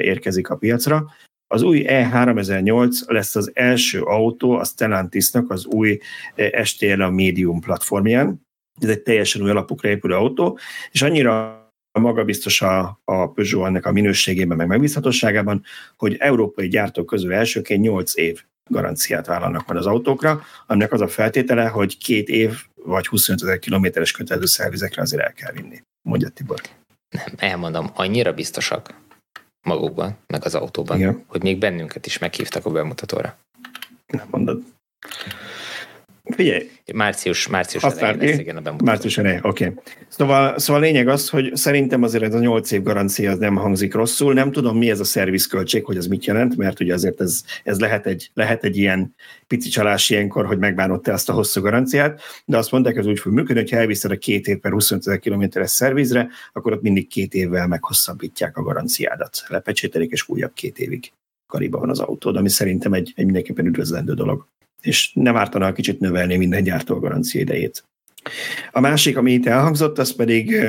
[0.00, 1.04] érkezik a piacra.
[1.46, 5.98] Az új E3008 lesz az első autó a Stellantisnak az új
[6.62, 8.40] STL a Medium platformján.
[8.80, 10.58] Ez egy teljesen új alapokra épülő autó,
[10.90, 11.55] és annyira
[12.00, 15.62] magabiztos a, a Peugeot ennek a minőségében, meg megbízhatóságában,
[15.96, 21.08] hogy európai gyártók közül elsőként 8 év garanciát vállalnak majd az autókra, aminek az a
[21.08, 25.82] feltétele, hogy két év vagy 25 ezer kilométeres kötelező szervizekre azért el kell vinni.
[26.02, 26.60] Mondja Tibor.
[27.08, 28.94] Nem, elmondom, annyira biztosak
[29.66, 31.24] magukban, meg az autóban, Igen.
[31.26, 33.38] hogy még bennünket is meghívtak a bemutatóra.
[34.06, 34.62] Nem mondod.
[36.34, 36.70] Figyelj.
[36.94, 38.90] Március, március Aztán, elején lesz, igen, a bemutató.
[38.90, 39.64] Március elején, oké.
[39.64, 39.82] Okay.
[40.08, 43.54] Szóval, szóval a lényeg az, hogy szerintem azért ez a 8 év garancia az nem
[43.54, 44.34] hangzik rosszul.
[44.34, 47.80] Nem tudom, mi ez a szervizköltség, hogy ez mit jelent, mert ugye azért ez, ez
[47.80, 49.14] lehet, egy, lehet egy ilyen
[49.46, 53.18] pici csalás ilyenkor, hogy megbánott te azt a hosszú garanciát, de azt mondták, ez úgy
[53.18, 56.82] fog működni, hogy ha elviszed a két év per 25 ezer kilométeres szervizre, akkor ott
[56.82, 59.44] mindig két évvel meghosszabbítják a garanciádat.
[59.48, 61.12] Lepecsételik, és újabb két évig
[61.46, 64.46] kariba van az autód, ami szerintem egy, egy mindenképpen üdvözlendő dolog
[64.86, 67.84] és nem ártana kicsit növelni minden gyártó garancia idejét.
[68.72, 70.66] A másik, ami itt elhangzott, az pedig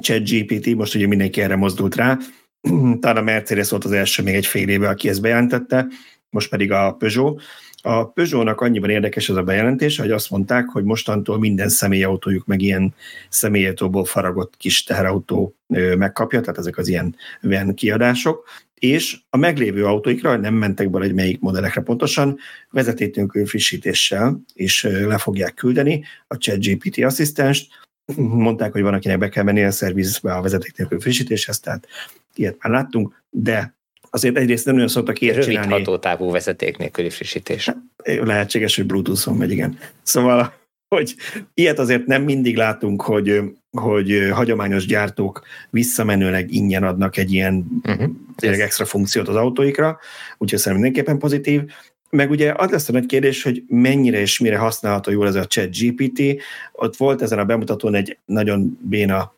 [0.00, 2.18] ChatGPT, most ugye mindenki erre mozdult rá,
[3.00, 5.86] talán a Mercedes volt az első még egy fél éve, aki ezt bejelentette,
[6.30, 7.42] most pedig a Peugeot.
[7.86, 12.60] A Peugeot-nak annyiban érdekes ez a bejelentés, hogy azt mondták, hogy mostantól minden személyautójuk meg
[12.60, 12.94] ilyen
[13.28, 15.54] személyautóból faragott kis teherautó
[15.96, 21.14] megkapja, tehát ezek az ilyen van kiadások, és a meglévő autóikra, nem mentek bele, hogy
[21.14, 22.38] melyik modellekre pontosan,
[22.70, 26.04] vezetéknélkül frissítéssel is le fogják küldeni.
[26.26, 27.68] A ChatGPT asszisztenst,
[28.16, 31.86] mondták, hogy van, akinek be kell menni a szervizbe a vezeték nélkül frissítéshez, tehát
[32.34, 33.74] ilyet már láttunk, de
[34.16, 35.72] azért egyrészt nem nagyon szoktak ilyet Rövid csinálni.
[35.72, 37.70] hatótávú vezeték nélküli frissítés.
[38.04, 39.78] Lehetséges, hogy Bluetooth-on megy, igen.
[40.02, 40.52] Szóval,
[40.88, 41.14] hogy
[41.54, 43.40] ilyet azért nem mindig látunk, hogy,
[43.70, 48.10] hogy hagyományos gyártók visszamenőleg ingyen adnak egy ilyen uh-huh.
[48.36, 49.98] tényleg extra funkciót az autóikra,
[50.38, 51.62] úgyhogy szerintem mindenképpen pozitív.
[52.10, 55.46] Meg ugye az lesz a nagy kérdés, hogy mennyire és mire használható jól ez a
[55.46, 56.42] chat GPT.
[56.72, 59.34] Ott volt ezen a bemutatón egy nagyon béna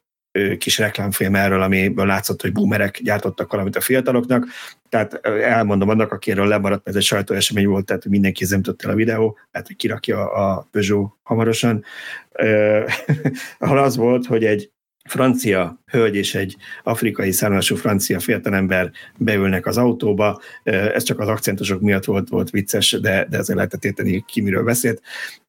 [0.59, 4.47] kis reklámfilm erről, amiből látszott, hogy boomerek gyártottak valamit a fiataloknak.
[4.89, 9.39] Tehát elmondom annak, akiről lemaradt, ez egy sajtóesemény volt, tehát mindenki nem el a videó,
[9.51, 11.85] hát hogy kirakja a Peugeot hamarosan,
[13.59, 14.71] ahol az volt, hogy egy
[15.09, 20.41] francia hölgy és egy afrikai származású francia fiatalember beülnek az autóba.
[20.63, 24.65] Ez csak az akcentusok miatt volt, volt vicces, de, de ezzel lehetett érteni, ki miről
[24.65, 25.03] beszélt.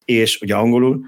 [0.06, 1.06] És ugye angolul,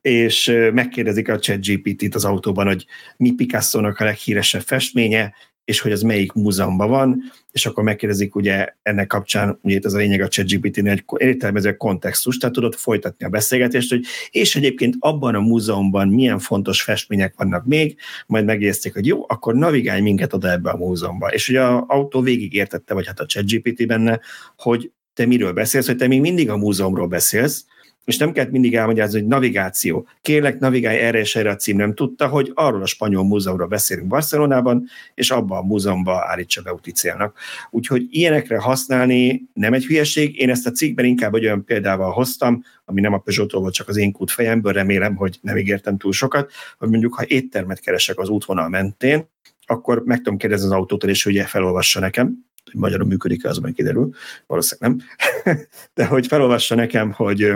[0.00, 5.34] és megkérdezik a chat GPT-t az autóban, hogy mi Picasso-nak a leghíresebb festménye,
[5.66, 7.22] és hogy az melyik múzeumban van,
[7.52, 11.76] és akkor megkérdezik ugye ennek kapcsán, ugye itt az a lényeg a ChatGPT-nél egy értelmező
[11.76, 17.34] kontextus, tehát tudod folytatni a beszélgetést, hogy és egyébként abban a múzeumban milyen fontos festmények
[17.36, 21.28] vannak még, majd megérezték, hogy jó, akkor navigálj minket oda ebbe a múzeumba.
[21.28, 24.20] És ugye az autó végig értette, vagy hát a ChatGPT benne,
[24.56, 27.64] hogy te miről beszélsz, hogy te még mindig a múzeumról beszélsz,
[28.06, 30.08] és nem kellett mindig elmagyarázni, hogy navigáció.
[30.22, 31.76] Kérlek, navigálj erre és erre a cím.
[31.76, 36.72] Nem tudta, hogy arról a spanyol múzeumról beszélünk Barcelonában, és abban a múzeumban állítsa be
[36.72, 37.38] úti célnak.
[37.70, 40.40] Úgyhogy ilyenekre használni nem egy hülyeség.
[40.40, 43.88] Én ezt a cikkben inkább egy olyan példával hoztam, ami nem a peugeot volt, csak
[43.88, 48.18] az én kút fejemből, remélem, hogy nem ígértem túl sokat, hogy mondjuk, ha éttermet keresek
[48.18, 49.28] az útvonal mentén,
[49.66, 53.74] akkor meg tudom kérdezni az autótól, és hogy felolvassa nekem, hogy magyarul működik az majd
[53.74, 54.10] kiderül,
[54.46, 54.96] valószínűleg
[55.44, 55.56] nem,
[55.94, 57.54] de hogy felolvassa nekem, hogy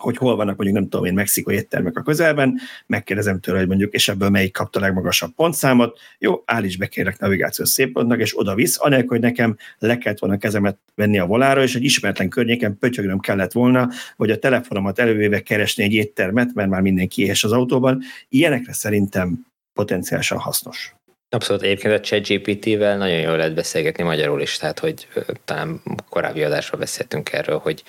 [0.00, 3.92] hogy hol vannak mondjuk nem tudom én Mexikó éttermek a közelben, megkérdezem tőle, hogy mondjuk,
[3.92, 8.54] és ebből melyik kapta legmagasabb pontszámot, jó, állíts be kérlek navigációs szép pontnak, és oda
[8.54, 12.78] visz, anélkül, hogy nekem le kellett volna kezemet venni a volára, és egy ismeretlen környéken
[12.78, 17.52] pötyögnöm kellett volna, hogy a telefonomat elővéve keresni egy éttermet, mert már mindenki éhes az
[17.52, 18.02] autóban.
[18.28, 20.94] Ilyenekre szerintem potenciálisan hasznos.
[21.32, 25.08] Abszolút, egyébként a ChatGPT-vel nagyon jól lehet beszélgetni magyarul is, tehát hogy
[25.44, 27.82] talán korábbi adásról beszéltünk erről, hogy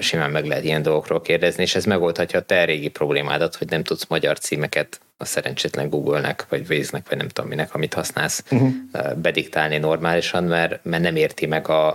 [0.00, 3.82] simán meg lehet ilyen dolgokról kérdezni, és ez megoldhatja a te régi problémádat, hogy nem
[3.82, 8.72] tudsz magyar címeket a szerencsétlen Google-nek, vagy Waze-nek, vagy nem tudom minek, amit használsz, uh-huh.
[9.16, 11.88] bediktálni normálisan, mert, mert nem érti meg a,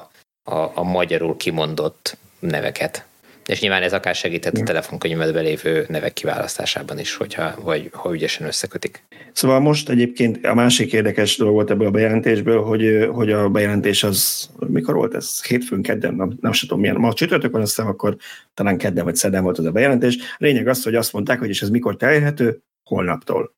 [0.43, 3.05] a, a magyarul kimondott neveket.
[3.47, 8.47] És nyilván ez akár segíthet a telefonkönyvedben lévő nevek kiválasztásában is, hogyha, vagy ha ügyesen
[8.47, 9.03] összekötik.
[9.31, 14.03] Szóval most egyébként a másik érdekes dolog volt ebből a bejelentésből, hogy, hogy a bejelentés
[14.03, 15.45] az, mikor volt ez?
[15.45, 16.95] Hétfőn, kedden, nem, nem tudom milyen.
[16.95, 18.15] Ma csütörtök van, aztán akkor
[18.53, 20.17] talán kedden vagy szedden volt az a bejelentés.
[20.17, 22.61] A lényeg az, hogy azt mondták, hogy és ez mikor elérhető?
[22.83, 23.56] Holnaptól.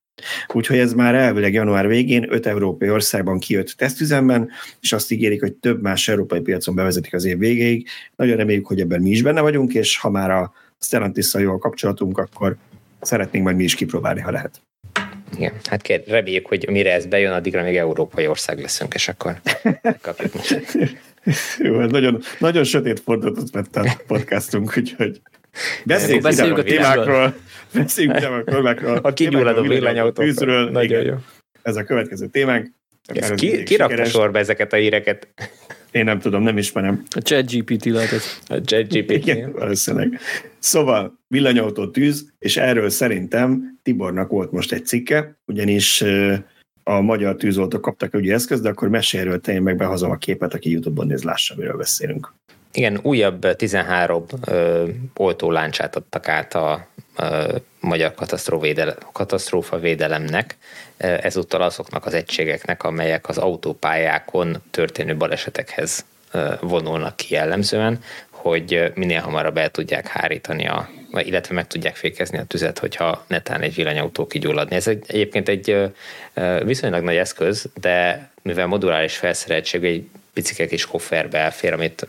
[0.54, 4.50] Úgyhogy ez már elvileg január végén öt európai országban kijött tesztüzemben,
[4.82, 7.88] és azt ígérik, hogy több más európai piacon bevezetik az év végéig.
[8.16, 11.58] Nagyon reméljük, hogy ebben mi is benne vagyunk, és ha már a stellantis jó a
[11.58, 12.58] kapcsolatunk, akkor
[13.02, 14.62] szeretnénk majd mi is kipróbálni, ha lehet.
[15.38, 19.42] Igen, hát kér, reméljük, hogy mire ez bejön, addigra még európai ország leszünk, és akkor
[20.02, 20.62] kapjuk most.
[21.64, 25.22] Jó, hát nagyon, nagyon sötét fordulatot vett a podcastunk, úgyhogy
[25.86, 27.36] beszéljünk, beszéljünk a témákról.
[27.74, 28.98] Beszéljünk a témákról.
[28.98, 30.26] A kigyulladó villanyautókról.
[30.26, 30.70] Tűzről.
[30.70, 31.16] Nagyon jó.
[31.62, 32.72] Ez a következő témánk.
[33.06, 35.28] Ez ki, ki rakta sorba ezeket a híreket?
[35.92, 37.04] Én nem tudom, nem ismerem.
[37.10, 38.40] A ChatGPT lehetett.
[38.48, 39.12] A ChatGPT.
[39.12, 40.20] Igen, valószínűleg.
[40.60, 46.04] Szóval villanyautó tűz, és erről szerintem Tibornak volt most egy cikke, ugyanis
[46.84, 50.16] a magyar tűzoltók kaptak egy eszközt, de akkor mesélj erről, te én meg behozom a
[50.16, 52.34] képet, aki YouTube-on néz, lássa, miről beszélünk.
[52.74, 56.88] Igen, újabb 13 ö, oltóláncsát adtak át a
[57.80, 58.14] magyar
[59.12, 60.58] katasztrófa védelemnek,
[60.98, 66.06] ezúttal azoknak az egységeknek, amelyek az autópályákon történő balesetekhez
[66.60, 72.44] vonulnak ki jellemzően, hogy minél hamarabb el tudják hárítani a illetve meg tudják fékezni a
[72.44, 74.76] tüzet, hogyha netán egy villanyautó kigyulladni.
[74.76, 75.92] Ez egy, egyébként egy
[76.64, 82.08] viszonylag nagy eszköz, de mivel moduláris felszereltség, egy picike kis kofferbe elfér, amit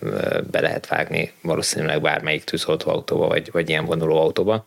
[0.51, 4.67] be lehet vágni valószínűleg bármelyik tűzoltóautóba, vagy, vagy ilyen vonuló autóba.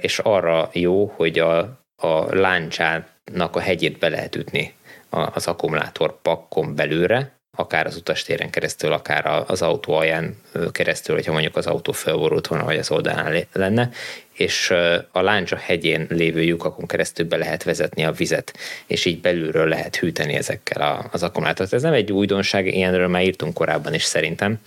[0.00, 1.58] És arra jó, hogy a,
[1.96, 4.74] a láncsának a hegyét be lehet ütni
[5.10, 10.36] az akkumulátor pakkon belőle, akár az utastéren keresztül, akár az autó alján
[10.72, 13.90] keresztül, hogyha mondjuk az autó felborult volna, vagy az oldalán lenne,
[14.32, 14.70] és
[15.10, 19.96] a láncsa hegyén lévő lyukakon keresztül be lehet vezetni a vizet, és így belülről lehet
[19.96, 21.72] hűteni ezekkel az akkumulátort.
[21.72, 24.60] Ez nem egy újdonság, ilyenről már írtunk korábban is szerintem,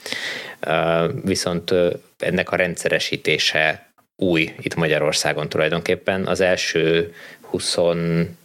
[1.23, 1.73] viszont
[2.17, 6.27] ennek a rendszeresítése új itt Magyarországon tulajdonképpen.
[6.27, 8.37] Az első 23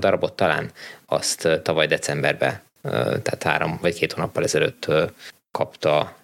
[0.00, 0.70] darabot talán
[1.06, 2.64] azt tavaly decemberben
[3.22, 4.92] tehát három vagy két hónappal ezelőtt
[5.50, 6.16] kapta,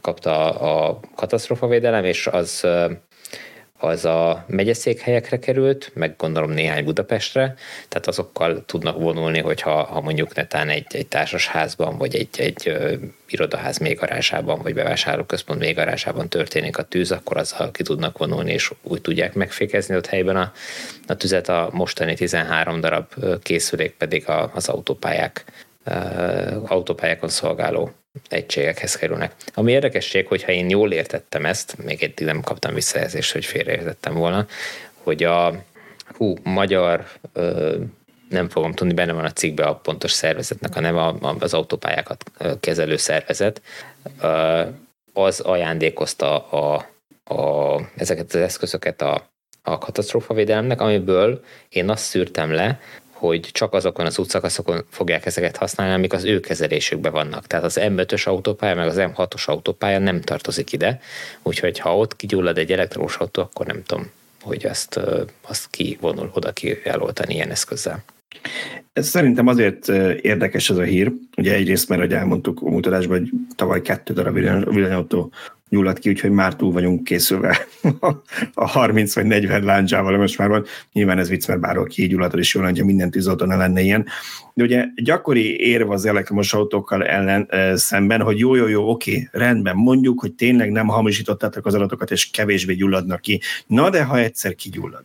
[0.00, 2.66] kapta a katasztrófavédelem, és az
[3.78, 7.54] az a megyeszékhelyekre került, meg gondolom néhány Budapestre,
[7.88, 12.76] tehát azokkal tudnak vonulni, hogyha ha mondjuk netán egy, egy társasházban, vagy egy, egy
[13.28, 19.00] irodaház mélygarázsában, vagy bevásárlóközpont mélygarázsában történik a tűz, akkor azzal ki tudnak vonulni, és úgy
[19.00, 20.52] tudják megfékezni ott helyben a,
[21.06, 21.48] a tüzet.
[21.48, 23.06] A mostani 13 darab
[23.42, 25.44] készülék pedig a, az autópályák
[26.66, 27.90] autópályákon szolgáló
[28.28, 29.34] egységekhez kerülnek.
[29.54, 34.46] Ami érdekesség, hogyha én jól értettem ezt, még eddig nem kaptam visszajelzést, hogy félreértettem volna,
[35.02, 35.64] hogy a
[36.16, 37.06] hú, magyar
[38.28, 42.30] nem fogom tudni, benne van a cikkbe a pontos szervezetnek a neve, az autópályákat
[42.60, 43.62] kezelő szervezet,
[45.12, 46.86] az ajándékozta a,
[47.34, 49.30] a, ezeket az eszközöket a,
[49.62, 52.80] a katasztrófavédelemnek, amiből én azt szűrtem le,
[53.18, 57.46] hogy csak azokon az útszakaszokon fogják ezeket használni, amik az ő kezelésükben vannak.
[57.46, 61.00] Tehát az M5-ös autópálya, meg az M6-os autópálya nem tartozik ide,
[61.42, 64.10] úgyhogy ha ott kigyullad egy elektromos autó, akkor nem tudom,
[64.42, 65.00] hogy azt,
[65.40, 68.04] azt kivonul oda ki eloltani ilyen eszközzel.
[68.92, 69.88] Ez szerintem azért
[70.20, 71.12] érdekes ez a hír.
[71.36, 75.32] Ugye egyrészt, mert hogy elmondtuk a mutatásban, hogy tavaly kettő darab villanyautó
[75.68, 77.66] gyulladt ki, úgyhogy már túl vagyunk készülve
[78.54, 80.64] a 30 vagy 40 láncsával, most már van.
[80.92, 84.06] Nyilván ez vicc, mert bárhol kigyulladod, és jól hogy minden tűzautó ne lenne ilyen.
[84.56, 89.28] De ugye gyakori érv az elektromos autókkal ellen e, szemben, hogy jó, jó, jó, oké,
[89.32, 93.40] rendben, mondjuk, hogy tényleg nem hamisítottátok az adatokat, és kevésbé gyulladnak ki.
[93.66, 95.04] Na, de ha egyszer kigyullad.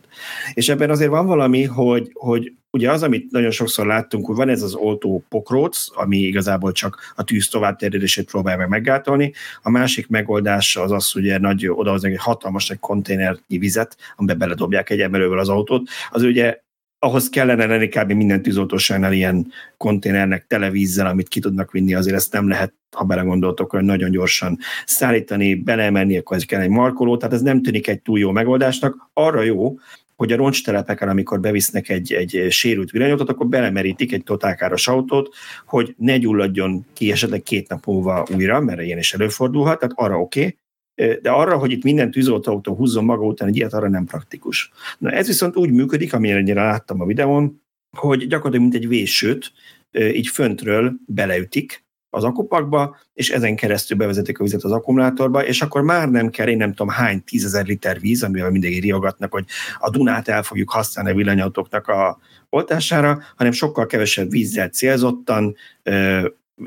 [0.54, 4.48] És ebben azért van valami, hogy, hogy ugye az, amit nagyon sokszor láttunk, hogy van
[4.48, 10.08] ez az oltó pokróc, ami igazából csak a tűz továbbterjedését próbálja meg meggátolni, a másik
[10.08, 15.38] megoldás az az, hogy nagy odahoznak egy hatalmas egy konténernyi vizet, amiben beledobják egy emelővel
[15.38, 16.60] az autót, az ugye
[17.04, 18.12] ahhoz kellene lenni kb.
[18.12, 23.04] minden tűzoltóságnál ilyen konténernek tele vízzel, amit ki tudnak vinni, azért ezt nem lehet, ha
[23.04, 27.88] belegondoltok, hogy nagyon gyorsan szállítani, beleemelni, akkor ez kell egy markoló, tehát ez nem tűnik
[27.88, 29.10] egy túl jó megoldásnak.
[29.12, 29.78] Arra jó,
[30.16, 35.34] hogy a roncstelepeken, amikor bevisznek egy, egy sérült villanyautót, akkor belemerítik egy totálkáros autót,
[35.66, 40.20] hogy ne gyulladjon ki esetleg két nap múlva újra, mert ilyen is előfordulhat, tehát arra
[40.20, 40.58] oké, okay,
[40.94, 44.70] de arra, hogy itt minden tűzoltóautó húzzon maga után egy ilyet, arra nem praktikus.
[44.98, 47.62] Na ez viszont úgy működik, amilyenre láttam a videón,
[47.96, 49.52] hogy gyakorlatilag mint egy vésőt,
[49.92, 55.82] így föntről beleütik, az akupakba, és ezen keresztül bevezetik a vizet az akkumulátorba, és akkor
[55.82, 59.44] már nem kell, én nem tudom hány tízezer liter víz, amivel mindig riogatnak, hogy
[59.78, 62.18] a Dunát el fogjuk használni a villanyautóknak a
[62.50, 65.54] oltására, hanem sokkal kevesebb vízzel célzottan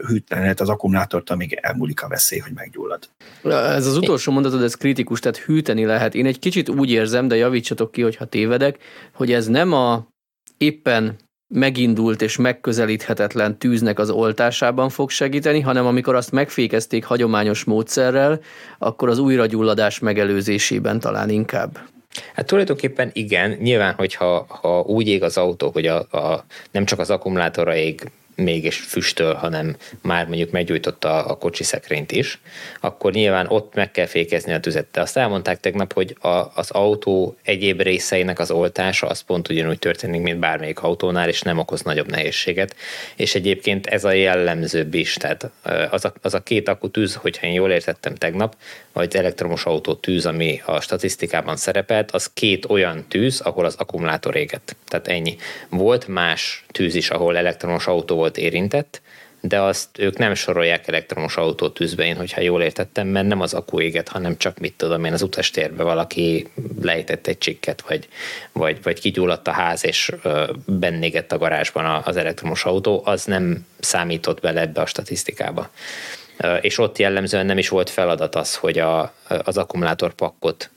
[0.08, 3.10] hűtlen lehet az akkumulátort, amíg elmúlik a veszély, hogy meggyullad.
[3.44, 6.16] Ez az utolsó mondatod, ez kritikus, tehát hűteni lehet.
[6.16, 8.78] Én egy kicsit úgy érzem, de javítsatok ki, hogyha tévedek,
[9.14, 10.08] hogy ez nem a
[10.58, 11.16] éppen
[11.54, 18.40] megindult és megközelíthetetlen tűznek az oltásában fog segíteni, hanem amikor azt megfékezték hagyományos módszerrel,
[18.78, 21.80] akkor az újragyulladás megelőzésében talán inkább.
[22.34, 27.00] Hát tulajdonképpen igen, nyilván, hogyha ha úgy ég az autó, hogy a, a, nem csak
[27.00, 32.40] az akkumulátora ég mégis füstöl, hanem már mondjuk meggyújtotta a kocsi szekrényt is,
[32.82, 34.88] akkor nyilván ott meg kell fékezni a tüzet.
[34.91, 39.80] De azt elmondták tegnap, hogy a, az autó egyéb részeinek az oltása az pont ugyanúgy
[39.80, 42.76] történik, mint bármelyik autónál, és nem okoz nagyobb nehézséget.
[43.16, 45.49] És egyébként ez a jellemzőbb is, tehát
[45.90, 48.56] az a, az a két akku tűz, hogyha én jól értettem tegnap,
[48.94, 54.36] vagy elektromos autó tűz, ami a statisztikában szerepelt, az két olyan tűz, ahol az akkumulátor
[54.36, 54.76] égett.
[54.88, 55.36] Tehát ennyi.
[55.70, 59.02] Volt más tűz is, ahol elektromos autó volt érintett,
[59.42, 63.54] de azt ők nem sorolják elektromos autó tűzbe, én hogyha jól értettem, mert nem az
[63.54, 66.48] akku éget, hanem csak mit tudom én, az utastérbe valaki
[66.82, 68.08] lejtett egy csikket, vagy,
[68.52, 70.12] vagy, vagy kigyulladt a ház, és
[70.66, 75.70] bennégett a garázsban az elektromos autó, az nem számított bele ebbe a statisztikába
[76.62, 80.70] és ott jellemzően nem is volt feladat az, hogy a, az akkumulátorpakkot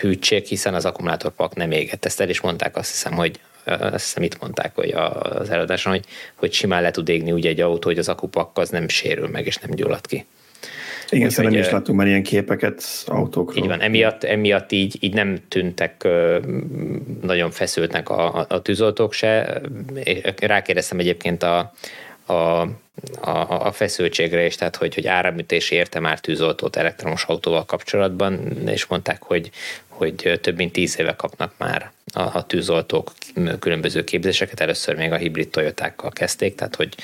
[0.00, 2.04] hűtsék, hiszen az akkumulátorpak nem égett.
[2.04, 6.04] Ezt el is mondták, azt hiszem, hogy azt hiszem itt mondták hogy az eladáson, hogy,
[6.34, 9.46] hogy simán le tud égni úgy egy autó, hogy az akupak az nem sérül meg,
[9.46, 10.26] és nem gyullad ki.
[11.10, 13.62] Igen, szerintem is láttunk már ilyen képeket autókról.
[13.62, 16.08] Így van, emiatt, emiatt így, így nem tűntek
[17.22, 19.60] nagyon feszültnek a, a tűzoltók se.
[20.36, 21.72] Rákérdeztem egyébként a,
[22.26, 22.68] a
[23.20, 28.86] a, a feszültségre is, tehát hogy, hogy áramütés érte már tűzoltót elektromos autóval kapcsolatban, és
[28.86, 29.50] mondták, hogy,
[29.88, 33.12] hogy több mint tíz éve kapnak már a, a tűzoltók
[33.58, 36.94] különböző képzéseket, először még a hibrid Toyotákkal kezdték, tehát hogy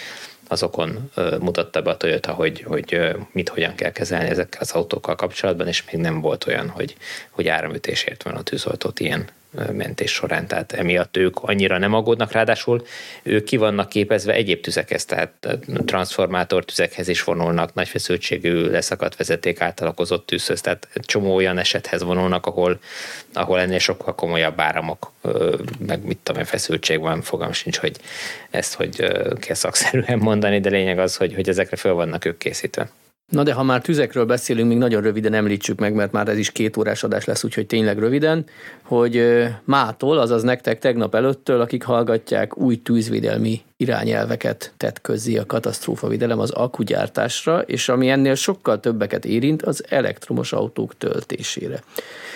[0.48, 1.10] azokon
[1.40, 3.00] mutatta be a Toyota, hogy, hogy
[3.32, 6.96] mit hogyan kell kezelni ezekkel az autókkal kapcsolatban, és még nem volt olyan, hogy,
[7.30, 9.28] hogy áramütésért van a tűzoltót ilyen
[9.72, 12.86] mentés során, tehát emiatt ők annyira nem aggódnak, ráadásul
[13.22, 19.60] ők ki vannak képezve egyéb tüzekhez, tehát transformátor tüzekhez is vonulnak, nagy feszültségű leszakadt vezeték
[19.60, 22.78] átalakozott tűzhöz, tehát csomó olyan esethez vonulnak, ahol,
[23.32, 25.12] ahol ennél sokkal komolyabb áramok,
[25.86, 27.96] meg mit tudom én, feszültség van, fogam sincs, hogy
[28.50, 28.96] ezt hogy
[29.40, 32.90] kell szakszerűen mondani, de lényeg az, hogy, hogy ezekre föl vannak ők készítve.
[33.28, 36.52] Na de ha már tüzekről beszélünk, még nagyon röviden említsük meg, mert már ez is
[36.52, 38.44] két órás adás lesz, úgyhogy tényleg röviden,
[38.82, 46.38] hogy mától, azaz nektek tegnap előttől, akik hallgatják, új tűzvédelmi irányelveket tett közzé a katasztrófavédelem
[46.38, 51.82] az akugyártásra, és ami ennél sokkal többeket érint, az elektromos autók töltésére.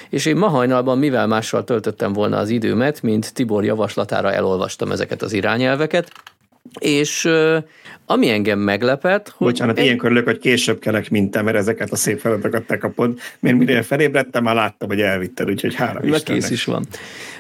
[0.09, 5.23] És én ma hajnalban mivel mással töltöttem volna az időmet, mint Tibor javaslatára elolvastam ezeket
[5.23, 6.13] az irányelveket,
[6.81, 7.29] és
[8.07, 9.47] ami engem meglepett, hogy...
[9.47, 9.85] Bocsánat, egy...
[9.85, 13.57] ilyenkor örülök, hogy később kelek, mint te, mert ezeket a szép feladatokat te kapod, mert
[13.57, 16.23] mire felébredtem, már láttam, hogy elvitted, úgyhogy három is.
[16.23, 16.87] kész is van.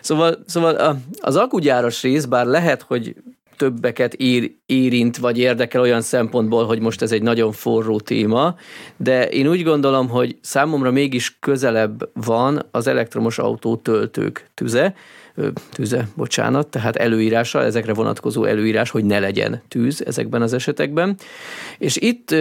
[0.00, 3.14] Szóval, szóval az akugyáros rész, bár lehet, hogy
[3.56, 8.54] többeket ér, érint, vagy érdekel olyan szempontból, hogy most ez egy nagyon forró téma,
[8.96, 14.94] de én úgy gondolom, hogy számomra mégis közelebb van az elektromos autó töltők tüze,
[15.72, 21.16] tűze, bocsánat, tehát előírása, ezekre vonatkozó előírás, hogy ne legyen tűz ezekben az esetekben.
[21.78, 22.34] És itt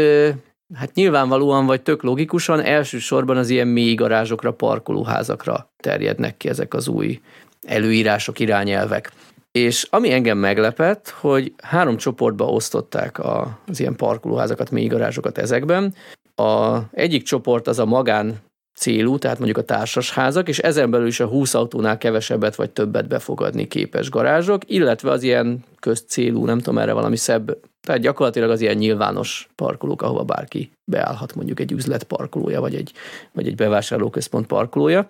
[0.74, 6.88] Hát nyilvánvalóan, vagy tök logikusan, elsősorban az ilyen mély garázsokra, parkolóházakra terjednek ki ezek az
[6.88, 7.22] új
[7.68, 9.12] előírások, irányelvek.
[9.52, 15.94] És ami engem meglepett, hogy három csoportba osztották az ilyen parkolóházakat, mély garázsokat ezekben.
[16.36, 18.36] A egyik csoport az a magán
[18.78, 23.08] célú, tehát mondjuk a társasházak, és ezen belül is a 20 autónál kevesebbet vagy többet
[23.08, 28.62] befogadni képes garázsok, illetve az ilyen közcélú, nem tudom, erre valami szebb, tehát gyakorlatilag az
[28.62, 32.92] ilyen nyilvános parkolók, ahova bárki beállhat mondjuk egy üzlet parkolója, vagy egy,
[33.32, 35.10] vagy egy bevásárlóközpont parkolója.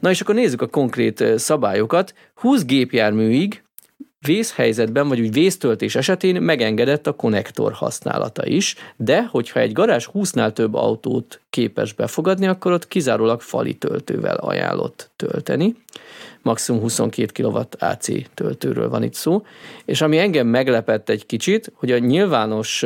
[0.00, 2.14] Na és akkor nézzük a konkrét szabályokat.
[2.34, 3.62] 20 gépjárműig
[4.26, 10.52] vészhelyzetben, vagy úgy vésztöltés esetén megengedett a konnektor használata is, de hogyha egy garázs 20-nál
[10.52, 15.74] több autót képes befogadni, akkor ott kizárólag fali töltővel ajánlott tölteni.
[16.42, 19.42] Maximum 22 kW AC töltőről van itt szó.
[19.84, 22.84] És ami engem meglepett egy kicsit, hogy a nyilvános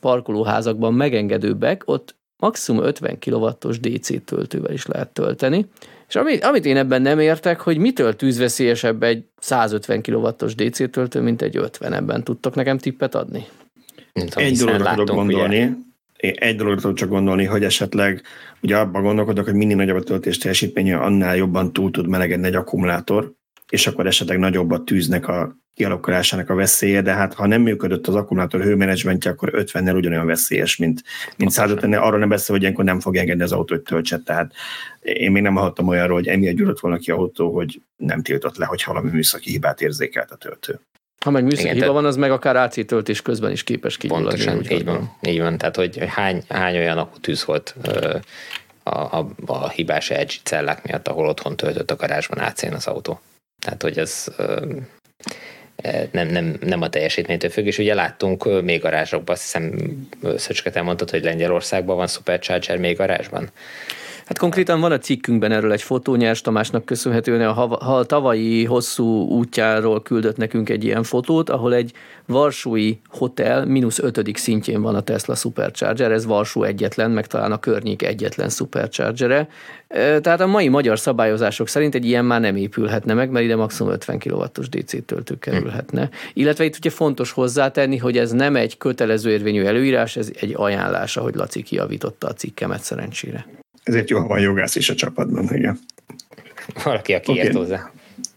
[0.00, 5.66] parkolóházakban megengedőbbek, ott maximum 50 kW-os DC töltővel is lehet tölteni.
[6.12, 11.20] És amit, amit én ebben nem értek, hogy mitől tűzveszélyesebb egy 150 kW-os DC töltő,
[11.20, 12.24] mint egy 50 ebben.
[12.24, 13.46] Tudtok nekem tippet adni?
[14.12, 15.74] Mint egy dologra tudok gondolni, ugye?
[16.16, 18.22] egy dologra tudok csak gondolni, hogy esetleg
[18.62, 22.54] ugye abban gondolkodok, hogy minél nagyobb a töltés teljesítménye, annál jobban túl tud melegedni egy
[22.54, 23.32] akkumulátor,
[23.68, 28.06] és akkor esetleg nagyobb a tűznek a kialakulásának a veszélye, de hát ha nem működött
[28.06, 31.02] az akkumulátor hőmenedzsmentje, akkor 50-nel ugyanolyan veszélyes, mint,
[31.36, 34.18] mint 150 Arról nem beszél, hogy ilyenkor nem fog engedni az autó, hogy töltse.
[34.18, 34.52] Tehát
[35.00, 38.64] én még nem hallottam olyanról, hogy emiatt gyulladt volna ki autó, hogy nem tiltott le,
[38.64, 40.80] hogy valami műszaki hibát érzékelt a töltő.
[41.24, 44.44] Ha meg műszaki Igen, hiba van, az meg akár AC töltés közben is képes kigyulladni.
[44.44, 45.16] Pontosan, így van.
[45.22, 47.74] Így van, tehát hogy hány, hány olyan akutűz volt
[48.82, 53.20] a, a, a hibás LG cellák miatt, ahol otthon töltött a garázsban ac az autó.
[53.64, 54.26] Tehát, hogy ez
[56.10, 59.72] nem, nem, nem a teljesítménytől függ, és ugye láttunk még garázsokban, azt hiszem
[60.36, 63.50] Szöcske, te mondtad, hogy Lengyelországban van Supercharger még garázsban.
[64.32, 69.04] Hát konkrétan van a cikkünkben erről egy fotó, Nyers Tamásnak köszönhetően a, a tavalyi hosszú
[69.28, 71.92] útjáról küldött nekünk egy ilyen fotót, ahol egy
[72.26, 77.58] Varsói hotel mínusz ötödik szintjén van a Tesla Supercharger, ez Varsó egyetlen, meg talán a
[77.58, 79.48] környék egyetlen Superchargere.
[80.20, 83.92] Tehát a mai magyar szabályozások szerint egy ilyen már nem épülhetne meg, mert ide maximum
[83.92, 86.08] 50 kW-os DC töltő kerülhetne.
[86.32, 91.16] Illetve itt ugye fontos hozzátenni, hogy ez nem egy kötelező érvényű előírás, ez egy ajánlás,
[91.16, 93.61] ahogy Laci kiavította a cikkemet szerencsére.
[93.82, 95.78] Ezért jó, ha van jogász is a csapatban, igen.
[96.84, 97.44] Valaki, aki okay.
[97.44, 97.90] ért hozzá.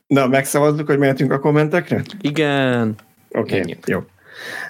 [0.08, 2.02] Na, megszavazzuk, hogy mehetünk a kommentekre?
[2.22, 2.96] Igen.
[3.30, 4.04] Oké, okay, jó.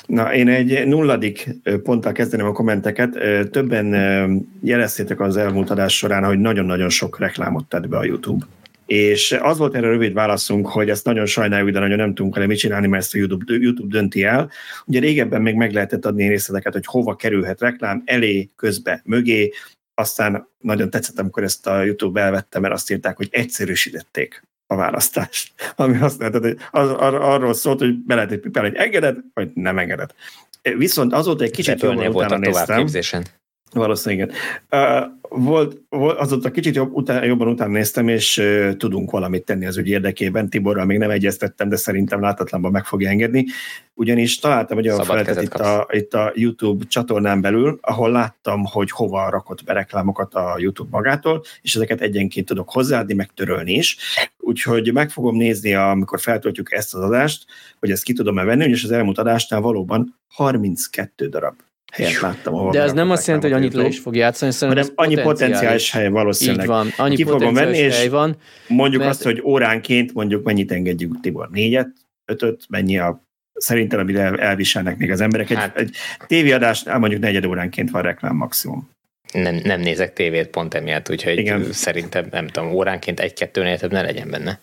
[0.06, 1.50] Na, én egy nulladik
[1.84, 3.18] ponttal kezdeném a kommenteket.
[3.52, 8.46] Többen jeleztétek az elmúlt adás során, hogy nagyon-nagyon sok reklámot tett be a YouTube.
[8.86, 12.48] És az volt erre rövid válaszunk, hogy ezt nagyon sajnáljuk, de nagyon nem tudunk vele
[12.48, 14.50] mit csinálni, mert ezt a YouTube, YouTube dönti el.
[14.86, 19.52] Ugye régebben még meg lehetett adni részleteket, hogy hova kerülhet reklám, elé, közbe, mögé,
[19.96, 25.54] aztán nagyon tetszett, amikor ezt a YouTube elvette, mert azt írták, hogy egyszerűsítették a választást,
[25.76, 29.52] ami azt jelenti, hogy az, ar, arról szólt, hogy be lehet egy hogy engeded, vagy
[29.54, 30.12] nem engeded.
[30.62, 32.88] Viszont azóta egy kicsit jobban utána néztem.
[33.76, 35.20] Valószínűleg igen.
[35.30, 35.82] Volt,
[36.18, 38.44] azóta kicsit jobb, után, jobban utána néztem, és
[38.78, 40.50] tudunk valamit tenni az ügy érdekében.
[40.50, 43.46] Tiborral még nem egyeztettem, de szerintem látatlanban meg fogja engedni.
[43.94, 48.92] Ugyanis találtam egy olyan feltet itt a, itt a YouTube csatornán belül, ahol láttam, hogy
[48.92, 53.98] hova rakott be reklámokat a YouTube magától, és ezeket egyenként tudok hozzáadni, meg törölni is.
[54.38, 57.46] Úgyhogy meg fogom nézni, amikor feltöltjük ezt az adást,
[57.80, 61.56] hogy ezt ki tudom-e venni, és az elmúlt adásnál valóban 32 darab
[61.96, 62.54] helyet láttam.
[62.54, 65.24] Ahol De ez nem azt jelenti, hogy annyit le is fog játszani, hanem annyi potenciális,
[65.24, 66.62] potenciális hely valószínűleg.
[66.62, 68.36] Így van, annyi Ki fogom venni, és hely van,
[68.68, 69.14] mondjuk mert...
[69.14, 71.90] azt, hogy óránként mondjuk mennyit engedjük Tibor, négyet,
[72.26, 73.24] ötöt, mennyi a
[73.54, 75.50] szerintem, amit elviselnek még az emberek.
[75.50, 75.96] Egy, hát, egy
[76.28, 78.90] tévéadásnál mondjuk negyed óránként van reklám maximum.
[79.34, 81.72] Nem, nem nézek tévét pont emiatt, úgyhogy Igen.
[81.72, 84.60] szerintem nem tudom, óránként egy-kettőnél több ne legyen benne.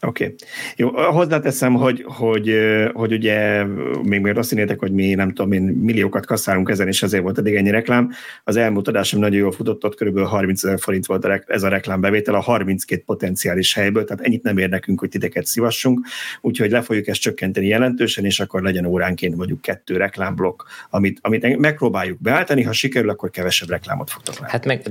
[0.00, 0.24] Oké.
[0.24, 0.36] Okay.
[0.76, 2.54] Jó, hozzáteszem, hogy, hogy,
[2.92, 3.64] hogy ugye
[4.02, 7.38] még még azt hinnétek, hogy mi nem tudom, én milliókat kasszálunk ezen, és ezért volt
[7.38, 8.10] eddig ennyi reklám.
[8.44, 10.18] Az elmúlt adásom nagyon jól futott, ott kb.
[10.18, 14.68] 30 ezer forint volt ez a reklámbevétel a 32 potenciális helyből, tehát ennyit nem ér
[14.68, 16.06] nekünk, hogy titeket szívassunk,
[16.40, 21.58] úgyhogy le fogjuk ezt csökkenteni jelentősen, és akkor legyen óránként mondjuk kettő reklámblokk, amit, amit
[21.58, 24.50] megpróbáljuk beállítani, ha sikerül, akkor kevesebb reklámot fogtok látni.
[24.50, 24.82] Hát meg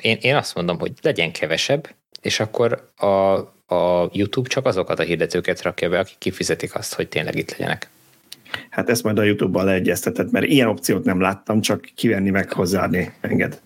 [0.00, 1.88] én, én azt mondom, hogy legyen kevesebb,
[2.20, 3.38] és akkor a
[3.72, 7.90] a YouTube csak azokat a hirdetőket rakja be, akik kifizetik azt, hogy tényleg itt legyenek.
[8.70, 13.12] Hát ezt majd a YouTube-bal leegyeztetett, mert ilyen opciót nem láttam, csak kivenni meg hozzáadni
[13.20, 13.60] enged.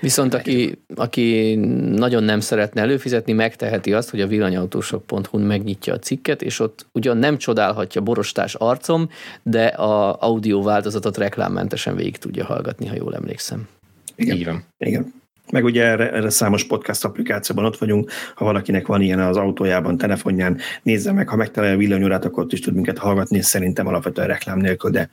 [0.00, 1.54] Viszont aki, aki
[1.94, 7.16] nagyon nem szeretne előfizetni, megteheti azt, hogy a villanyautósok.hu-n megnyitja a cikket, és ott ugyan
[7.16, 9.08] nem csodálhatja borostás arcom,
[9.42, 13.68] de a audio változatot reklámmentesen végig tudja hallgatni, ha jól emlékszem.
[14.16, 14.36] Igen.
[14.36, 14.64] Így van.
[14.78, 15.22] Igen.
[15.50, 19.96] Meg ugye erre, erre számos podcast applikációban ott vagyunk, ha valakinek van ilyen az autójában,
[19.96, 24.26] telefonján, nézze meg, ha megtalálja a villanyórát, akkor ott is tud minket hallgatni, szerintem alapvetően
[24.26, 25.08] reklám nélkül, de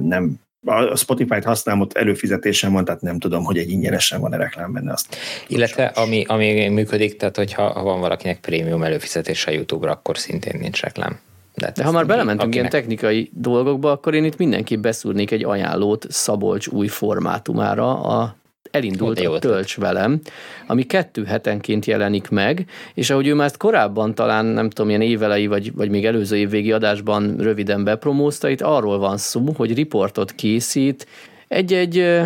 [0.00, 4.72] nem a Spotify-t használom, ott előfizetésem van, tehát nem tudom, hogy egy ingyenesen van-e reklám
[4.72, 4.92] benne.
[4.92, 5.16] Azt
[5.46, 10.60] Illetve ami, ami működik, tehát hogyha ha van valakinek prémium előfizetése a YouTube-ra, akkor szintén
[10.60, 11.18] nincs reklám.
[11.54, 12.54] De, De ha már belementünk akinek...
[12.54, 18.36] ilyen technikai dolgokba, akkor én itt mindenképp beszúrnék egy ajánlót Szabolcs új formátumára, a
[18.70, 20.20] elindult a Tölcs velem,
[20.66, 25.02] ami kettő hetenként jelenik meg, és ahogy ő már ezt korábban talán, nem tudom, ilyen
[25.02, 30.32] évelei, vagy, vagy még előző évvégi adásban röviden bepromózta, itt arról van szó, hogy riportot
[30.32, 31.06] készít
[31.48, 32.20] egy-egy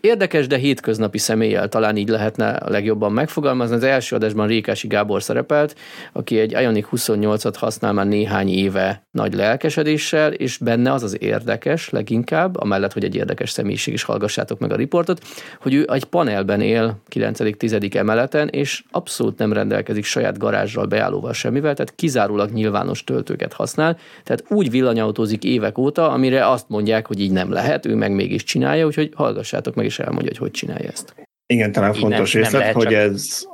[0.00, 3.74] Érdekes, de hétköznapi személlyel talán így lehetne a legjobban megfogalmazni.
[3.74, 5.76] Az első adásban Rékási Gábor szerepelt,
[6.12, 11.90] aki egy Ionic 28-at használ már néhány éve nagy lelkesedéssel, és benne az az érdekes
[11.90, 15.24] leginkább, amellett, hogy egy érdekes személyiség is hallgassátok meg a riportot,
[15.60, 17.94] hogy ő egy panelben él 9.-10.
[17.94, 24.44] emeleten, és abszolút nem rendelkezik saját garázsral, beállóval semmivel, tehát kizárólag nyilvános töltőket használ, tehát
[24.48, 28.86] úgy villanyautózik évek óta, amire azt mondják, hogy így nem lehet, ő meg mégis csinálja,
[28.86, 31.14] úgyhogy hallgassátok meg is elmondja, hogy hogy csinálja ezt.
[31.46, 33.44] Igen, talán így fontos nem, részlet, nem hogy csak, ez...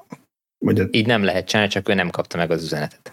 [0.65, 3.13] Hogy így nem lehet csinálni, csak ő nem kapta meg az üzenetet.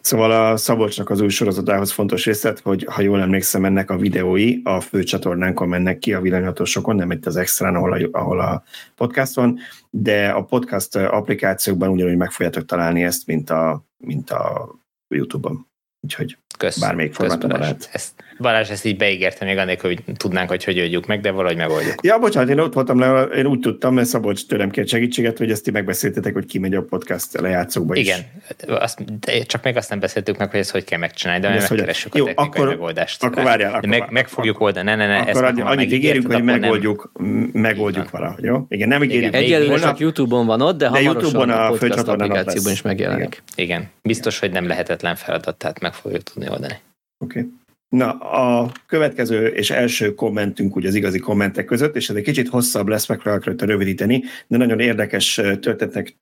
[0.00, 4.60] Szóval a Szabolcsnak az új sorozatához fontos részlet, hogy ha jól emlékszem, ennek a videói
[4.64, 8.62] a fő csatornánkon mennek ki a villanyhatósokon, nem itt az extrán, ahol a, ahol a
[8.94, 9.58] podcast van,
[9.90, 14.74] de a podcast applikációkban ugyanúgy meg fogjátok találni ezt, mint a, mint a
[15.14, 15.66] YouTube-on.
[16.00, 17.88] Úgyhogy Kösz, bármelyik formátumban lehet.
[17.92, 21.56] Ezt Balázs ezt így beígérte még annélkül, hogy tudnánk, hogy hogy adjuk meg, de valahogy
[21.56, 21.94] megoldjuk.
[22.02, 25.50] Ja, bocsánat, én ott voltam, le, én úgy tudtam, mert Szabolcs tőlem kért segítséget, hogy
[25.50, 28.06] ezt ti megbeszéltetek, hogy kimegy a podcast lejátszókba is.
[28.06, 28.20] Igen,
[28.66, 29.04] azt,
[29.46, 32.18] csak még azt nem beszéltük meg, hogy ezt hogy kell megcsinálni, de mi megkeressük a
[32.18, 33.24] jó, akkor, megoldást.
[33.24, 33.74] Akkor várjál.
[33.74, 35.18] Akkor, meg, meg fogjuk oldani, ne, ne, ne.
[35.18, 37.50] Akkor ezt annyit ígérünk, hogy megoldjuk, nem...
[37.52, 38.66] megoldjuk valahogy, jó?
[38.68, 39.34] Igen, nem ígérjük.
[39.34, 43.42] Egyelőre csak YouTube-on van ott, de, de hamarosan a, a podcast applikációban is megjelenik.
[43.54, 46.78] Igen, biztos, hogy nem lehetetlen feladat, tehát meg fogjuk tudni oldani.
[47.18, 47.38] Oké.
[47.38, 47.52] Okay.
[47.90, 52.48] Na, a következő és első kommentünk ugye az igazi kommentek között, és ez egy kicsit
[52.48, 56.16] hosszabb lesz, megpróbálok rövidíteni, de nagyon érdekes történetnek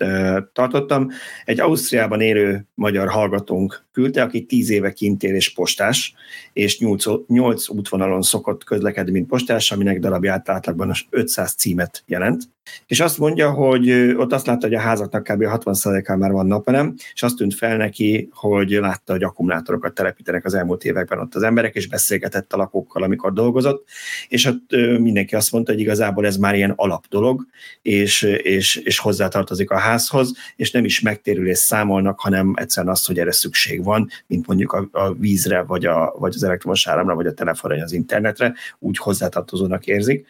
[0.53, 1.09] tartottam.
[1.45, 6.15] Egy Ausztriában élő magyar hallgatónk küldte, aki tíz éve kint él és postás,
[6.53, 12.43] és nyolc, nyolc útvonalon szokott közlekedni, mint postás, aminek darabját átlagban 500 címet jelent.
[12.86, 15.43] És azt mondja, hogy ott azt látta, hogy a házaknak kb.
[15.43, 20.55] 60%-án már van napelem, és azt tűnt fel neki, hogy látta, hogy akkumulátorokat telepítenek az
[20.55, 23.89] elmúlt években ott az emberek, és beszélgetett a lakókkal, amikor dolgozott,
[24.28, 27.47] és ott mindenki azt mondta, hogy igazából ez már ilyen alap dolog,
[27.82, 33.19] és, és, és hozzátartozik a házhoz, és nem is megtérülés számolnak, hanem egyszerűen azt, hogy
[33.19, 37.27] erre szükség van, mint mondjuk a, a vízre, vagy, a, vagy az elektromos áramra, vagy
[37.27, 40.27] a telefonra, vagy az internetre, úgy hozzátartozónak érzik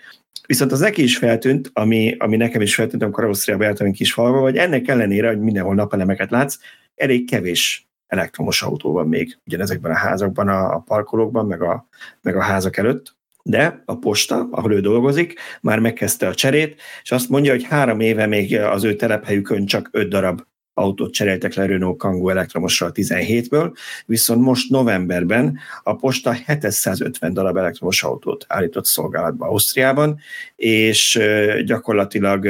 [0.48, 4.40] Viszont az neki is feltűnt, ami, ami nekem is feltűnt, amikor Ausztriába jártam kis falva,
[4.40, 6.58] hogy ennek ellenére, hogy mindenhol napelemeket látsz,
[6.94, 11.88] elég kevés elektromos autó van még ugyanezekben a házakban, a, a parkolókban, meg a,
[12.22, 17.10] meg a házak előtt, de a posta, ahol ő dolgozik, már megkezdte a cserét, és
[17.10, 20.42] azt mondja, hogy három éve még az ő telephelyükön csak öt darab
[20.78, 23.74] autót cseréltek le Renault Kangoo elektromosra 17-ből,
[24.06, 30.18] viszont most novemberben a posta 750 darab elektromos autót állított szolgálatba Ausztriában,
[30.56, 31.20] és
[31.64, 32.46] gyakorlatilag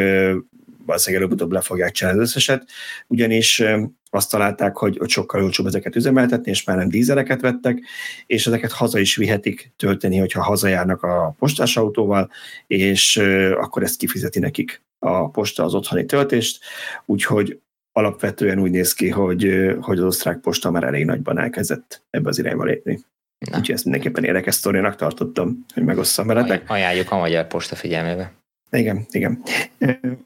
[0.86, 2.68] valószínűleg előbb-utóbb le fogják csinálni az összeset,
[3.06, 3.62] ugyanis
[4.10, 7.80] azt találták, hogy, hogy sokkal olcsóbb ezeket üzemeltetni, és már nem dízeleket vettek,
[8.26, 12.30] és ezeket haza is vihetik tölteni, hogyha hazajárnak a postás autóval,
[12.66, 13.16] és
[13.60, 16.64] akkor ezt kifizeti nekik a posta az otthoni töltést,
[17.06, 17.60] úgyhogy
[17.98, 22.38] alapvetően úgy néz ki, hogy, hogy az osztrák posta már elég nagyban elkezdett ebbe az
[22.38, 23.00] irányba lépni.
[23.38, 23.56] Na.
[23.58, 26.70] Úgyhogy ezt mindenképpen érdekes sztorinak tartottam, hogy megosszam veletek.
[26.70, 28.32] Ajánljuk a magyar posta figyelmébe.
[28.70, 29.42] Igen, igen.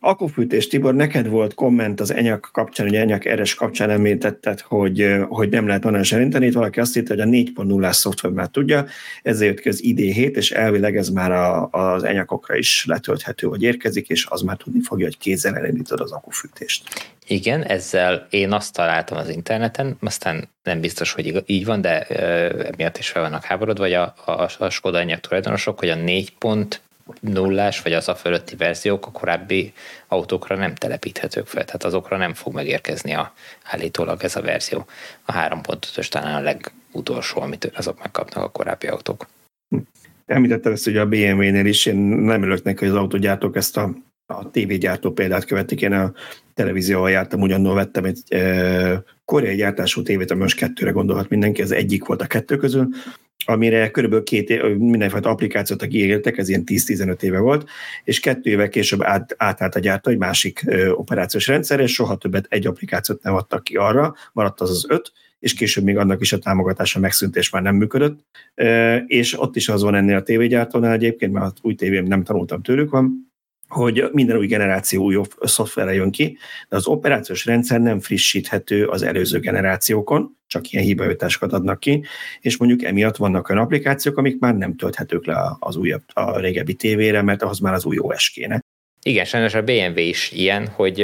[0.00, 5.48] Akufűtés, Tibor, neked volt komment az enyak kapcsán, hogy enyak eres kapcsán említetted, hogy, hogy
[5.48, 6.46] nem lehet onnan serinteni.
[6.46, 8.86] Itt valaki azt írta, hogy a 4.0-ás szoftver már tudja,
[9.22, 13.62] ezzel jött ki az ID7, és elvileg ez már a, az enyakokra is letölthető, hogy
[13.62, 17.12] érkezik, és az már tudni fogja, hogy kézzel elindítod az akufűtést.
[17.26, 22.00] Igen, ezzel én azt találtam az interneten, aztán nem biztos, hogy így van, de
[22.72, 26.32] emiatt is fel vannak háborodva, vagy a, a, a Skoda enyak tulajdonosok, hogy a 4
[27.20, 29.72] nullás vagy az a fölötti verziók a korábbi
[30.08, 33.32] autókra nem telepíthetők fel, tehát azokra nem fog megérkezni a,
[33.64, 34.86] állítólag ez a verzió.
[35.24, 39.26] A 3.5-ös talán a legutolsó, amit azok megkapnak a korábbi autók.
[40.26, 43.94] Említettem ezt, hogy a BMW-nél is, én nem örülök neki, hogy az autógyártók ezt a,
[44.26, 45.80] a tévégyártó példát követik.
[45.80, 46.12] Én a
[46.54, 51.70] televízióval jártam, ugyanúgy vettem egy e, koreai gyártású tévét, ami most kettőre gondolhat mindenki, ez
[51.70, 52.88] egyik volt a kettő közül,
[53.44, 57.68] amire körülbelül két év, mindenfajta applikációt kiégéltek, ez ilyen 10-15 éve volt,
[58.04, 62.16] és kettő éve később át, átállt a gyártó egy másik ö, operációs rendszer, és soha
[62.16, 66.20] többet egy applikációt nem adtak ki arra, maradt az az öt, és később még annak
[66.20, 68.24] is a támogatása megszűnt, és már nem működött.
[69.06, 72.90] És ott is az van ennél a tévégyártónál egyébként, mert új tévém nem tanultam tőlük
[72.90, 73.32] van,
[73.68, 76.38] hogy minden új generáció új szoftverre jön ki,
[76.68, 82.04] de az operációs rendszer nem frissíthető az előző generációkon, csak ilyen hibajötásokat adnak ki,
[82.40, 86.74] és mondjuk emiatt vannak olyan applikációk, amik már nem tölthetők le az újabb, a régebbi
[86.74, 88.60] tévére, mert ahhoz már az új OS kéne.
[89.04, 90.96] Igen, sajnos a BMW is ilyen, hogy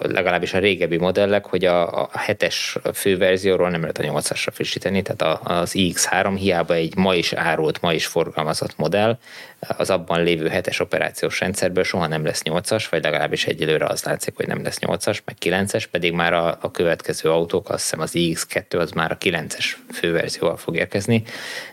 [0.00, 2.54] legalábbis a régebbi modellek, hogy a, a 7-es
[2.94, 7.92] főverzióról nem lehet a 8-asra frissíteni, tehát az iX3 hiába egy ma is árult, ma
[7.92, 9.18] is forgalmazott modell,
[9.58, 14.36] az abban lévő 7-es operációs rendszerből soha nem lesz 8-as, vagy legalábbis egyelőre az látszik,
[14.36, 18.12] hogy nem lesz 8-as, meg 9-es, pedig már a, a következő autók, azt hiszem az
[18.14, 21.22] iX2 az már a 9-es főverzióval fog érkezni,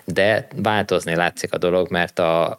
[0.05, 2.57] de változni látszik a dolog, mert a, a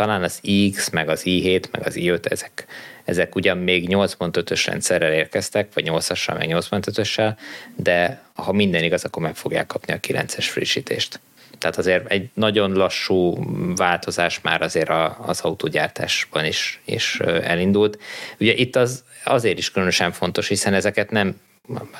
[0.00, 0.40] talán az
[0.72, 2.66] X, meg az i7, meg az i5, ezek,
[3.04, 7.36] ezek ugyan még 8.5-ös rendszerrel érkeztek, vagy 8-assal, meg 8.5-össel,
[7.76, 11.20] de ha minden igaz, akkor meg fogják kapni a 9-es frissítést.
[11.58, 13.38] Tehát azért egy nagyon lassú
[13.76, 14.90] változás már azért
[15.26, 17.98] az autógyártásban is, is elindult.
[18.38, 21.40] Ugye itt az azért is különösen fontos, hiszen ezeket nem,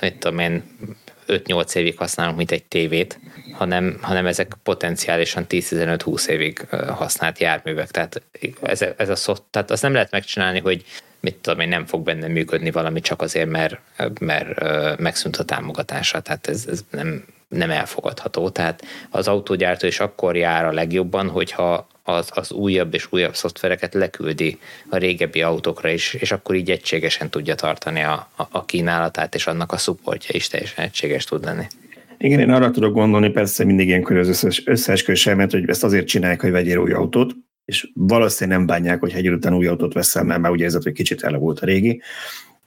[0.01, 0.63] mit tudom én,
[1.31, 3.21] 5-8 évig használunk, mint egy tévét,
[3.53, 7.91] hanem, hanem ezek potenciálisan 10-15-20 évig használt járművek.
[7.91, 8.23] Tehát
[8.63, 10.85] ez, ez a szó, tehát azt nem lehet megcsinálni, hogy
[11.21, 13.81] mit tudom én, nem fog benne működni valami csak azért, mert,
[14.21, 16.21] mert megszűnt a támogatása.
[16.21, 18.49] Tehát ez, ez nem, nem elfogadható.
[18.49, 23.95] Tehát az autógyártó is akkor jár a legjobban, hogyha az, az újabb és újabb szoftvereket
[23.95, 24.59] leküldi
[24.89, 29.47] a régebbi autókra is, és akkor így egységesen tudja tartani a, a, a kínálatát, és
[29.47, 31.67] annak a szupportja is teljesen egységes tud lenni.
[32.19, 36.07] Igen, én arra tudok gondolni, persze mindig ilyenkor az összes, összeesküvés elmélet, hogy ezt azért
[36.07, 40.25] csinálják, hogy vegyél új autót, és valószínűleg nem bánják, hogy egy után új autót veszel,
[40.25, 42.03] mert már ugye ez hogy kicsit elavult a régi,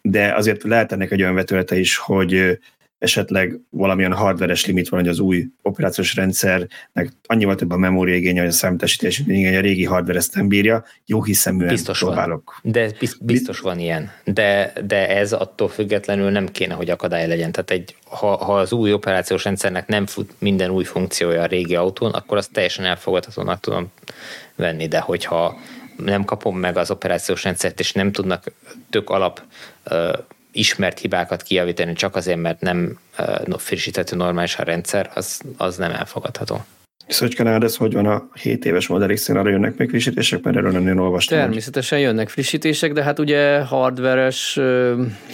[0.02, 2.60] de azért lehet ennek egy olyan vetülete is, hogy
[3.04, 8.50] esetleg valamilyen hardveres limit van, hogy az új operációs rendszernek annyival több a memóriaigénye, hogy
[8.50, 12.60] a számítási igénye, a régi hardware ezt nem bírja, jó hiszeműen biztos próbálok.
[12.62, 12.72] Van.
[12.72, 14.12] De biztos van ilyen.
[14.24, 17.52] De, de ez attól függetlenül nem kéne, hogy akadály legyen.
[17.52, 21.76] Tehát egy, ha, ha az új operációs rendszernek nem fut minden új funkciója a régi
[21.76, 23.92] autón, akkor azt teljesen elfogadhatónak tudom
[24.56, 25.60] venni, de hogyha
[25.98, 28.52] nem kapom meg az operációs rendszert, és nem tudnak
[28.90, 29.42] tök alap
[30.54, 33.00] ismert hibákat kijavítani csak azért, mert nem
[33.58, 36.66] frissíthető normális a rendszer, az, az nem elfogadható.
[37.08, 40.58] Szöcske, nálad ez hogy van a 7 éves Model x arra jönnek még frissítések, mert
[40.58, 41.38] erről nem olvastam.
[41.38, 42.08] Természetesen hogy...
[42.08, 44.60] jönnek frissítések, de hát ugye hardveres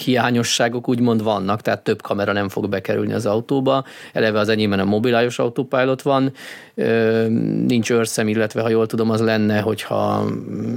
[0.04, 3.86] hiányosságok úgymond vannak, tehát több kamera nem fog bekerülni az autóba.
[4.14, 6.34] Eleve az enyémben a mobilájos autopilot van,
[6.76, 7.26] ö,
[7.68, 10.26] nincs őrszem, illetve ha jól tudom, az lenne, hogyha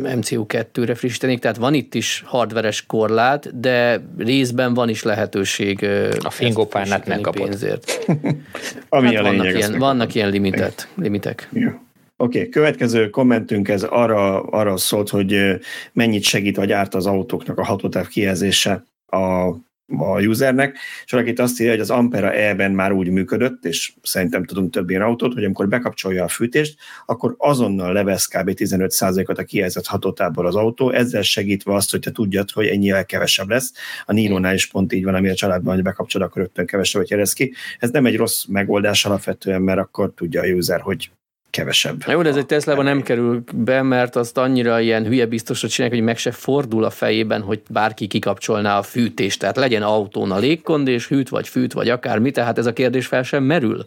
[0.03, 5.89] MCU2-re frissítenék, tehát van itt is hardveres korlát, de részben van is lehetőség
[6.23, 7.49] a fingópárnát megkapod.
[7.49, 7.99] pénzért.
[8.89, 11.49] Ami hát a vannak, ilyen, vannak ilyen limitet, limitek.
[11.53, 11.83] Ja.
[12.17, 15.59] Oké, okay, következő kommentünk ez arra, arra szólt, hogy
[15.93, 19.55] mennyit segít vagy árt az autóknak a hatótáv kijelzése a
[19.99, 24.45] a usernek, és valaki azt írja, hogy az Ampera E-ben már úgy működött, és szerintem
[24.45, 28.51] tudunk több ilyen autót, hogy amikor bekapcsolja a fűtést, akkor azonnal levesz kb.
[28.55, 33.49] 15%-ot a kijelzett hatótából az autó, ezzel segítve azt, hogy te tudjad, hogy ennyivel kevesebb
[33.49, 33.73] lesz.
[34.07, 37.33] A Niro-nál is pont így van, ami a családban, hogy bekapcsolod, akkor rögtön kevesebbet jelez
[37.33, 37.55] ki.
[37.79, 41.11] Ez nem egy rossz megoldás alapvetően, mert akkor tudja a user, hogy
[41.53, 42.07] kevesebb.
[42.07, 45.69] Na jó, de ez egy Tesla-ban nem kerül be, mert azt annyira ilyen hülye biztosra
[45.69, 49.39] csinálják, hogy meg se fordul a fejében, hogy bárki kikapcsolná a fűtést.
[49.39, 53.07] Tehát legyen autón a légkond, és hűt vagy fűt, vagy akármi, tehát ez a kérdés
[53.07, 53.87] fel sem merül.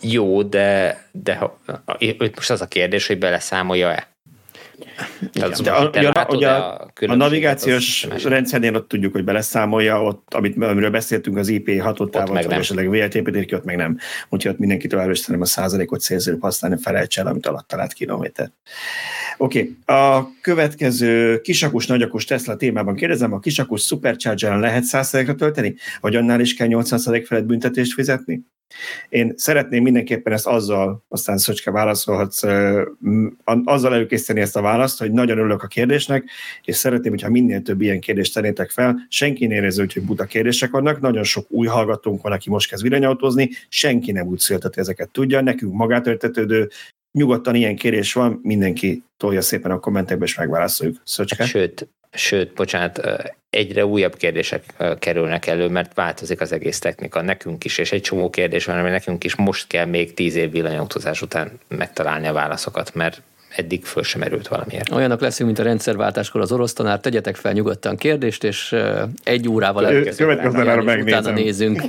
[0.00, 1.50] Jó, de, de
[1.98, 4.08] itt most az a kérdés, hogy beleszámolja-e.
[5.40, 10.62] Az de a, a, a, a, a navigációs rendszernél ott tudjuk, hogy beleszámolja, ott, amit,
[10.62, 13.98] amiről beszéltünk, az IP hatótávot, vagy esetleg VLTP-t, ki ott meg nem.
[14.28, 17.92] Úgyhogy ott mindenki továbbra is szerintem a százalékot célzőbb használni, felejts el, amit alatt talált
[17.92, 18.50] kilométer.
[19.40, 19.96] Oké, okay.
[19.96, 26.40] a következő kisakus, nagyakus Tesla témában kérdezem, a kisakus Supercharger-en lehet 100%-ra tölteni, vagy annál
[26.40, 28.46] is kell 80% felett büntetést fizetni?
[29.08, 32.42] Én szeretném mindenképpen ezt azzal, aztán Szöcske válaszolhatsz,
[33.64, 36.30] azzal előkészíteni ezt a választ, hogy nagyon örülök a kérdésnek,
[36.62, 39.06] és szeretném, hogyha minél több ilyen kérdést tennétek fel.
[39.08, 42.82] Senki ne érező, hogy buta kérdések vannak, nagyon sok új hallgatónk van, aki most kezd
[42.82, 46.68] villanyautózni, senki nem úgy született, ezeket tudja, nekünk magátörtetődő,
[47.18, 50.96] nyugodtan ilyen kérés van, mindenki tolja szépen a kommentekbe, és megválaszoljuk.
[51.04, 51.44] Szöcske?
[51.44, 53.00] Sőt, sőt, bocsánat,
[53.50, 54.64] egyre újabb kérdések
[54.98, 58.90] kerülnek elő, mert változik az egész technika nekünk is, és egy csomó kérdés van, ami
[58.90, 63.22] nekünk is most kell még tíz év villanyautózás után megtalálni a válaszokat, mert
[63.56, 64.90] eddig föl sem erült valamiért.
[64.90, 68.76] Olyanok leszünk, mint a rendszerváltáskor az orosz tanár, tegyetek fel nyugodtan kérdést, és
[69.22, 70.28] egy órával elkezdjük.
[71.02, 71.82] Utána nézünk.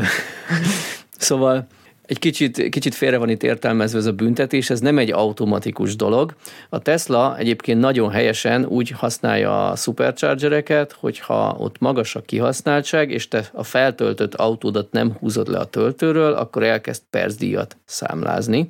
[1.18, 1.66] szóval
[2.06, 6.34] egy kicsit, kicsit félre van itt értelmezve ez a büntetés, ez nem egy automatikus dolog.
[6.68, 13.28] A Tesla egyébként nagyon helyesen úgy használja a superchargereket, hogyha ott magas a kihasználtság, és
[13.28, 18.68] te a feltöltött autódat nem húzod le a töltőről, akkor elkezd percdíjat számlázni.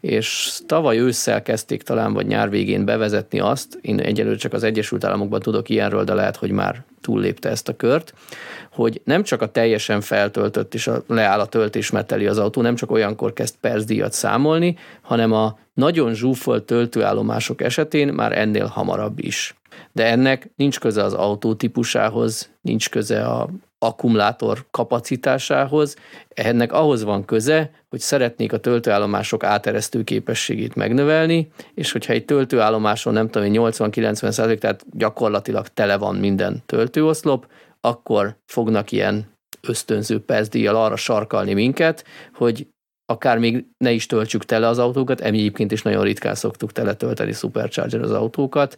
[0.00, 5.04] És tavaly ősszel kezdték talán, vagy nyár végén bevezetni azt, én egyelőre csak az Egyesült
[5.04, 8.14] Államokban tudok ilyenről, de lehet, hogy már túllépte ezt a kört,
[8.72, 12.74] hogy nem csak a teljesen feltöltött és a leáll a töltés meteli az autó, nem
[12.74, 19.54] csak olyankor kezd percdíjat számolni, hanem a nagyon zsúfolt töltőállomások esetén már ennél hamarabb is.
[19.92, 23.48] De ennek nincs köze az autó típusához, nincs köze a
[23.86, 25.96] akkumulátor kapacitásához,
[26.28, 33.12] ennek ahhoz van köze, hogy szeretnék a töltőállomások áteresztő képességét megnövelni, és hogyha egy töltőállomáson
[33.12, 37.46] nem tudom, 80-90 százalék, tehát gyakorlatilag tele van minden töltőoszlop,
[37.80, 39.26] akkor fognak ilyen
[39.60, 42.04] ösztönző percdíjjal arra sarkalni minket,
[42.34, 42.66] hogy
[43.12, 47.32] akár még ne is töltsük tele az autókat, egyébként is nagyon ritkán szoktuk tele tölteni
[47.32, 48.76] supercharger az autókat,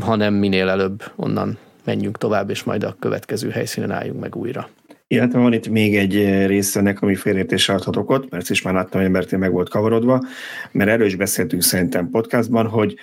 [0.00, 4.68] hanem minél előbb onnan menjünk tovább, és majd a következő helyszínen álljunk meg újra.
[5.08, 9.00] Illetve van itt még egy része ennek, ami félértés adhat okot, mert is már láttam,
[9.00, 10.24] hogy embertől meg volt kavarodva,
[10.72, 12.96] mert erről is beszéltünk szerintem podcastban, hogy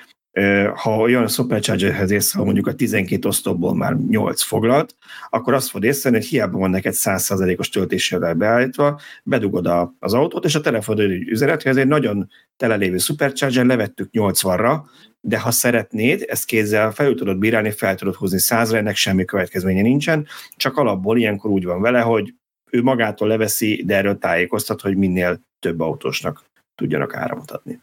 [0.75, 4.95] ha olyan superchargerhez érsz, ha mondjuk a 12 osztopból már 8 foglalt,
[5.29, 10.45] akkor azt fog észrevenni, hogy hiába van neked 100%-os töltési beállítva, bedugod a, az autót,
[10.45, 14.81] és a telefonod üzenet, hogy ez egy nagyon telelévő supercharger, levettük 80-ra,
[15.21, 19.81] de ha szeretnéd, ezt kézzel felül tudod bírálni, fel tudod húzni 100-ra, ennek semmi következménye
[19.81, 22.33] nincsen, csak alapból ilyenkor úgy van vele, hogy
[22.71, 27.81] ő magától leveszi, de erről tájékoztat, hogy minél több autósnak tudjanak áramot adni.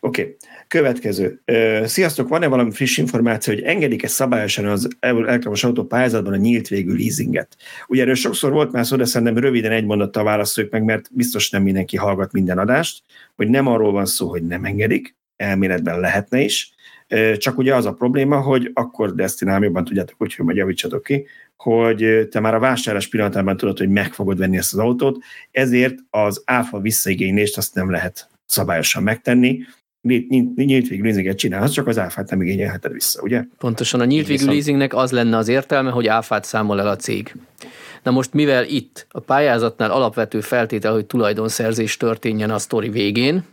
[0.00, 0.36] Oké, okay.
[0.68, 1.42] következő.
[1.84, 6.96] Sziasztok, van-e valami friss információ, hogy engedik-e szabályosan az elektromos autó pályázatban a nyílt végű
[6.96, 7.56] leasinget?
[7.86, 11.50] Ugye erről sokszor volt már szó, de szerintem röviden egy mondattal válaszoljuk meg, mert biztos
[11.50, 13.02] nem mindenki hallgat minden adást,
[13.36, 16.72] hogy nem arról van szó, hogy nem engedik, elméletben lehetne is,
[17.36, 21.02] csak ugye az a probléma, hogy akkor, de ezt nem jobban tudjátok, úgyhogy majd javítsatok
[21.02, 21.26] ki,
[21.56, 25.94] hogy te már a vásárlás pillanatában tudod, hogy meg fogod venni ezt az autót, ezért
[26.10, 29.58] az áfa visszaigénylést azt nem lehet szabályosan megtenni,
[30.54, 33.44] nyílt végű leasinget csinálhatsz, csak az áfát nem igényelheted vissza, ugye?
[33.58, 37.34] Pontosan a nyílt végű leasingnek az lenne az értelme, hogy áfát számol el a cég.
[38.02, 43.44] Na most, mivel itt a pályázatnál alapvető feltétel, hogy tulajdonszerzés történjen a sztori végén,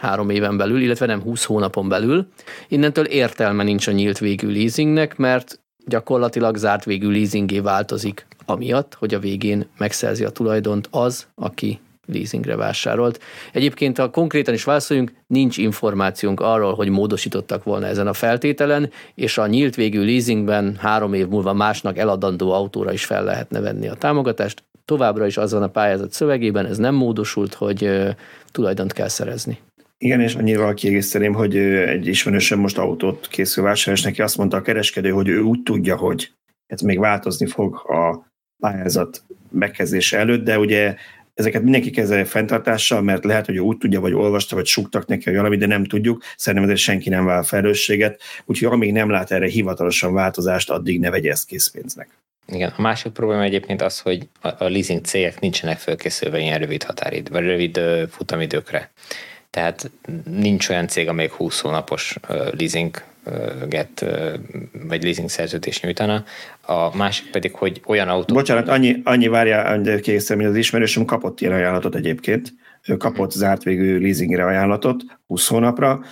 [0.00, 2.26] három éven belül, illetve nem 20 hónapon belül,
[2.68, 9.14] innentől értelme nincs a nyílt végű leasingnek, mert gyakorlatilag zárt végű leasingé változik, amiatt, hogy
[9.14, 13.20] a végén megszerzi a tulajdont az, aki leasingre vásárolt.
[13.52, 19.38] Egyébként, ha konkrétan is válaszoljunk, nincs információnk arról, hogy módosítottak volna ezen a feltételen, és
[19.38, 23.94] a nyílt végű leasingben három év múlva másnak eladandó autóra is fel lehetne venni a
[23.94, 24.62] támogatást.
[24.84, 27.90] Továbbra is az van a pályázat szövegében, ez nem módosult, hogy
[28.52, 29.58] tulajdont kell szerezni.
[29.98, 34.56] Igen, és annyira kiegészíteném, hogy egy ismerősöm most autót készül vásárolni, és neki azt mondta
[34.56, 36.32] a kereskedő, hogy ő úgy tudja, hogy
[36.66, 38.26] ez még változni fog a
[38.58, 40.94] pályázat megkezdése előtt, de ugye
[41.34, 45.58] ezeket mindenki kezelje fenntartással, mert lehet, hogy úgy tudja, vagy olvasta, vagy suktak neki, hogy
[45.58, 46.22] de nem tudjuk.
[46.36, 51.10] Szerintem ezért senki nem vál felelősséget, úgyhogy amíg nem lát erre hivatalosan változást, addig ne
[51.10, 52.08] vegye ezt készpénznek.
[52.46, 57.30] Igen, a másik probléma egyébként az, hogy a leasing cégek nincsenek fölkészülve ilyen rövid határid,
[57.30, 57.80] vagy rövid
[58.10, 58.90] futamidőkre.
[59.50, 59.90] Tehát
[60.24, 63.02] nincs olyan cég, amelyik 20 hónapos leasing
[63.68, 64.04] get,
[64.88, 66.24] vagy leasing szerződést nyújtana.
[66.66, 68.34] A másik pedig, hogy olyan autó...
[68.34, 72.54] Bocsánat, annyi, annyi várja készen, hogy az ismerősöm kapott ilyen ajánlatot egyébként.
[72.86, 73.40] Ő kapott hmm.
[73.40, 76.04] zárt végű leasingre ajánlatot 20 hónapra,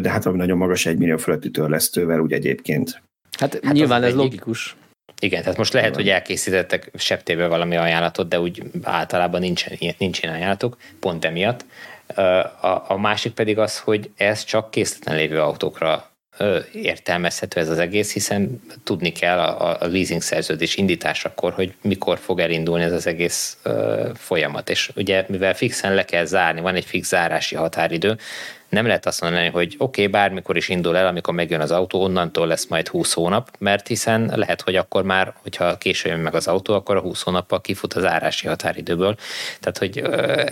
[0.00, 3.02] de hát ami nagyon magas egy millió fölötti törlesztővel úgy egyébként.
[3.38, 4.20] Hát, hát nyilván ez egyik.
[4.20, 4.76] logikus.
[5.20, 10.76] Igen, tehát most lehet, hogy elkészítettek septébe valami ajánlatot, de úgy általában nincsen, nincsen ajánlatok,
[11.00, 11.64] pont emiatt.
[12.60, 16.10] A, a másik pedig az, hogy ez csak készleten lévő autókra
[16.72, 22.84] értelmezhető ez az egész, hiszen tudni kell a, leasing szerződés indításakor, hogy mikor fog elindulni
[22.84, 23.58] ez az egész
[24.14, 24.70] folyamat.
[24.70, 28.16] És ugye, mivel fixen le kell zárni, van egy fix zárási határidő,
[28.68, 32.02] nem lehet azt mondani, hogy oké, okay, bármikor is indul el, amikor megjön az autó,
[32.02, 36.34] onnantól lesz majd 20 hónap, mert hiszen lehet, hogy akkor már, hogyha később jön meg
[36.34, 39.16] az autó, akkor a 20 hónappal kifut az árási határidőből.
[39.60, 39.98] Tehát, hogy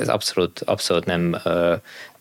[0.01, 1.37] ez abszolút, abszolút nem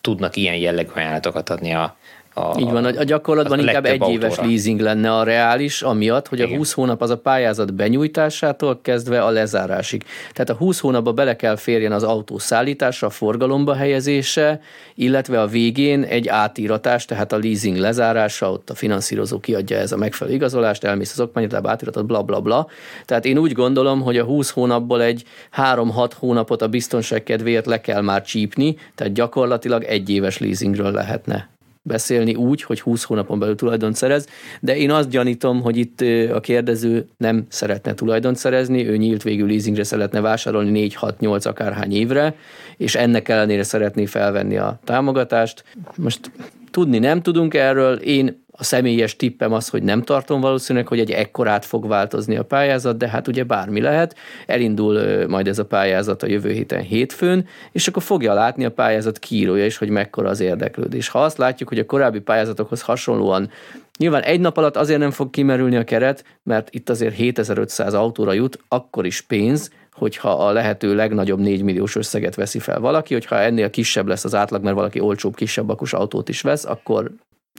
[0.00, 1.96] tudnak ilyen jellegű ajánlatokat adni a,
[2.36, 4.12] a, Így van, a gyakorlatban inkább egy autóra.
[4.12, 6.56] éves leasing lenne a reális, amiatt, hogy a Igen.
[6.56, 10.04] 20 hónap az a pályázat benyújtásától kezdve a lezárásig.
[10.32, 14.60] Tehát a 20 hónapba bele kell férjen az autó szállítása, a forgalomba helyezése,
[14.94, 19.96] illetve a végén egy átíratás, tehát a leasing lezárása, ott a finanszírozó kiadja ez a
[19.96, 22.66] megfelelő igazolást, elmész az okmányotába, átiratod, bla bla bla.
[23.04, 25.24] Tehát én úgy gondolom, hogy a 20 hónapból egy
[25.56, 31.52] 3-6 hónapot a biztonság kedvéért le kell már csípni, tehát gyakorlatilag egy éves leasingről lehetne
[31.86, 34.28] beszélni úgy, hogy 20 hónapon belül tulajdont szerez,
[34.60, 36.00] de én azt gyanítom, hogy itt
[36.32, 42.34] a kérdező nem szeretne tulajdont szerezni, ő nyílt végül leasingre szeretne vásárolni 4-6-8 akárhány évre,
[42.76, 45.64] és ennek ellenére szeretné felvenni a támogatást.
[45.96, 46.30] Most
[46.70, 51.10] tudni nem tudunk erről, én a személyes tippem az, hogy nem tartom valószínűleg, hogy egy
[51.10, 54.16] ekkorát fog változni a pályázat, de hát ugye bármi lehet.
[54.46, 59.18] Elindul majd ez a pályázat a jövő héten hétfőn, és akkor fogja látni a pályázat
[59.18, 61.08] kírója is, hogy mekkora az érdeklődés.
[61.08, 63.50] Ha azt látjuk, hogy a korábbi pályázatokhoz hasonlóan
[63.98, 68.32] Nyilván egy nap alatt azért nem fog kimerülni a keret, mert itt azért 7500 autóra
[68.32, 73.40] jut, akkor is pénz, hogyha a lehető legnagyobb 4 milliós összeget veszi fel valaki, hogyha
[73.40, 77.10] ennél kisebb lesz az átlag, mert valaki olcsóbb, kisebb akus autót is vesz, akkor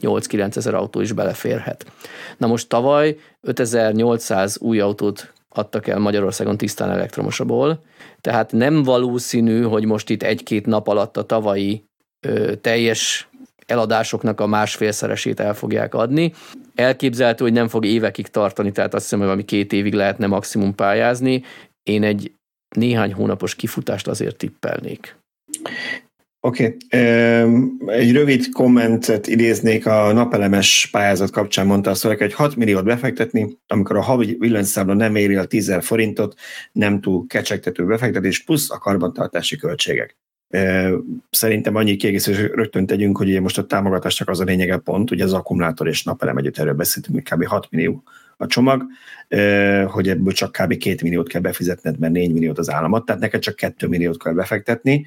[0.02, 1.92] 8-9 ezer autó is beleférhet.
[2.38, 7.82] Na most tavaly 5800 új autót adtak el Magyarországon tisztán elektromosaból,
[8.20, 11.84] tehát nem valószínű, hogy most itt egy-két nap alatt a tavalyi
[12.26, 13.28] ö, teljes
[13.66, 16.32] eladásoknak a másfélszeresét el fogják adni.
[16.74, 20.74] Elképzelhető, hogy nem fog évekig tartani, tehát azt hiszem, hogy valami két évig lehetne maximum
[20.74, 21.42] pályázni.
[21.82, 22.32] Én egy
[22.76, 25.16] néhány hónapos kifutást azért tippelnék.
[26.46, 26.76] Oké.
[26.90, 27.98] Okay.
[27.98, 33.58] Egy rövid kommentet idéznék a napelemes pályázat kapcsán mondta a szöveg, hogy 6 milliót befektetni,
[33.66, 36.34] amikor a havi villanyszámla nem éri a 10 forintot,
[36.72, 40.16] nem túl kecsegtető befektetés, plusz a karbantartási költségek.
[41.30, 45.24] Szerintem annyi kiegészítés rögtön tegyünk, hogy ugye most a támogatásnak az a lényege pont, ugye
[45.24, 47.44] az akkumulátor és napelem együtt erről beszéltünk, kb.
[47.44, 48.02] 6 millió
[48.36, 48.84] a csomag,
[49.86, 50.76] hogy ebből csak kb.
[50.76, 54.32] 2 milliót kell befizetned, mert 4 milliót az államat, tehát neked csak 2 milliót kell
[54.32, 55.06] befektetni.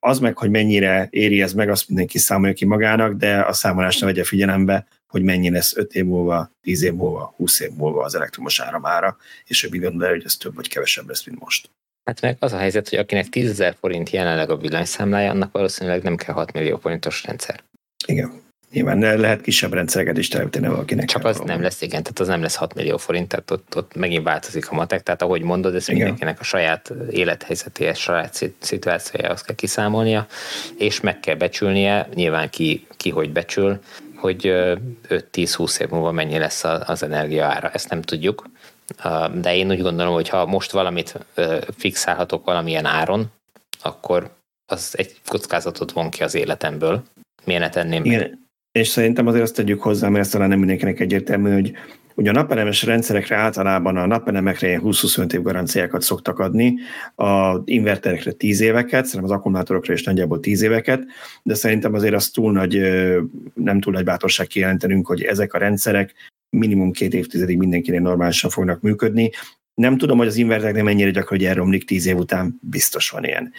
[0.00, 3.98] Az meg, hogy mennyire éri ez meg, azt mindenki számolja ki magának, de a számolás
[3.98, 8.04] ne vegye figyelembe, hogy mennyi lesz 5 év múlva, 10 év múlva, 20 év múlva
[8.04, 11.70] az elektromos áramára, és ő mit hogy ez több vagy kevesebb lesz, mint most.
[12.04, 16.02] Hát meg az a helyzet, hogy akinek 10 ezer forint jelenleg a villanyszámlája, annak valószínűleg
[16.02, 17.62] nem kell 6 millió forintos rendszer.
[18.06, 18.44] Igen.
[18.76, 21.06] Nyilván lehet kisebb rendszereket is teremteni valakinek.
[21.06, 23.94] Csak az nem lesz, igen, tehát az nem lesz 6 millió forint, tehát ott, ott
[23.94, 26.00] megint változik a matek, tehát ahogy mondod, ez igen.
[26.00, 30.26] mindenkinek a saját élethelyzetéhez, saját szituációjához kell kiszámolnia,
[30.78, 33.78] és meg kell becsülnie, nyilván ki, ki hogy becsül,
[34.16, 34.40] hogy
[35.08, 37.70] 5-10-20 év múlva mennyi lesz az energia ára.
[37.70, 38.48] Ezt nem tudjuk,
[39.34, 41.26] de én úgy gondolom, hogy ha most valamit
[41.76, 43.32] fixálhatok valamilyen áron,
[43.82, 44.30] akkor
[44.66, 47.02] az egy kockázatot von ki az életemből.
[47.44, 48.44] Miért ne tenném Igen, meg?
[48.76, 51.72] És szerintem azért azt tegyük hozzá, mert ezt talán nem mindenkinek egyértelmű, hogy
[52.18, 56.74] Ugye a napelemes rendszerekre általában a napelemekre ilyen 20-25 év garanciákat szoktak adni,
[57.14, 61.04] a inverterekre 10 éveket, szerintem az akkumulátorokra is nagyjából 10 éveket,
[61.42, 62.80] de szerintem azért az túl nagy,
[63.54, 66.14] nem túl nagy bátorság kijelentenünk, hogy ezek a rendszerek
[66.50, 69.30] minimum két évtizedig mindenkinél normálisan fognak működni.
[69.76, 73.52] Nem tudom, hogy az inverteknek mennyire gyakran, hogy elromlik tíz év után, biztos van ilyen.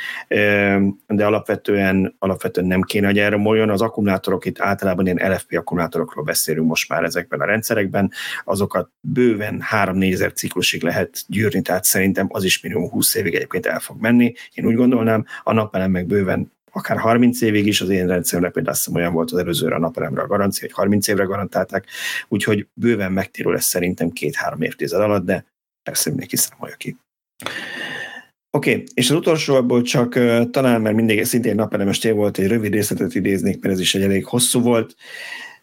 [1.07, 3.69] De alapvetően, alapvetően nem kéne, hogy elromoljon.
[3.69, 8.11] Az akkumulátorok itt általában ilyen LFP akkumulátorokról beszélünk most már ezekben a rendszerekben.
[8.43, 13.65] Azokat bőven 3-4 ezer ciklusig lehet gyűrni, tehát szerintem az is minimum 20 évig egyébként
[13.65, 14.33] el fog menni.
[14.53, 18.75] Én úgy gondolnám, a napelem meg bőven akár 30 évig is, az én rendszeremnek például
[18.75, 21.85] azt hiszem olyan volt az előzőre a napelemre a garancia, hogy 30 évre garantálták,
[22.27, 25.45] úgyhogy bőven megtérül lesz szerintem két-három évtized alatt, de
[25.87, 26.97] persze mindenki számolja ki.
[28.51, 32.37] Oké, okay, és az utolsó abból csak uh, talán, mert mindig szintén napelemes tél volt,
[32.37, 34.95] egy rövid részletet idéznék, mert ez is egy elég hosszú volt.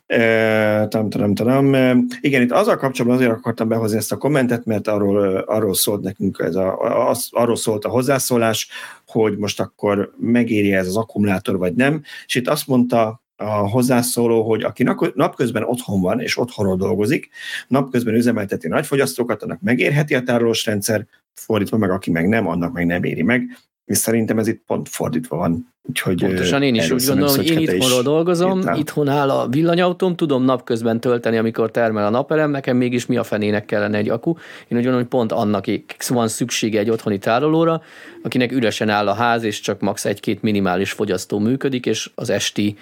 [0.09, 4.65] Uh, tam, tam, tam, uh, igen, itt azzal kapcsolatban azért akartam behozni ezt a kommentet,
[4.65, 8.69] mert arról, arról szólt nekünk, ez a, az, arról szólt a hozzászólás,
[9.07, 14.49] hogy most akkor megéri ez az akkumulátor, vagy nem, és itt azt mondta a hozzászóló,
[14.49, 14.83] hogy aki
[15.15, 17.29] napközben otthon van és otthonról dolgozik,
[17.69, 22.87] napközben üzemelteti nagyfogyasztókat, annak megérheti a tárolós rendszer, fordítva meg, aki meg nem, annak meg
[22.87, 23.59] nem éri meg.
[23.85, 25.73] És szerintem ez itt pont fordítva van.
[25.89, 28.77] Úgyhogy Pontosan én is úgy gondolom, hogy én itthonról dolgozom, írtál.
[28.79, 33.23] itthon áll a villanyautóm, tudom napközben tölteni, amikor termel a napelem, nekem mégis mi a
[33.23, 34.31] fenének kellene egy akku.
[34.31, 34.37] Én
[34.69, 35.65] úgy gondolom, hogy pont annak
[36.09, 37.83] van szüksége egy otthoni tárolóra,
[38.23, 40.05] akinek üresen áll a ház, és csak max.
[40.05, 42.77] egy-két minimális fogyasztó működik, és az esti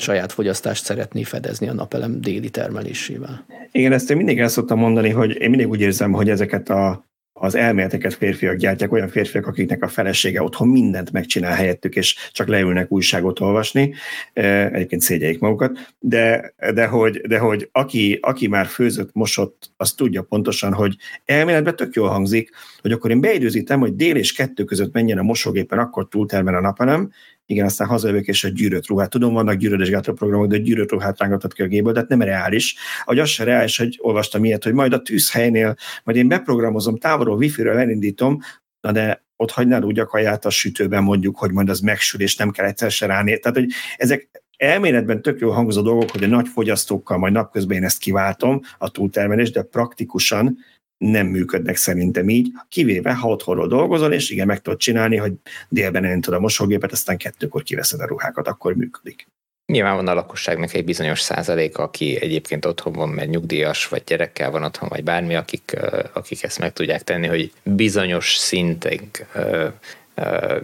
[0.00, 3.46] saját fogyasztást szeretné fedezni a napelem déli termelésével.
[3.72, 7.06] Igen, ezt én mindig el szoktam mondani, hogy én mindig úgy érzem, hogy ezeket a
[7.40, 12.48] az elméleteket férfiak gyártják, olyan férfiak, akiknek a felesége otthon mindent megcsinál helyettük, és csak
[12.48, 13.94] leülnek újságot olvasni,
[14.32, 20.22] egyébként szégyeljék magukat, de, de, hogy, de hogy aki, aki már főzött, mosott, az tudja
[20.22, 22.50] pontosan, hogy elméletben tök jól hangzik,
[22.80, 26.60] hogy akkor én beidőzítem, hogy dél és kettő között menjen a mosógépen, akkor túltermel a
[26.60, 27.10] napelem,
[27.50, 29.10] igen, aztán hazajövök, és a gyűrött ruhát.
[29.10, 32.76] Tudom, vannak gyűrödés programok, de gyűrött ruhát rángatott ki a géből, tehát nem reális.
[33.04, 37.36] Hogy az se reális, hogy olvastam ilyet, hogy majd a tűzhelynél, majd én beprogramozom, távolról
[37.36, 38.40] wifi-ről elindítom,
[38.80, 42.36] na de ott hagynál úgy a kaját a sütőben mondjuk, hogy majd az megsül, és
[42.36, 43.36] nem kell egyszer se ráné.
[43.36, 47.84] Tehát, hogy ezek elméletben tök jó hangzó dolgok, hogy a nagy fogyasztókkal majd napközben én
[47.84, 50.58] ezt kiváltom, a túltermelést, de praktikusan
[50.98, 55.32] nem működnek szerintem így, kivéve ha otthonról dolgozol, és igen, meg tudod csinálni, hogy
[55.68, 59.26] délben elindítod a mosógépet, aztán kettőkor kiveszed a ruhákat, akkor működik.
[59.66, 64.50] Nyilván van a lakosságnak egy bizonyos százalék, aki egyébként otthon van, mert nyugdíjas, vagy gyerekkel
[64.50, 65.76] van otthon, vagy bármi, akik,
[66.12, 69.26] akik ezt meg tudják tenni, hogy bizonyos szintig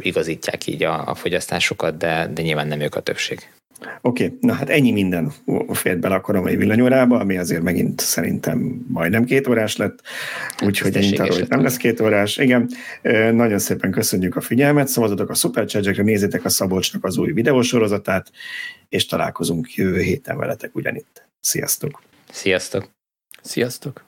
[0.00, 3.53] igazítják így a, a fogyasztásokat, de, de nyilván nem ők a többség.
[4.00, 4.38] Oké, okay.
[4.40, 5.32] na hát ennyi minden
[5.72, 10.02] fért bele a mai villanyórába, ami azért megint szerintem majdnem két órás lett,
[10.64, 12.36] úgyhogy ennyit arról, hogy nem lesz két órás.
[12.36, 12.70] Igen,
[13.32, 18.30] nagyon szépen köszönjük a figyelmet, szavazatok a Supercharge-ekre, nézzétek a Szabolcsnak az új videósorozatát,
[18.88, 21.28] és találkozunk jövő héten veletek ugyanitt.
[21.40, 22.02] Sziasztok!
[22.30, 22.90] Sziasztok!
[23.42, 24.04] Sziasztok!